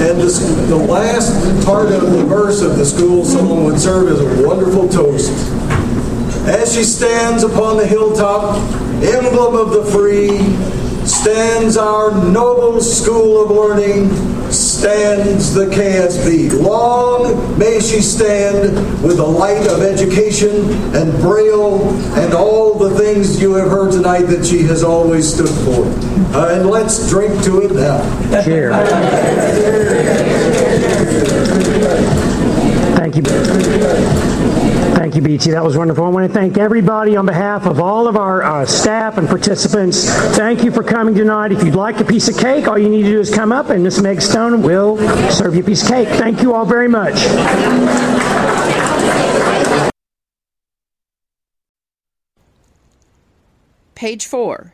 And 0.00 0.20
this, 0.20 0.38
the 0.68 0.76
last 0.76 1.64
part 1.64 1.90
of 1.90 2.12
the 2.12 2.24
verse 2.24 2.60
of 2.60 2.76
the 2.76 2.84
school 2.84 3.24
song 3.24 3.64
would 3.64 3.80
serve 3.80 4.08
as 4.08 4.20
a 4.20 4.46
wonderful 4.46 4.88
toast. 4.88 5.32
As 6.46 6.74
she 6.74 6.84
stands 6.84 7.42
upon 7.44 7.78
the 7.78 7.86
hilltop, 7.86 8.56
emblem 9.02 9.54
of 9.56 9.70
the 9.70 9.84
free, 9.90 10.28
stands 11.06 11.78
our 11.78 12.10
noble 12.30 12.80
school 12.82 13.42
of 13.42 13.50
learning, 13.50 14.10
stands 14.78 15.54
the 15.54 15.66
KSB. 15.66 16.60
Long 16.60 17.58
may 17.58 17.80
she 17.80 18.00
stand 18.00 18.74
with 19.02 19.16
the 19.18 19.26
light 19.26 19.66
of 19.68 19.82
education 19.82 20.72
and 20.94 21.12
Braille 21.20 21.88
and 22.18 22.34
all 22.34 22.74
the 22.74 22.90
things 22.98 23.40
you 23.40 23.54
have 23.54 23.70
heard 23.70 23.92
tonight 23.92 24.22
that 24.22 24.44
she 24.44 24.62
has 24.62 24.82
always 24.82 25.32
stood 25.32 25.48
for. 25.48 25.84
Uh, 26.36 26.58
and 26.58 26.68
let's 26.68 27.08
drink 27.08 27.42
to 27.44 27.62
it 27.62 27.72
now. 27.72 28.42
Cheers. 28.42 28.74
Thank 33.14 33.28
you. 33.28 34.84
Thank 34.96 35.14
you, 35.14 35.22
BT. 35.22 35.50
That 35.52 35.62
was 35.62 35.76
wonderful. 35.76 36.04
I 36.04 36.08
want 36.08 36.26
to 36.26 36.32
thank 36.32 36.58
everybody 36.58 37.14
on 37.16 37.26
behalf 37.26 37.66
of 37.66 37.78
all 37.78 38.08
of 38.08 38.16
our 38.16 38.42
uh, 38.42 38.66
staff 38.66 39.18
and 39.18 39.28
participants. 39.28 40.08
Thank 40.36 40.64
you 40.64 40.72
for 40.72 40.82
coming 40.82 41.14
tonight. 41.14 41.52
If 41.52 41.62
you'd 41.62 41.76
like 41.76 42.00
a 42.00 42.04
piece 42.04 42.28
of 42.28 42.36
cake, 42.36 42.66
all 42.66 42.78
you 42.78 42.88
need 42.88 43.02
to 43.04 43.10
do 43.10 43.20
is 43.20 43.32
come 43.32 43.52
up 43.52 43.70
and 43.70 43.84
Miss 43.84 44.00
Meg 44.00 44.20
Stone 44.20 44.62
will 44.62 44.96
serve 45.30 45.54
you 45.54 45.62
a 45.62 45.66
piece 45.66 45.82
of 45.82 45.90
cake. 45.90 46.08
Thank 46.08 46.42
you 46.42 46.54
all 46.54 46.64
very 46.64 46.88
much. 46.88 47.14
Page 53.94 54.26
four. 54.26 54.73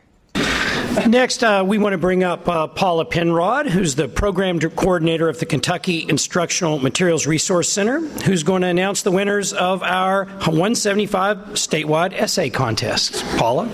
Next, 1.07 1.45
uh, 1.45 1.62
we 1.64 1.78
want 1.78 1.93
to 1.93 1.99
bring 1.99 2.24
up 2.24 2.49
uh, 2.49 2.66
Paula 2.66 3.05
Penrod, 3.05 3.68
who's 3.68 3.95
the 3.95 4.09
program 4.09 4.59
coordinator 4.59 5.28
of 5.28 5.38
the 5.38 5.47
Kentucky 5.47 6.05
Instructional 6.09 6.80
Materials 6.80 7.28
Resource 7.28 7.68
Center, 7.68 8.01
who's 8.01 8.43
going 8.43 8.62
to 8.62 8.68
announce 8.68 9.03
the 9.03 9.12
winners 9.12 9.53
of 9.53 9.84
our 9.84 10.24
175 10.24 11.38
statewide 11.51 12.12
essay 12.12 12.51
contest. 12.51 13.24
Paula? 13.36 13.68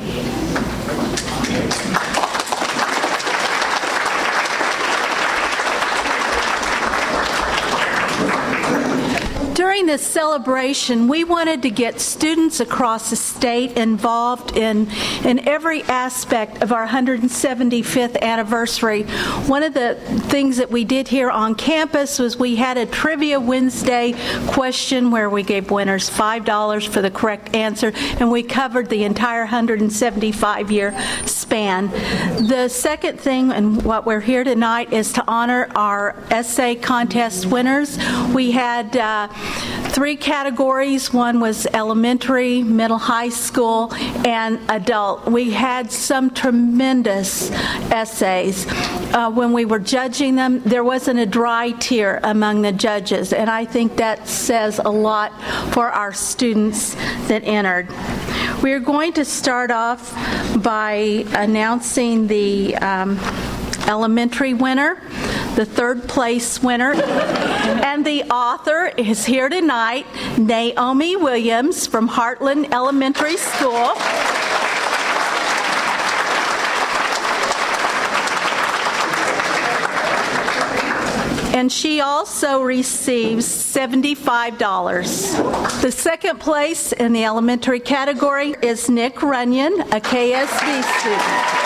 This 9.86 10.04
celebration, 10.04 11.06
we 11.06 11.22
wanted 11.22 11.62
to 11.62 11.70
get 11.70 12.00
students 12.00 12.58
across 12.58 13.10
the 13.10 13.14
state 13.14 13.78
involved 13.78 14.56
in, 14.56 14.90
in 15.24 15.46
every 15.46 15.84
aspect 15.84 16.60
of 16.60 16.72
our 16.72 16.88
175th 16.88 18.20
anniversary. 18.20 19.04
One 19.46 19.62
of 19.62 19.74
the 19.74 19.94
things 20.28 20.56
that 20.56 20.72
we 20.72 20.84
did 20.84 21.06
here 21.06 21.30
on 21.30 21.54
campus 21.54 22.18
was 22.18 22.36
we 22.36 22.56
had 22.56 22.78
a 22.78 22.84
Trivia 22.84 23.38
Wednesday 23.38 24.14
question 24.48 25.12
where 25.12 25.30
we 25.30 25.44
gave 25.44 25.70
winners 25.70 26.10
$5 26.10 26.88
for 26.88 27.00
the 27.00 27.10
correct 27.10 27.54
answer, 27.54 27.92
and 28.18 28.28
we 28.28 28.42
covered 28.42 28.90
the 28.90 29.04
entire 29.04 29.42
175 29.42 30.72
year 30.72 30.98
span. 31.26 31.90
The 32.48 32.68
second 32.68 33.20
thing, 33.20 33.52
and 33.52 33.84
what 33.84 34.04
we're 34.04 34.18
here 34.18 34.42
tonight, 34.42 34.92
is 34.92 35.12
to 35.12 35.24
honor 35.28 35.70
our 35.76 36.16
essay 36.32 36.74
contest 36.74 37.46
winners. 37.46 37.96
We 38.34 38.50
had 38.50 38.96
uh, 38.96 39.28
three 39.90 40.16
categories. 40.16 41.12
One 41.12 41.40
was 41.40 41.66
elementary, 41.72 42.62
middle 42.62 42.98
high 42.98 43.28
school, 43.28 43.92
and 44.26 44.60
adult. 44.68 45.26
We 45.26 45.50
had 45.50 45.90
some 45.90 46.30
tremendous 46.30 47.50
essays. 47.90 48.66
Uh, 49.12 49.30
when 49.30 49.52
we 49.52 49.64
were 49.64 49.78
judging 49.78 50.36
them, 50.36 50.60
there 50.62 50.84
wasn't 50.84 51.18
a 51.18 51.26
dry 51.26 51.72
tear 51.72 52.20
among 52.22 52.62
the 52.62 52.72
judges, 52.72 53.32
and 53.32 53.48
I 53.48 53.64
think 53.64 53.96
that 53.96 54.28
says 54.28 54.78
a 54.78 54.90
lot 54.90 55.32
for 55.72 55.88
our 55.88 56.12
students 56.12 56.94
that 57.28 57.42
entered. 57.44 57.88
We 58.62 58.72
are 58.72 58.80
going 58.80 59.12
to 59.14 59.24
start 59.24 59.70
off 59.70 60.12
by 60.62 61.24
announcing 61.34 62.26
the 62.26 62.76
um, 62.76 63.18
elementary 63.86 64.54
winner, 64.54 65.00
the 65.56 65.64
third 65.64 66.06
place 66.06 66.62
winner, 66.62 66.92
and 66.92 68.04
the 68.04 68.24
author 68.24 68.92
is 68.98 69.24
here 69.24 69.48
tonight, 69.48 70.04
Naomi 70.38 71.16
Williams 71.16 71.86
from 71.86 72.08
Heartland 72.08 72.72
Elementary 72.72 73.38
School. 73.38 73.92
and 81.56 81.72
she 81.72 82.02
also 82.02 82.62
receives 82.62 83.46
$75. 83.46 85.80
The 85.80 85.90
second 85.90 86.38
place 86.38 86.92
in 86.92 87.14
the 87.14 87.24
elementary 87.24 87.80
category 87.80 88.54
is 88.60 88.90
Nick 88.90 89.22
Runyon, 89.22 89.80
a 89.80 89.98
KSB 89.98 90.82
student. 91.00 91.65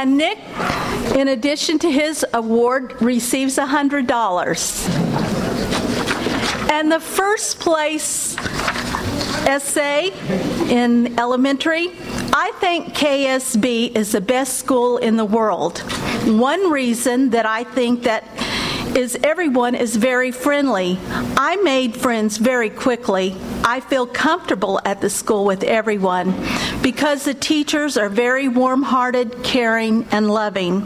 And 0.00 0.16
Nick, 0.16 0.38
in 1.14 1.28
addition 1.28 1.78
to 1.80 1.90
his 1.90 2.24
award, 2.32 3.02
receives 3.02 3.58
$100. 3.58 4.88
And 6.70 6.90
the 6.90 7.00
first 7.00 7.60
place 7.60 8.34
essay 9.46 10.10
in 10.70 11.20
elementary, 11.20 11.90
I 12.32 12.50
think 12.60 12.94
KSB 12.94 13.94
is 13.94 14.12
the 14.12 14.22
best 14.22 14.56
school 14.56 14.96
in 14.96 15.18
the 15.18 15.26
world. 15.26 15.80
One 16.24 16.70
reason 16.70 17.28
that 17.30 17.44
I 17.44 17.64
think 17.64 18.04
that 18.04 18.24
is 18.96 19.16
everyone 19.22 19.74
is 19.74 19.96
very 19.96 20.30
friendly. 20.30 20.98
I 21.36 21.56
made 21.56 21.96
friends 21.96 22.36
very 22.38 22.70
quickly. 22.70 23.36
I 23.64 23.80
feel 23.80 24.06
comfortable 24.06 24.80
at 24.84 25.00
the 25.00 25.10
school 25.10 25.44
with 25.44 25.62
everyone 25.62 26.34
because 26.82 27.24
the 27.24 27.34
teachers 27.34 27.96
are 27.96 28.08
very 28.08 28.48
warm 28.48 28.82
hearted, 28.82 29.42
caring, 29.42 30.06
and 30.10 30.30
loving. 30.30 30.82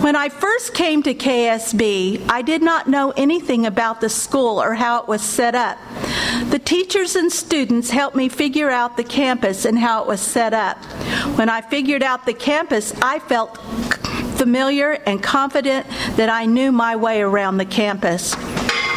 When 0.00 0.16
I 0.16 0.30
first 0.30 0.74
came 0.74 1.02
to 1.02 1.14
KSB, 1.14 2.26
I 2.28 2.42
did 2.42 2.62
not 2.62 2.88
know 2.88 3.12
anything 3.16 3.66
about 3.66 4.00
the 4.00 4.08
school 4.08 4.60
or 4.60 4.74
how 4.74 5.02
it 5.02 5.08
was 5.08 5.22
set 5.22 5.54
up. 5.54 5.78
The 6.50 6.58
teachers 6.58 7.16
and 7.16 7.30
students 7.30 7.90
helped 7.90 8.16
me 8.16 8.28
figure 8.28 8.70
out 8.70 8.96
the 8.96 9.04
campus 9.04 9.64
and 9.66 9.78
how 9.78 10.02
it 10.02 10.08
was 10.08 10.20
set 10.20 10.54
up. 10.54 10.78
When 11.36 11.48
I 11.48 11.60
figured 11.60 12.02
out 12.02 12.24
the 12.24 12.34
campus, 12.34 12.94
I 13.02 13.18
felt 13.18 13.58
familiar 14.40 14.92
and 15.04 15.22
confident 15.22 15.86
that 16.16 16.30
I 16.30 16.46
knew 16.46 16.72
my 16.72 16.96
way 16.96 17.20
around 17.20 17.58
the 17.58 17.66
campus. 17.66 18.32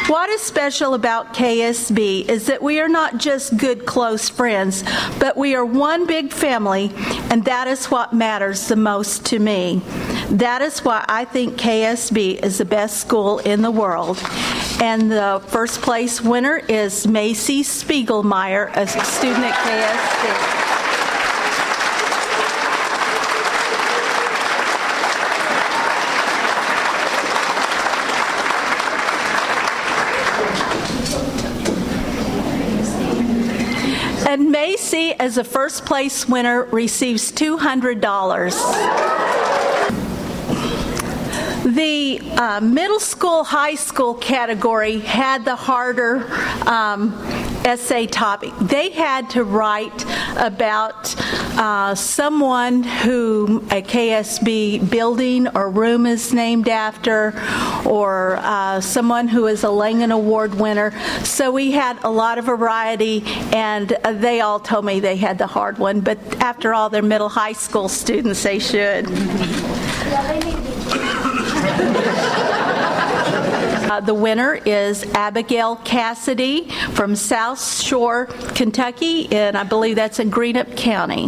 What 0.07 0.29
is 0.29 0.39
special 0.39 0.93
about 0.93 1.33
KSB 1.33 2.29
is 2.29 2.45
that 2.45 2.63
we 2.63 2.79
are 2.79 2.87
not 2.87 3.17
just 3.17 3.57
good, 3.57 3.85
close 3.85 4.29
friends, 4.29 4.85
but 5.19 5.35
we 5.35 5.53
are 5.53 5.65
one 5.65 6.07
big 6.07 6.31
family, 6.31 6.93
and 7.29 7.43
that 7.43 7.67
is 7.67 7.91
what 7.91 8.13
matters 8.13 8.69
the 8.69 8.77
most 8.77 9.25
to 9.25 9.39
me. 9.39 9.81
That 10.29 10.61
is 10.61 10.79
why 10.79 11.03
I 11.09 11.25
think 11.25 11.57
KSB 11.57 12.41
is 12.41 12.57
the 12.57 12.65
best 12.65 13.01
school 13.01 13.39
in 13.39 13.63
the 13.63 13.71
world. 13.71 14.23
And 14.79 15.11
the 15.11 15.43
first 15.47 15.81
place 15.81 16.21
winner 16.21 16.55
is 16.69 17.05
Macy 17.05 17.63
Spiegelmeyer, 17.63 18.73
a 18.77 18.87
student 18.87 19.43
at 19.43 19.55
KSB. 19.65 20.82
Macy, 34.93 35.13
as 35.19 35.37
a 35.39 35.43
first 35.43 35.85
place 35.85 36.27
winner, 36.27 36.65
receives 36.65 37.31
$200. 37.31 38.01
The 41.75 42.19
uh, 42.37 42.59
middle 42.61 42.99
school, 42.99 43.43
high 43.43 43.75
school 43.75 44.13
category 44.13 44.99
had 44.99 45.45
the 45.45 45.55
harder 45.55 46.27
um, 46.67 47.13
essay 47.65 48.05
topic. 48.05 48.53
They 48.61 48.91
had 48.91 49.31
to 49.31 49.43
write 49.43 50.05
about 50.37 51.15
uh, 51.57 51.95
someone 51.95 52.83
who 52.83 53.59
a 53.71 53.81
KSB 53.81 54.89
building 54.89 55.47
or 55.49 55.69
room 55.69 56.05
is 56.05 56.33
named 56.33 56.67
after, 56.67 57.33
or 57.85 58.37
uh, 58.37 58.81
someone 58.81 59.27
who 59.27 59.47
is 59.47 59.63
a 59.63 59.69
Langan 59.69 60.11
Award 60.11 60.55
winner. 60.55 60.91
So 61.23 61.51
we 61.51 61.71
had 61.71 61.97
a 62.03 62.09
lot 62.09 62.37
of 62.37 62.45
variety, 62.45 63.23
and 63.53 63.89
they 64.13 64.41
all 64.41 64.59
told 64.59 64.85
me 64.85 64.99
they 64.99 65.17
had 65.17 65.37
the 65.37 65.47
hard 65.47 65.77
one. 65.77 66.01
But 66.01 66.17
after 66.41 66.73
all, 66.73 66.89
they're 66.89 67.01
middle 67.01 67.29
high 67.29 67.53
school 67.53 67.87
students, 67.87 68.43
they 68.43 68.59
should. 68.59 69.07
Uh, 73.93 73.99
the 73.99 74.13
winner 74.15 74.55
is 74.55 75.03
Abigail 75.13 75.75
Cassidy 75.75 76.67
from 76.93 77.15
South 77.15 77.63
Shore, 77.63 78.25
Kentucky, 78.55 79.31
and 79.31 79.55
I 79.55 79.61
believe 79.61 79.97
that's 79.97 80.17
in 80.17 80.31
Greenup 80.31 80.75
County. 80.75 81.27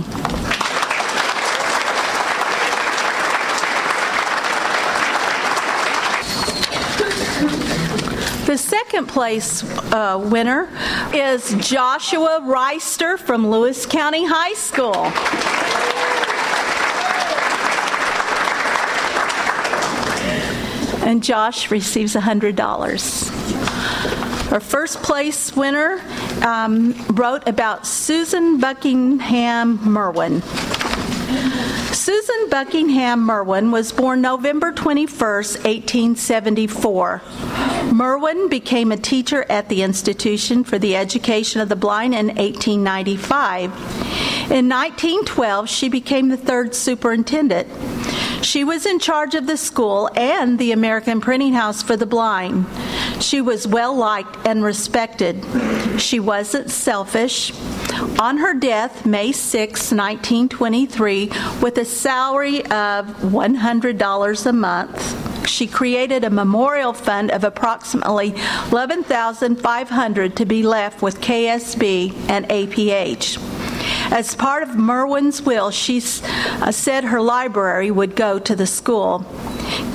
The 8.48 8.58
second 8.58 9.10
place 9.10 9.64
uh, 9.94 10.20
winner 10.32 10.68
is 11.14 11.54
Joshua 11.60 12.40
Reister 12.42 13.20
from 13.20 13.48
Lewis 13.48 13.86
County 13.86 14.26
High 14.26 14.56
School. 14.56 15.12
And 21.06 21.24
Josh 21.24 21.72
receives 21.72 22.16
$100. 22.16 24.52
Our 24.52 24.60
first 24.60 25.02
place 25.02 25.56
winner 25.56 26.02
um, 26.44 26.94
wrote 27.14 27.48
about 27.48 27.86
Susan 27.86 28.60
Buckingham 28.60 29.80
Merwin. 29.84 30.42
Susan 31.94 32.50
Buckingham 32.50 33.22
Merwin 33.22 33.72
was 33.72 33.92
born 33.92 34.22
November 34.22 34.72
21, 34.72 35.10
1874. 35.10 37.22
Merwin 37.92 38.50
became 38.50 38.92
a 38.92 38.98
teacher 38.98 39.46
at 39.50 39.70
the 39.70 39.82
Institution 39.82 40.64
for 40.64 40.78
the 40.78 40.96
Education 40.96 41.62
of 41.62 41.70
the 41.70 41.76
Blind 41.76 42.14
in 42.14 42.28
1895. 42.28 43.72
In 44.52 44.70
1912, 44.70 45.70
she 45.70 45.90
became 45.90 46.30
the 46.30 46.38
third 46.38 46.76
superintendent. 46.76 47.68
She 48.44 48.64
was 48.64 48.86
in 48.86 49.00
charge 49.00 49.34
of 49.34 49.48
the 49.48 49.58
school 49.58 50.10
and 50.16 50.60
the 50.60 50.72
American 50.72 51.20
Printing 51.20 51.54
House 51.54 51.82
for 51.82 51.98
the 51.98 52.06
Blind. 52.06 52.68
She 53.20 53.42
was 53.42 53.68
well 53.68 53.96
liked 53.96 54.38
and 54.46 54.64
respected. 54.64 55.44
She 56.00 56.20
wasn't 56.20 56.70
selfish. 56.70 57.52
On 58.20 58.38
her 58.38 58.54
death, 58.54 59.06
May 59.06 59.32
6, 59.32 59.92
1923, 59.92 61.32
with 61.62 61.78
a 61.78 61.86
salary 61.86 62.62
of 62.66 63.08
$100 63.22 64.46
a 64.46 64.54
month, 64.54 65.48
she 65.48 65.68
created 65.68 66.24
a 66.24 66.30
memorial 66.30 66.92
fund 66.94 67.32
of 67.32 67.44
approximately 67.44 68.36
11,500 68.72 70.36
to 70.36 70.46
be 70.46 70.64
left 70.64 71.02
with 71.02 71.22
KSB 71.22 72.30
and 72.30 72.48
APH. 72.50 73.55
As 74.12 74.36
part 74.36 74.64
of 74.64 74.76
Merwin's 74.76 75.42
will, 75.42 75.72
she 75.72 75.98
uh, 75.98 76.72
said 76.72 77.06
her 77.06 77.22
library 77.22 77.92
would 77.92 78.16
go 78.16 78.40
to 78.40 78.56
the 78.56 78.68
school. 78.68 79.26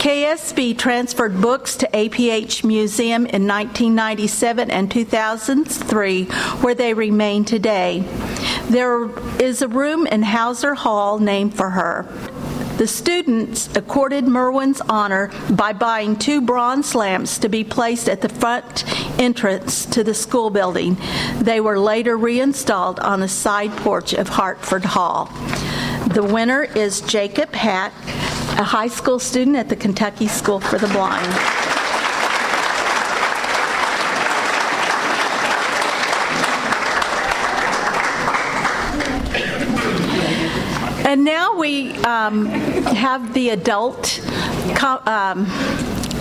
KSB 0.01 0.79
transferred 0.79 1.41
books 1.41 1.77
to 1.77 1.89
APH 1.89 2.65
Museum 2.65 3.27
in 3.27 3.47
1997 3.47 4.71
and 4.71 4.91
2003, 4.91 6.25
where 6.25 6.75
they 6.75 6.95
remain 6.95 7.45
today. 7.45 8.05
There 8.69 9.11
is 9.41 9.63
a 9.63 9.69
room 9.69 10.07
in 10.07 10.23
Hauser 10.23 10.75
Hall 10.75 11.19
named 11.19 11.55
for 11.55 11.71
her. 11.71 12.07
The 12.81 12.87
students 12.87 13.69
accorded 13.77 14.25
Merwin's 14.25 14.81
honor 14.81 15.31
by 15.51 15.75
buying 15.75 16.17
two 16.17 16.41
bronze 16.41 16.95
lamps 16.95 17.37
to 17.41 17.51
be 17.51 17.63
placed 17.63 18.09
at 18.09 18.23
the 18.23 18.31
front 18.31 18.87
entrance 19.21 19.85
to 19.85 20.03
the 20.03 20.15
school 20.15 20.49
building. 20.49 20.97
They 21.41 21.61
were 21.61 21.79
later 21.79 22.17
reinstalled 22.17 22.99
on 23.01 23.21
the 23.21 23.29
side 23.29 23.73
porch 23.73 24.15
of 24.15 24.31
Hartford 24.31 24.87
Hall. 24.87 25.27
The 26.15 26.27
winner 26.27 26.63
is 26.63 27.03
Jacob 27.03 27.53
Hatt, 27.53 27.93
a 28.59 28.65
high 28.65 28.89
school 28.89 29.19
student 29.19 29.59
at 29.59 29.69
the 29.69 29.77
Kentucky 29.77 30.27
School 30.27 30.59
for 30.59 30.79
the 30.79 30.89
Blind. 30.89 31.70
And 41.11 41.25
now 41.25 41.57
we 41.57 41.91
um, 42.05 42.47
have 42.47 43.35
the 43.35 43.51
adult 43.51 44.21
um, 45.09 45.45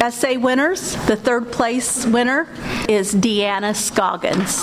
essay 0.02 0.36
winners. 0.36 0.96
The 1.06 1.16
third 1.16 1.52
place 1.52 2.08
winner 2.08 2.48
is 2.90 3.14
Deanna 3.14 3.76
Scoggins. 3.76 4.56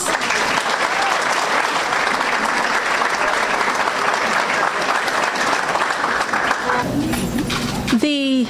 The 8.00 8.46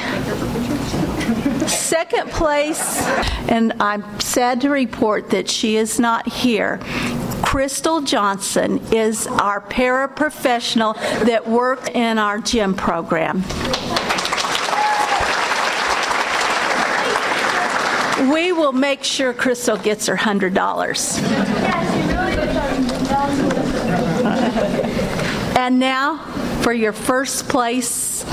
second 1.87 2.29
place, 2.33 3.01
and 3.49 3.73
I'm 3.79 4.19
sad 4.19 4.61
to 4.63 4.71
report 4.71 5.31
that 5.31 5.49
she 5.49 5.77
is 5.77 6.01
not 6.01 6.27
here. 6.27 6.81
Crystal 7.45 8.01
Johnson 8.01 8.79
is 8.93 9.29
our 9.29 9.61
paraprofessional 9.61 10.95
that 11.27 11.47
worked 11.47 11.91
in 11.91 12.19
our 12.19 12.41
gym 12.41 12.75
program. 12.75 13.45
We 18.33 18.51
will 18.51 18.73
make 18.73 19.05
sure 19.05 19.33
Crystal 19.33 19.77
gets 19.77 20.09
her 20.09 20.17
$100. 20.17 21.23
And 25.57 25.79
now 25.79 26.19
for 26.63 26.73
your 26.73 26.93
first 26.93 27.49
place 27.49 28.25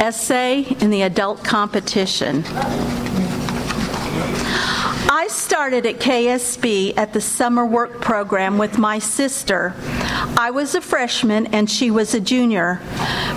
essay 0.00 0.62
in 0.80 0.90
the 0.90 1.02
adult 1.02 1.44
competition. 1.44 2.44
I 5.06 5.28
started 5.28 5.86
at 5.86 6.00
KSB 6.00 6.96
at 6.96 7.12
the 7.12 7.20
summer 7.20 7.64
work 7.64 8.00
program 8.00 8.58
with 8.58 8.78
my 8.78 8.98
sister. 8.98 9.74
I 10.36 10.50
was 10.50 10.74
a 10.74 10.80
freshman 10.80 11.46
and 11.46 11.70
she 11.70 11.90
was 11.90 12.14
a 12.14 12.20
junior. 12.20 12.80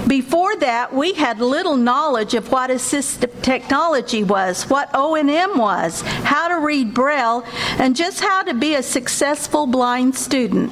Before 0.07 0.55
that, 0.57 0.93
we 0.93 1.13
had 1.13 1.39
little 1.39 1.77
knowledge 1.77 2.33
of 2.33 2.51
what 2.51 2.69
assistive 2.69 3.41
technology 3.41 4.23
was, 4.23 4.63
what 4.69 4.89
O&M 4.93 5.57
was, 5.57 6.01
how 6.01 6.47
to 6.47 6.59
read 6.65 6.93
Braille, 6.93 7.45
and 7.77 7.95
just 7.95 8.21
how 8.21 8.43
to 8.43 8.53
be 8.53 8.75
a 8.75 8.83
successful 8.83 9.67
blind 9.67 10.15
student. 10.15 10.71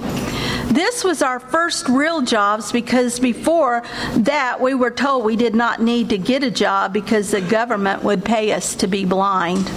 This 0.76 1.05
was 1.05 1.21
our 1.21 1.39
first 1.39 1.88
real 1.88 2.21
jobs 2.21 2.73
because 2.73 3.17
before 3.17 3.82
that 4.17 4.59
we 4.59 4.73
were 4.73 4.91
told 4.91 5.23
we 5.23 5.38
did 5.38 5.55
not 5.55 5.82
need 5.82 6.09
to 6.09 6.17
get 6.17 6.43
a 6.43 6.51
job 6.51 6.91
because 6.91 7.32
the 7.32 7.39
government 7.39 8.03
would 8.03 8.26
pay 8.26 8.51
us 8.51 8.76
to 8.76 8.88
be 8.88 9.05
blind. 9.05 9.69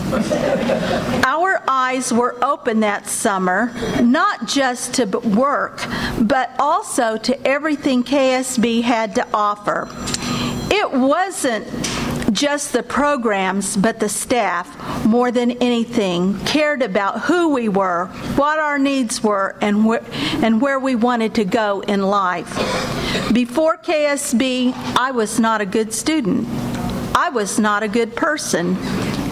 Our 1.24 1.62
eyes 1.68 2.12
were 2.12 2.36
open 2.44 2.80
that 2.80 3.06
summer, 3.06 3.72
not 4.02 4.48
just 4.48 4.94
to 4.94 5.06
work, 5.06 5.86
but 6.20 6.50
also 6.58 7.16
to 7.16 7.46
everything 7.46 8.02
KSB 8.02 8.82
had 8.82 9.14
to 9.14 9.26
offer. 9.32 9.88
It 10.68 10.90
wasn't 10.90 11.64
just 12.38 12.72
the 12.72 12.84
programs, 12.84 13.76
but 13.76 13.98
the 13.98 14.08
staff, 14.08 15.04
more 15.04 15.32
than 15.32 15.50
anything, 15.60 16.38
cared 16.44 16.82
about 16.82 17.22
who 17.22 17.48
we 17.52 17.68
were, 17.68 18.06
what 18.36 18.60
our 18.60 18.78
needs 18.78 19.20
were, 19.20 19.56
and, 19.60 19.82
wh- 19.82 20.44
and 20.44 20.60
where 20.60 20.78
we 20.78 20.94
wanted 20.94 21.34
to 21.34 21.44
go 21.44 21.80
in 21.80 22.00
life. 22.00 22.48
Before 23.32 23.76
KSB, 23.76 24.72
I 24.96 25.10
was 25.10 25.40
not 25.40 25.60
a 25.60 25.66
good 25.66 25.92
student. 25.92 26.46
I 27.12 27.28
was 27.30 27.58
not 27.58 27.82
a 27.82 27.88
good 27.88 28.14
person. 28.14 28.76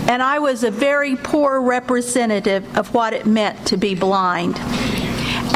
And 0.08 0.20
I 0.20 0.40
was 0.40 0.64
a 0.64 0.70
very 0.72 1.14
poor 1.14 1.60
representative 1.60 2.76
of 2.76 2.92
what 2.92 3.12
it 3.12 3.24
meant 3.24 3.68
to 3.68 3.76
be 3.76 3.94
blind. 3.94 4.56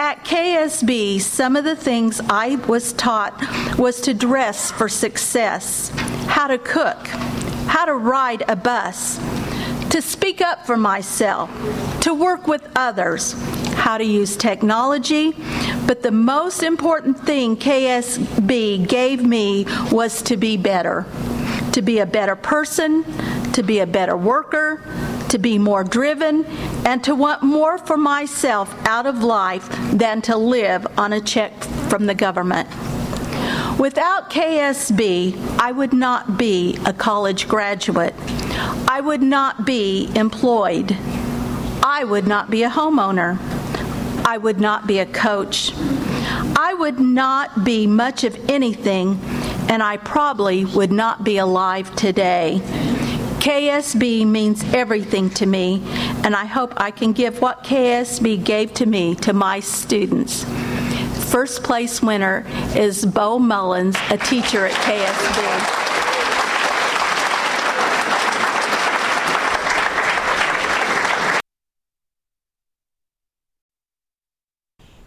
At 0.01 0.25
KSB, 0.25 1.21
some 1.21 1.57
of 1.57 1.65
the 1.65 1.77
things 1.77 2.23
I 2.31 2.57
was 2.67 2.95
taught 2.95 3.39
was 3.79 4.01
to 4.01 4.15
dress 4.15 4.71
for 4.71 4.89
success, 4.89 5.91
how 6.27 6.47
to 6.47 6.57
cook, 6.57 7.07
how 7.67 7.85
to 7.85 7.93
ride 7.93 8.43
a 8.49 8.57
bus, 8.57 9.19
to 9.91 10.01
speak 10.01 10.41
up 10.41 10.65
for 10.65 10.79
myself, 10.79 11.51
to 12.01 12.15
work 12.15 12.49
with 12.49 12.67
others, 12.77 13.35
how 13.75 13.99
to 13.99 14.05
use 14.05 14.39
technology. 14.39 15.37
But 15.87 16.01
the 16.03 16.13
most 16.13 16.63
important 16.63 17.19
thing 17.27 17.59
KSB 17.59 18.89
gave 18.89 19.23
me 19.23 19.67
was 19.93 20.23
to 20.23 20.39
be 20.39 20.57
better, 20.57 21.05
to 21.73 21.83
be 21.83 21.99
a 21.99 22.07
better 22.07 22.37
person, 22.37 23.05
to 23.53 23.63
be 23.63 23.81
a 23.81 23.87
better 23.87 24.17
worker, 24.17 24.83
to 25.29 25.39
be 25.39 25.59
more 25.59 25.85
driven, 25.85 26.45
and 26.85 27.03
to 27.05 27.15
want 27.15 27.43
more 27.43 27.79
for 27.79 27.97
myself 27.97 28.75
out 28.87 29.07
of 29.07 29.23
life 29.23 29.69
than 29.93 30.23
to 30.23 30.37
live 30.37 30.87
on 30.99 31.13
a 31.13 31.21
check 31.21 31.53
from 31.89 32.07
the 32.07 32.15
government. 32.15 32.69
Without 33.79 34.29
KSB, 34.31 35.59
I 35.59 35.73
would 35.73 35.93
not 35.93 36.37
be 36.37 36.79
a 36.85 36.93
college 36.93 37.49
graduate. 37.49 38.15
I 38.89 39.01
would 39.01 39.23
not 39.23 39.65
be 39.65 40.11
employed. 40.15 40.97
I 41.83 42.05
would 42.05 42.27
not 42.27 42.51
be 42.51 42.63
a 42.63 42.71
homeowner. 42.71 43.39
I 44.25 44.37
would 44.37 44.61
not 44.61 44.87
be 44.87 44.99
a 44.99 45.07
coach. 45.07 45.73
I 45.77 46.75
would 46.79 47.01
not 47.01 47.65
be 47.65 47.87
much 47.87 48.23
of 48.23 48.51
anything, 48.51 49.19
and 49.69 49.83
I 49.83 49.97
probably 49.97 50.65
would 50.65 50.93
not 50.93 51.25
be 51.25 51.39
alive 51.39 51.95
today. 51.97 52.61
KSB 53.41 54.26
means 54.26 54.62
everything 54.74 55.30
to 55.30 55.47
me, 55.47 55.82
and 56.24 56.36
I 56.36 56.45
hope 56.45 56.74
I 56.76 56.91
can 56.91 57.12
give 57.12 57.41
what 57.41 57.64
KSB 57.64 58.45
gave 58.45 58.74
to 58.74 58.84
me 58.84 59.14
to 59.14 59.32
my 59.32 59.61
students. 59.61 60.45
First 61.32 61.62
place 61.62 62.03
winner 62.03 62.45
is 62.76 63.07
Bo 63.07 63.38
Mullins, 63.38 63.97
a 64.11 64.18
teacher 64.18 64.66
at 64.66 64.74
KSB. 64.74 65.80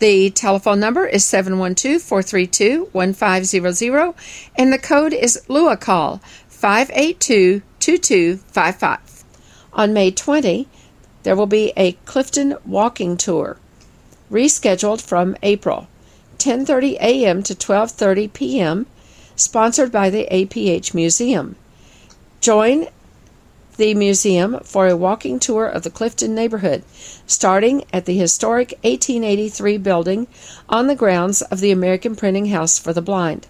The 0.00 0.30
telephone 0.30 0.80
number 0.80 1.06
is 1.06 1.22
712-432-1500 1.26 4.14
and 4.56 4.72
the 4.72 4.78
code 4.78 5.12
is 5.12 5.40
LUACALL 5.46 6.20
582 6.48 7.62
2255. 7.82 9.24
On 9.72 9.92
May 9.92 10.12
20, 10.12 10.68
there 11.24 11.34
will 11.34 11.46
be 11.46 11.72
a 11.76 11.92
Clifton 12.04 12.54
walking 12.64 13.16
tour, 13.16 13.56
rescheduled 14.30 15.00
from 15.02 15.36
April, 15.42 15.88
10:30 16.38 16.92
a.m. 17.00 17.42
to 17.42 17.56
12:30 17.56 18.32
p.m., 18.32 18.86
sponsored 19.34 19.90
by 19.90 20.10
the 20.10 20.28
APH 20.30 20.94
Museum. 20.94 21.56
Join 22.40 22.86
the 23.78 23.94
museum 23.94 24.60
for 24.62 24.86
a 24.86 24.96
walking 24.96 25.40
tour 25.40 25.66
of 25.66 25.82
the 25.82 25.90
Clifton 25.90 26.36
neighborhood, 26.36 26.84
starting 27.26 27.82
at 27.92 28.04
the 28.04 28.16
historic 28.16 28.78
1883 28.84 29.78
building 29.78 30.28
on 30.68 30.86
the 30.86 30.94
grounds 30.94 31.42
of 31.42 31.58
the 31.58 31.72
American 31.72 32.14
Printing 32.14 32.46
House 32.46 32.78
for 32.78 32.92
the 32.92 33.02
Blind. 33.02 33.48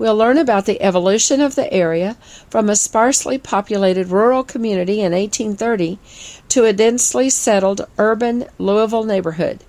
We'll 0.00 0.16
learn 0.16 0.38
about 0.38 0.64
the 0.64 0.80
evolution 0.80 1.42
of 1.42 1.56
the 1.56 1.70
area 1.70 2.16
from 2.48 2.70
a 2.70 2.74
sparsely 2.74 3.36
populated 3.36 4.08
rural 4.08 4.42
community 4.42 5.00
in 5.02 5.12
1830 5.12 5.98
to 6.48 6.64
a 6.64 6.72
densely 6.72 7.28
settled 7.28 7.86
urban 7.98 8.46
Louisville 8.56 9.04
neighborhood. 9.04 9.62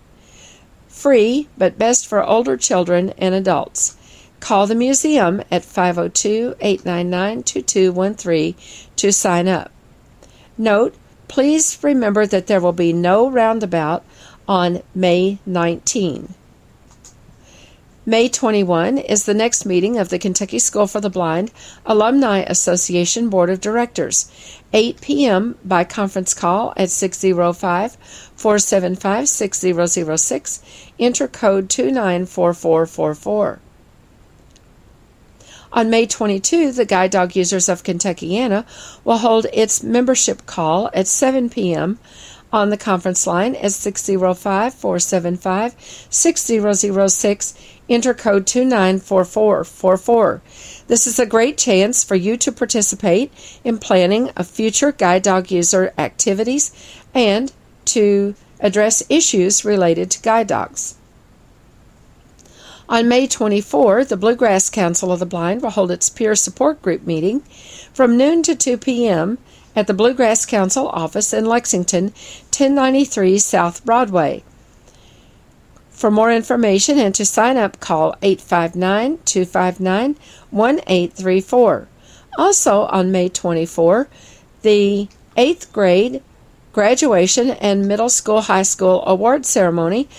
Free, 0.88 1.50
but 1.58 1.78
best 1.78 2.08
for 2.08 2.24
older 2.24 2.56
children 2.56 3.10
and 3.18 3.36
adults. 3.36 3.98
Call 4.40 4.68
the 4.68 4.74
museum 4.74 5.44
at 5.52 5.66
502 5.66 6.56
899 6.62 7.44
2213 7.44 8.56
to 8.96 9.12
sign 9.12 9.50
up. 9.50 9.70
Note, 10.58 10.96
please 11.28 11.78
remember 11.84 12.26
that 12.26 12.48
there 12.48 12.62
will 12.62 12.72
be 12.72 12.94
no 12.94 13.30
roundabout 13.30 14.06
on 14.48 14.82
May 14.96 15.40
19. 15.46 16.36
May 18.04 18.30
21 18.30 18.98
is 18.98 19.26
the 19.26 19.34
next 19.36 19.64
meeting 19.64 20.00
of 20.00 20.10
the 20.10 20.18
Kentucky 20.18 20.58
School 20.58 20.88
for 20.88 21.00
the 21.00 21.10
Blind 21.10 21.52
Alumni 21.86 22.40
Association 22.40 23.30
Board 23.30 23.52
of 23.52 23.62
Directors, 23.62 24.32
8 24.74 25.00
p.m. 25.02 25.56
by 25.64 25.84
conference 25.84 26.34
call 26.34 26.74
at 26.76 26.90
605 26.90 27.98
475 28.36 29.30
6006. 29.30 30.64
Enter 30.98 31.28
code 31.28 31.70
294444. 31.70 33.60
On 35.74 35.90
May 35.92 36.08
22, 36.08 36.72
the 36.72 36.86
Guide 36.86 37.12
Dog 37.12 37.36
Users 37.36 37.70
of 37.70 37.84
Kentuckiana 37.84 38.66
will 39.04 39.20
hold 39.20 39.46
its 39.54 39.84
membership 39.84 40.48
call 40.48 40.90
at 40.96 41.06
7 41.06 41.52
p.m 41.52 42.00
on 42.54 42.70
the 42.70 42.78
conference 42.78 43.26
line 43.26 43.56
at 43.56 43.72
605 43.72 44.74
475 44.74 45.76
6006. 46.10 47.54
Enter 47.92 48.14
code 48.14 48.48
294444. 48.48 50.42
This 50.88 51.06
is 51.06 51.20
a 51.20 51.26
great 51.26 51.58
chance 51.58 52.04
for 52.04 52.16
you 52.16 52.38
to 52.38 52.52
participate 52.52 53.32
in 53.64 53.78
planning 53.78 54.30
of 54.30 54.48
future 54.48 54.94
guide 54.94 55.24
dog 55.24 55.52
user 55.52 55.94
activities 55.98 56.72
and 57.14 57.52
to 57.86 58.34
address 58.62 59.04
issues 59.10 59.66
related 59.66 60.10
to 60.12 60.22
guide 60.22 60.48
dogs. 60.48 60.96
On 62.88 63.08
May 63.08 63.28
24, 63.28 64.06
the 64.06 64.18
Bluegrass 64.18 64.70
Council 64.70 65.12
of 65.12 65.20
the 65.20 65.26
Blind 65.26 65.62
will 65.62 65.72
hold 65.72 65.92
its 65.92 66.10
peer 66.10 66.34
support 66.34 66.82
group 66.82 67.06
meeting 67.06 67.42
from 67.94 68.18
noon 68.18 68.42
to 68.44 68.56
2 68.56 68.78
p.m 68.78 69.38
at 69.76 69.88
the 69.88 69.94
Bluegrass 69.94 70.46
Council 70.46 70.90
office 70.90 71.34
in 71.34 71.46
Lexington, 71.46 72.06
1093 72.06 73.38
South 73.38 73.86
Broadway. 73.86 74.44
For 76.02 76.10
more 76.10 76.32
information 76.32 76.98
and 76.98 77.14
to 77.14 77.24
sign 77.24 77.58
up, 77.58 77.80
call 77.80 78.16
859 78.24 79.20
259 79.24 80.16
1834. 80.50 81.88
Also 82.40 82.82
on 82.86 83.12
May 83.12 83.30
24, 83.30 84.10
the 84.64 85.08
8th 85.38 85.72
grade 85.72 86.24
graduation 86.74 87.52
and 87.52 87.88
middle 87.88 88.10
school 88.10 88.42
high 88.42 88.64
school 88.64 89.04
award 89.06 89.46
ceremony 89.46 90.10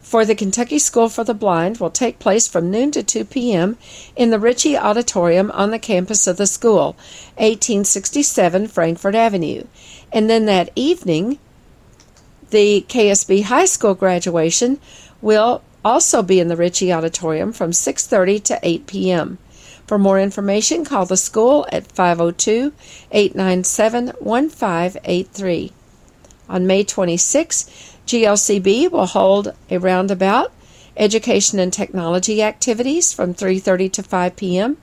for 0.00 0.24
the 0.24 0.34
Kentucky 0.34 0.80
School 0.80 1.08
for 1.08 1.22
the 1.22 1.34
Blind 1.34 1.78
will 1.78 1.90
take 1.90 2.18
place 2.18 2.48
from 2.48 2.72
noon 2.72 2.90
to 2.90 3.04
2 3.04 3.24
p.m. 3.24 3.78
in 4.16 4.30
the 4.30 4.40
Ritchie 4.40 4.76
Auditorium 4.76 5.52
on 5.52 5.70
the 5.70 5.78
campus 5.78 6.26
of 6.26 6.36
the 6.36 6.48
school, 6.48 6.96
1867 7.36 8.66
Frankfort 8.66 9.14
Avenue. 9.14 9.62
And 10.12 10.28
then 10.28 10.46
that 10.46 10.72
evening, 10.74 11.38
the 12.50 12.84
KSB 12.88 13.44
High 13.44 13.66
School 13.66 13.94
graduation 13.94 14.80
will 15.20 15.62
also 15.84 16.22
be 16.22 16.40
in 16.40 16.48
the 16.48 16.56
Ritchie 16.56 16.92
Auditorium 16.92 17.52
from 17.52 17.70
6:30 17.70 18.42
to 18.44 18.58
8 18.62 18.86
p.m. 18.86 19.38
For 19.86 19.98
more 19.98 20.20
information, 20.20 20.84
call 20.84 21.06
the 21.06 21.16
school 21.16 21.66
at 21.72 21.90
502 21.90 22.72
897 23.10 24.12
1583. 24.18 25.72
On 26.48 26.66
May 26.66 26.84
26, 26.84 27.96
GLCB 28.06 28.90
will 28.90 29.06
hold 29.06 29.54
a 29.70 29.78
roundabout, 29.78 30.52
education 30.96 31.58
and 31.58 31.72
technology 31.72 32.42
activities 32.42 33.12
from 33.12 33.34
3:30 33.34 33.92
to 33.92 34.02
5 34.02 34.36
p.m., 34.36 34.76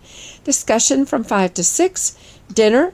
discussion 0.43 1.05
from 1.05 1.23
5 1.23 1.53
to 1.53 1.63
6, 1.63 2.17
dinner 2.53 2.93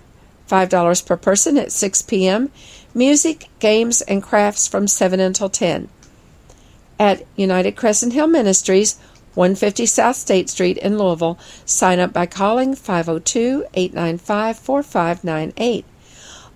$5 0.52 1.06
per 1.06 1.16
person 1.16 1.58
at 1.58 1.72
6 1.72 2.02
p.m., 2.02 2.52
music, 2.94 3.48
games 3.60 4.02
and 4.02 4.22
crafts 4.22 4.68
from 4.68 4.86
7 4.86 5.20
until 5.22 5.48
10. 5.48 5.88
At 7.02 7.26
United 7.36 7.76
Crescent 7.76 8.14
Hill 8.14 8.28
Ministries, 8.28 9.00
150 9.34 9.88
South 9.88 10.16
State 10.16 10.52
Street 10.52 10.78
in 10.78 11.00
Louisville, 11.00 11.40
sign 11.66 12.00
up 12.00 12.14
by 12.14 12.28
calling 12.28 12.76
502 12.76 13.66
895 13.74 14.60
4598. 14.60 15.86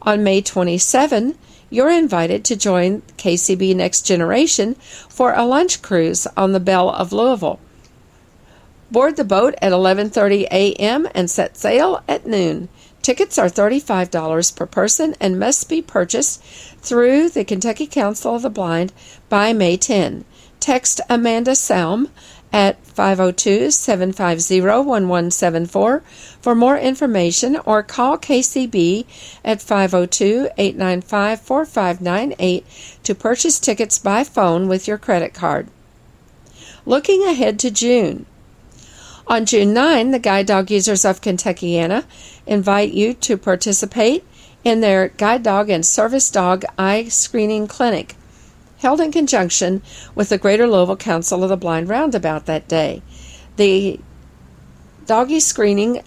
On 0.03 0.23
May 0.23 0.41
27, 0.43 1.35
you're 1.71 1.89
invited 1.89 2.45
to 2.45 2.55
join 2.55 3.01
KCB 3.17 3.75
Next 3.75 4.03
Generation 4.03 4.75
for 5.09 5.33
a 5.33 5.45
lunch 5.45 5.81
cruise 5.81 6.27
on 6.37 6.51
the 6.51 6.59
Belle 6.59 6.91
of 6.91 7.11
Louisville. 7.11 7.59
Board 8.91 9.15
the 9.15 9.23
boat 9.23 9.55
at 9.63 9.71
11:30 9.71 10.43
a.m. 10.51 11.07
and 11.15 11.27
set 11.27 11.57
sail 11.57 12.03
at 12.07 12.27
noon. 12.27 12.69
Tickets 13.01 13.39
are 13.39 13.49
$35 13.49 14.55
per 14.55 14.65
person 14.67 15.15
and 15.19 15.39
must 15.39 15.69
be 15.69 15.81
purchased 15.81 16.43
through 16.81 17.29
the 17.29 17.43
Kentucky 17.43 17.87
Council 17.87 18.35
of 18.35 18.43
the 18.43 18.49
Blind 18.49 18.93
by 19.27 19.53
May 19.53 19.75
10. 19.77 20.23
Text 20.66 20.99
Amanda 21.11 21.53
Salm 21.53 22.09
at 22.51 22.84
502 22.88 23.70
750 23.70 24.61
1174 24.61 25.99
for 26.41 26.55
more 26.55 26.76
information 26.76 27.55
or 27.68 27.84
call 27.84 28.18
KCB 28.18 29.05
at 29.43 29.61
502 29.61 30.49
895 30.57 31.39
4598 31.41 32.66
to 33.03 33.13
purchase 33.13 33.59
tickets 33.59 33.99
by 33.99 34.24
phone 34.24 34.68
with 34.68 34.88
your 34.88 34.97
credit 34.97 35.36
card. 35.36 35.68
Looking 36.84 37.24
ahead 37.24 37.59
to 37.59 37.70
June. 37.70 38.26
On 39.28 39.45
June 39.45 39.72
9, 39.72 40.09
the 40.09 40.18
Guide 40.18 40.47
Dog 40.47 40.72
Users 40.72 41.05
of 41.05 41.22
Kentuckiana 41.22 42.05
invite 42.47 42.91
you 42.91 43.13
to 43.13 43.38
participate 43.38 44.26
in 44.63 44.82
their 44.82 45.09
Guide 45.09 45.43
Dog 45.43 45.70
and 45.70 45.86
Service 45.86 46.32
Dog 46.32 46.66
Eye 46.76 47.07
Screening 47.07 47.68
Clinic 47.68 48.16
held 48.86 49.01
in 49.01 49.11
conjunction 49.11 49.81
with 50.13 50.29
the 50.29 50.38
Greater 50.38 50.67
Louisville 50.67 50.95
Council 50.95 51.41
of 51.41 51.49
the 51.49 51.57
Blind 51.57 51.89
Roundabout 51.89 52.45
that 52.45 52.67
day. 52.67 53.01
The 53.55 53.99
doggy 55.07 55.39
screening 55.39 56.03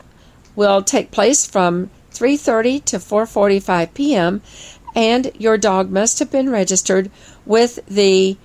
will 0.55 0.85
take 0.85 1.11
place 1.11 1.45
from 1.45 1.91
3:30 2.13 2.85
to 2.85 2.99
4:45 2.99 3.95
p.m. 3.95 4.43
and 4.95 5.33
your 5.37 5.59
dog 5.59 5.91
must 5.91 6.21
have 6.21 6.31
been 6.31 6.51
registered 6.51 7.11
with 7.45 7.81
the 7.89 8.37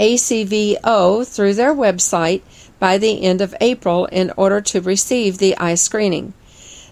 ACVO 0.00 1.24
through 1.24 1.54
their 1.54 1.74
website 1.76 2.42
by 2.80 2.98
the 2.98 3.22
end 3.22 3.40
of 3.40 3.54
April 3.60 4.06
in 4.06 4.32
order 4.36 4.60
to 4.60 4.80
receive 4.80 5.38
the 5.38 5.56
eye 5.58 5.76
screening. 5.76 6.34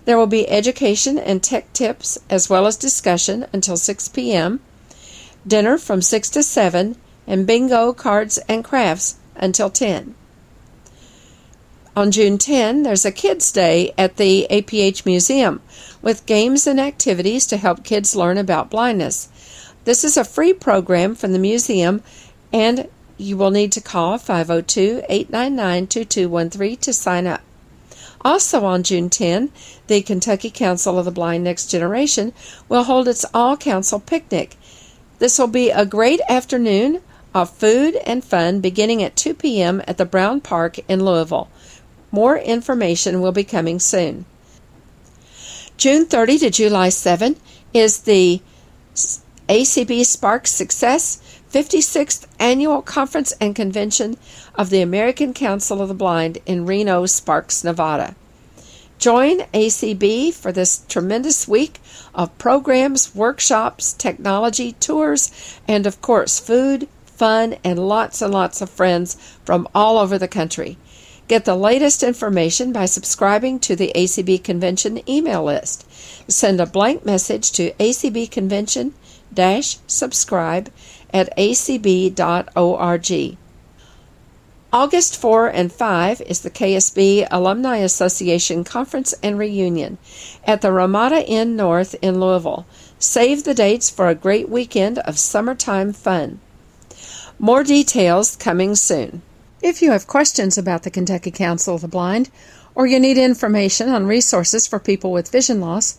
There 0.05 0.17
will 0.17 0.29
be 0.29 0.49
education 0.49 1.19
and 1.19 1.43
tech 1.43 1.73
tips 1.73 2.19
as 2.31 2.49
well 2.49 2.69
as 2.69 2.77
discussion 2.77 3.47
until 3.53 3.77
6 3.77 4.09
p.m 4.11 4.61
dinner 5.47 5.79
from 5.79 6.03
6 6.03 6.31
to 6.31 6.43
7, 6.43 6.97
and 7.27 7.47
bingo, 7.47 7.93
cards, 7.93 8.39
and 8.49 8.65
crafts 8.65 9.17
until 9.37 9.71
10. 9.71 10.15
On 11.97 12.11
June 12.11 12.39
10, 12.39 12.85
there's 12.85 13.05
a 13.05 13.13
Kids 13.13 13.51
Day 13.51 13.93
at 13.99 14.17
the 14.17 14.47
APH 14.51 15.05
Museum 15.05 15.61
with 16.01 16.25
games 16.27 16.67
and 16.67 16.81
activities 16.81 17.47
to 17.47 17.57
help 17.57 17.85
kids 17.85 18.15
learn 18.17 18.39
about 18.39 18.71
blindness. 18.71 19.29
This 19.85 20.05
is 20.05 20.17
a 20.17 20.25
free 20.25 20.53
program 20.53 21.15
from 21.15 21.33
the 21.33 21.39
museum, 21.39 22.03
and 22.53 22.89
you 23.17 23.37
will 23.37 23.51
need 23.51 23.73
to 23.73 23.81
call 23.81 24.19
502 24.19 25.03
899 25.09 25.87
2213 25.89 26.77
to 26.77 26.93
sign 26.93 27.27
up. 27.27 27.43
Also 28.23 28.65
on 28.65 28.83
June 28.83 29.11
10, 29.11 29.51
the 29.87 30.03
Kentucky 30.03 30.51
Council 30.51 30.99
of 30.99 31.07
the 31.07 31.11
Blind 31.11 31.43
Next 31.43 31.67
Generation 31.67 32.33
will 32.69 32.85
hold 32.85 33.09
its 33.09 33.25
all 33.33 33.57
council 33.57 33.99
picnic 33.99 34.57
this 35.21 35.39
will 35.39 35.47
be 35.47 35.71
a 35.71 35.87
great 35.87 36.21
afternoon 36.29 37.01
of 37.35 37.51
food 37.51 37.95
and 38.07 38.25
fun 38.25 38.61
beginning 38.61 39.03
at 39.03 39.17
2 39.17 39.35
p.m. 39.35 39.81
at 39.87 39.99
the 39.99 40.05
Brown 40.05 40.41
Park 40.41 40.79
in 40.89 41.05
Louisville. 41.05 41.49
More 42.11 42.37
information 42.37 43.21
will 43.21 43.31
be 43.31 43.45
coming 43.45 43.79
soon. 43.79 44.25
June 45.77 46.07
30 46.07 46.39
to 46.39 46.51
July 46.51 46.89
7 46.89 47.37
is 47.73 48.01
the 48.01 48.41
ACB 49.49 50.05
Sparks 50.05 50.51
Success 50.51 51.21
56th 51.53 52.27
Annual 52.39 52.83
Conference 52.83 53.33
and 53.41 53.55
Convention 53.55 54.17
of 54.55 54.71
the 54.71 54.81
American 54.81 55.35
Council 55.35 55.83
of 55.83 55.89
the 55.89 55.95
Blind 55.95 56.39
in 56.47 56.65
Reno, 56.65 57.07
Sparks, 57.07 57.63
Nevada. 57.63 58.15
Join 59.01 59.39
ACB 59.55 60.35
for 60.35 60.53
this 60.53 60.85
tremendous 60.87 61.49
week 61.49 61.81
of 62.15 62.37
programs, 62.37 63.15
workshops, 63.15 63.95
technology, 63.95 64.73
tours, 64.73 65.33
and 65.67 65.87
of 65.87 66.03
course, 66.03 66.39
food, 66.39 66.87
fun, 67.07 67.57
and 67.65 67.79
lots 67.79 68.21
and 68.21 68.31
lots 68.31 68.61
of 68.61 68.69
friends 68.69 69.17
from 69.43 69.67
all 69.75 69.97
over 69.97 70.19
the 70.19 70.29
country. 70.29 70.77
Get 71.29 71.47
the 71.47 71.57
latest 71.57 72.03
information 72.03 72.73
by 72.73 72.85
subscribing 72.85 73.59
to 73.61 73.75
the 73.75 73.91
ACB 73.97 74.45
Convention 74.45 75.01
email 75.09 75.45
list. 75.45 75.91
Send 76.31 76.61
a 76.61 76.67
blank 76.67 77.07
message 77.07 77.53
to 77.53 77.73
ACB 77.81 78.31
Convention 78.31 78.93
subscribe 79.87 80.71
at 81.15 81.35
acb.org. 81.39 82.17
August 84.73 85.21
4 85.21 85.49
and 85.49 85.73
5 85.73 86.21
is 86.23 86.43
the 86.43 86.51
KSB 86.51 87.27
Alumni 87.29 87.79
Association 87.79 88.63
Conference 88.63 89.13
and 89.21 89.37
Reunion 89.37 89.99
at 90.45 90.61
the 90.61 90.71
Ramada 90.71 91.27
Inn 91.27 91.57
North 91.57 91.97
in 92.01 92.21
Louisville. 92.21 92.65
Save 92.97 93.43
the 93.43 93.55
dates 93.55 93.91
for 93.91 94.07
a 94.07 94.15
great 94.15 94.49
weekend 94.49 95.01
of 95.01 95.19
summertime 95.19 95.93
fun. 95.93 96.39
More 97.37 97.65
details 97.65 98.37
coming 98.37 98.77
soon. 98.77 99.23
If 99.61 99.83
you 99.83 99.91
have 99.91 100.07
questions 100.07 100.57
about 100.57 100.85
the 100.85 100.91
Kentucky 100.91 101.33
Council 101.33 101.75
of 101.75 101.81
the 101.81 101.89
Blind, 101.89 102.31
or 102.73 102.87
you 102.87 103.01
need 103.01 103.19
information 103.19 103.89
on 103.89 104.07
resources 104.07 104.69
for 104.69 104.79
people 104.79 105.11
with 105.11 105.33
vision 105.33 105.61
loss, 105.61 105.99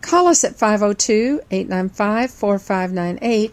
call 0.00 0.28
us 0.28 0.44
at 0.44 0.54
502 0.54 1.40
895 1.50 2.30
4598 2.30 3.52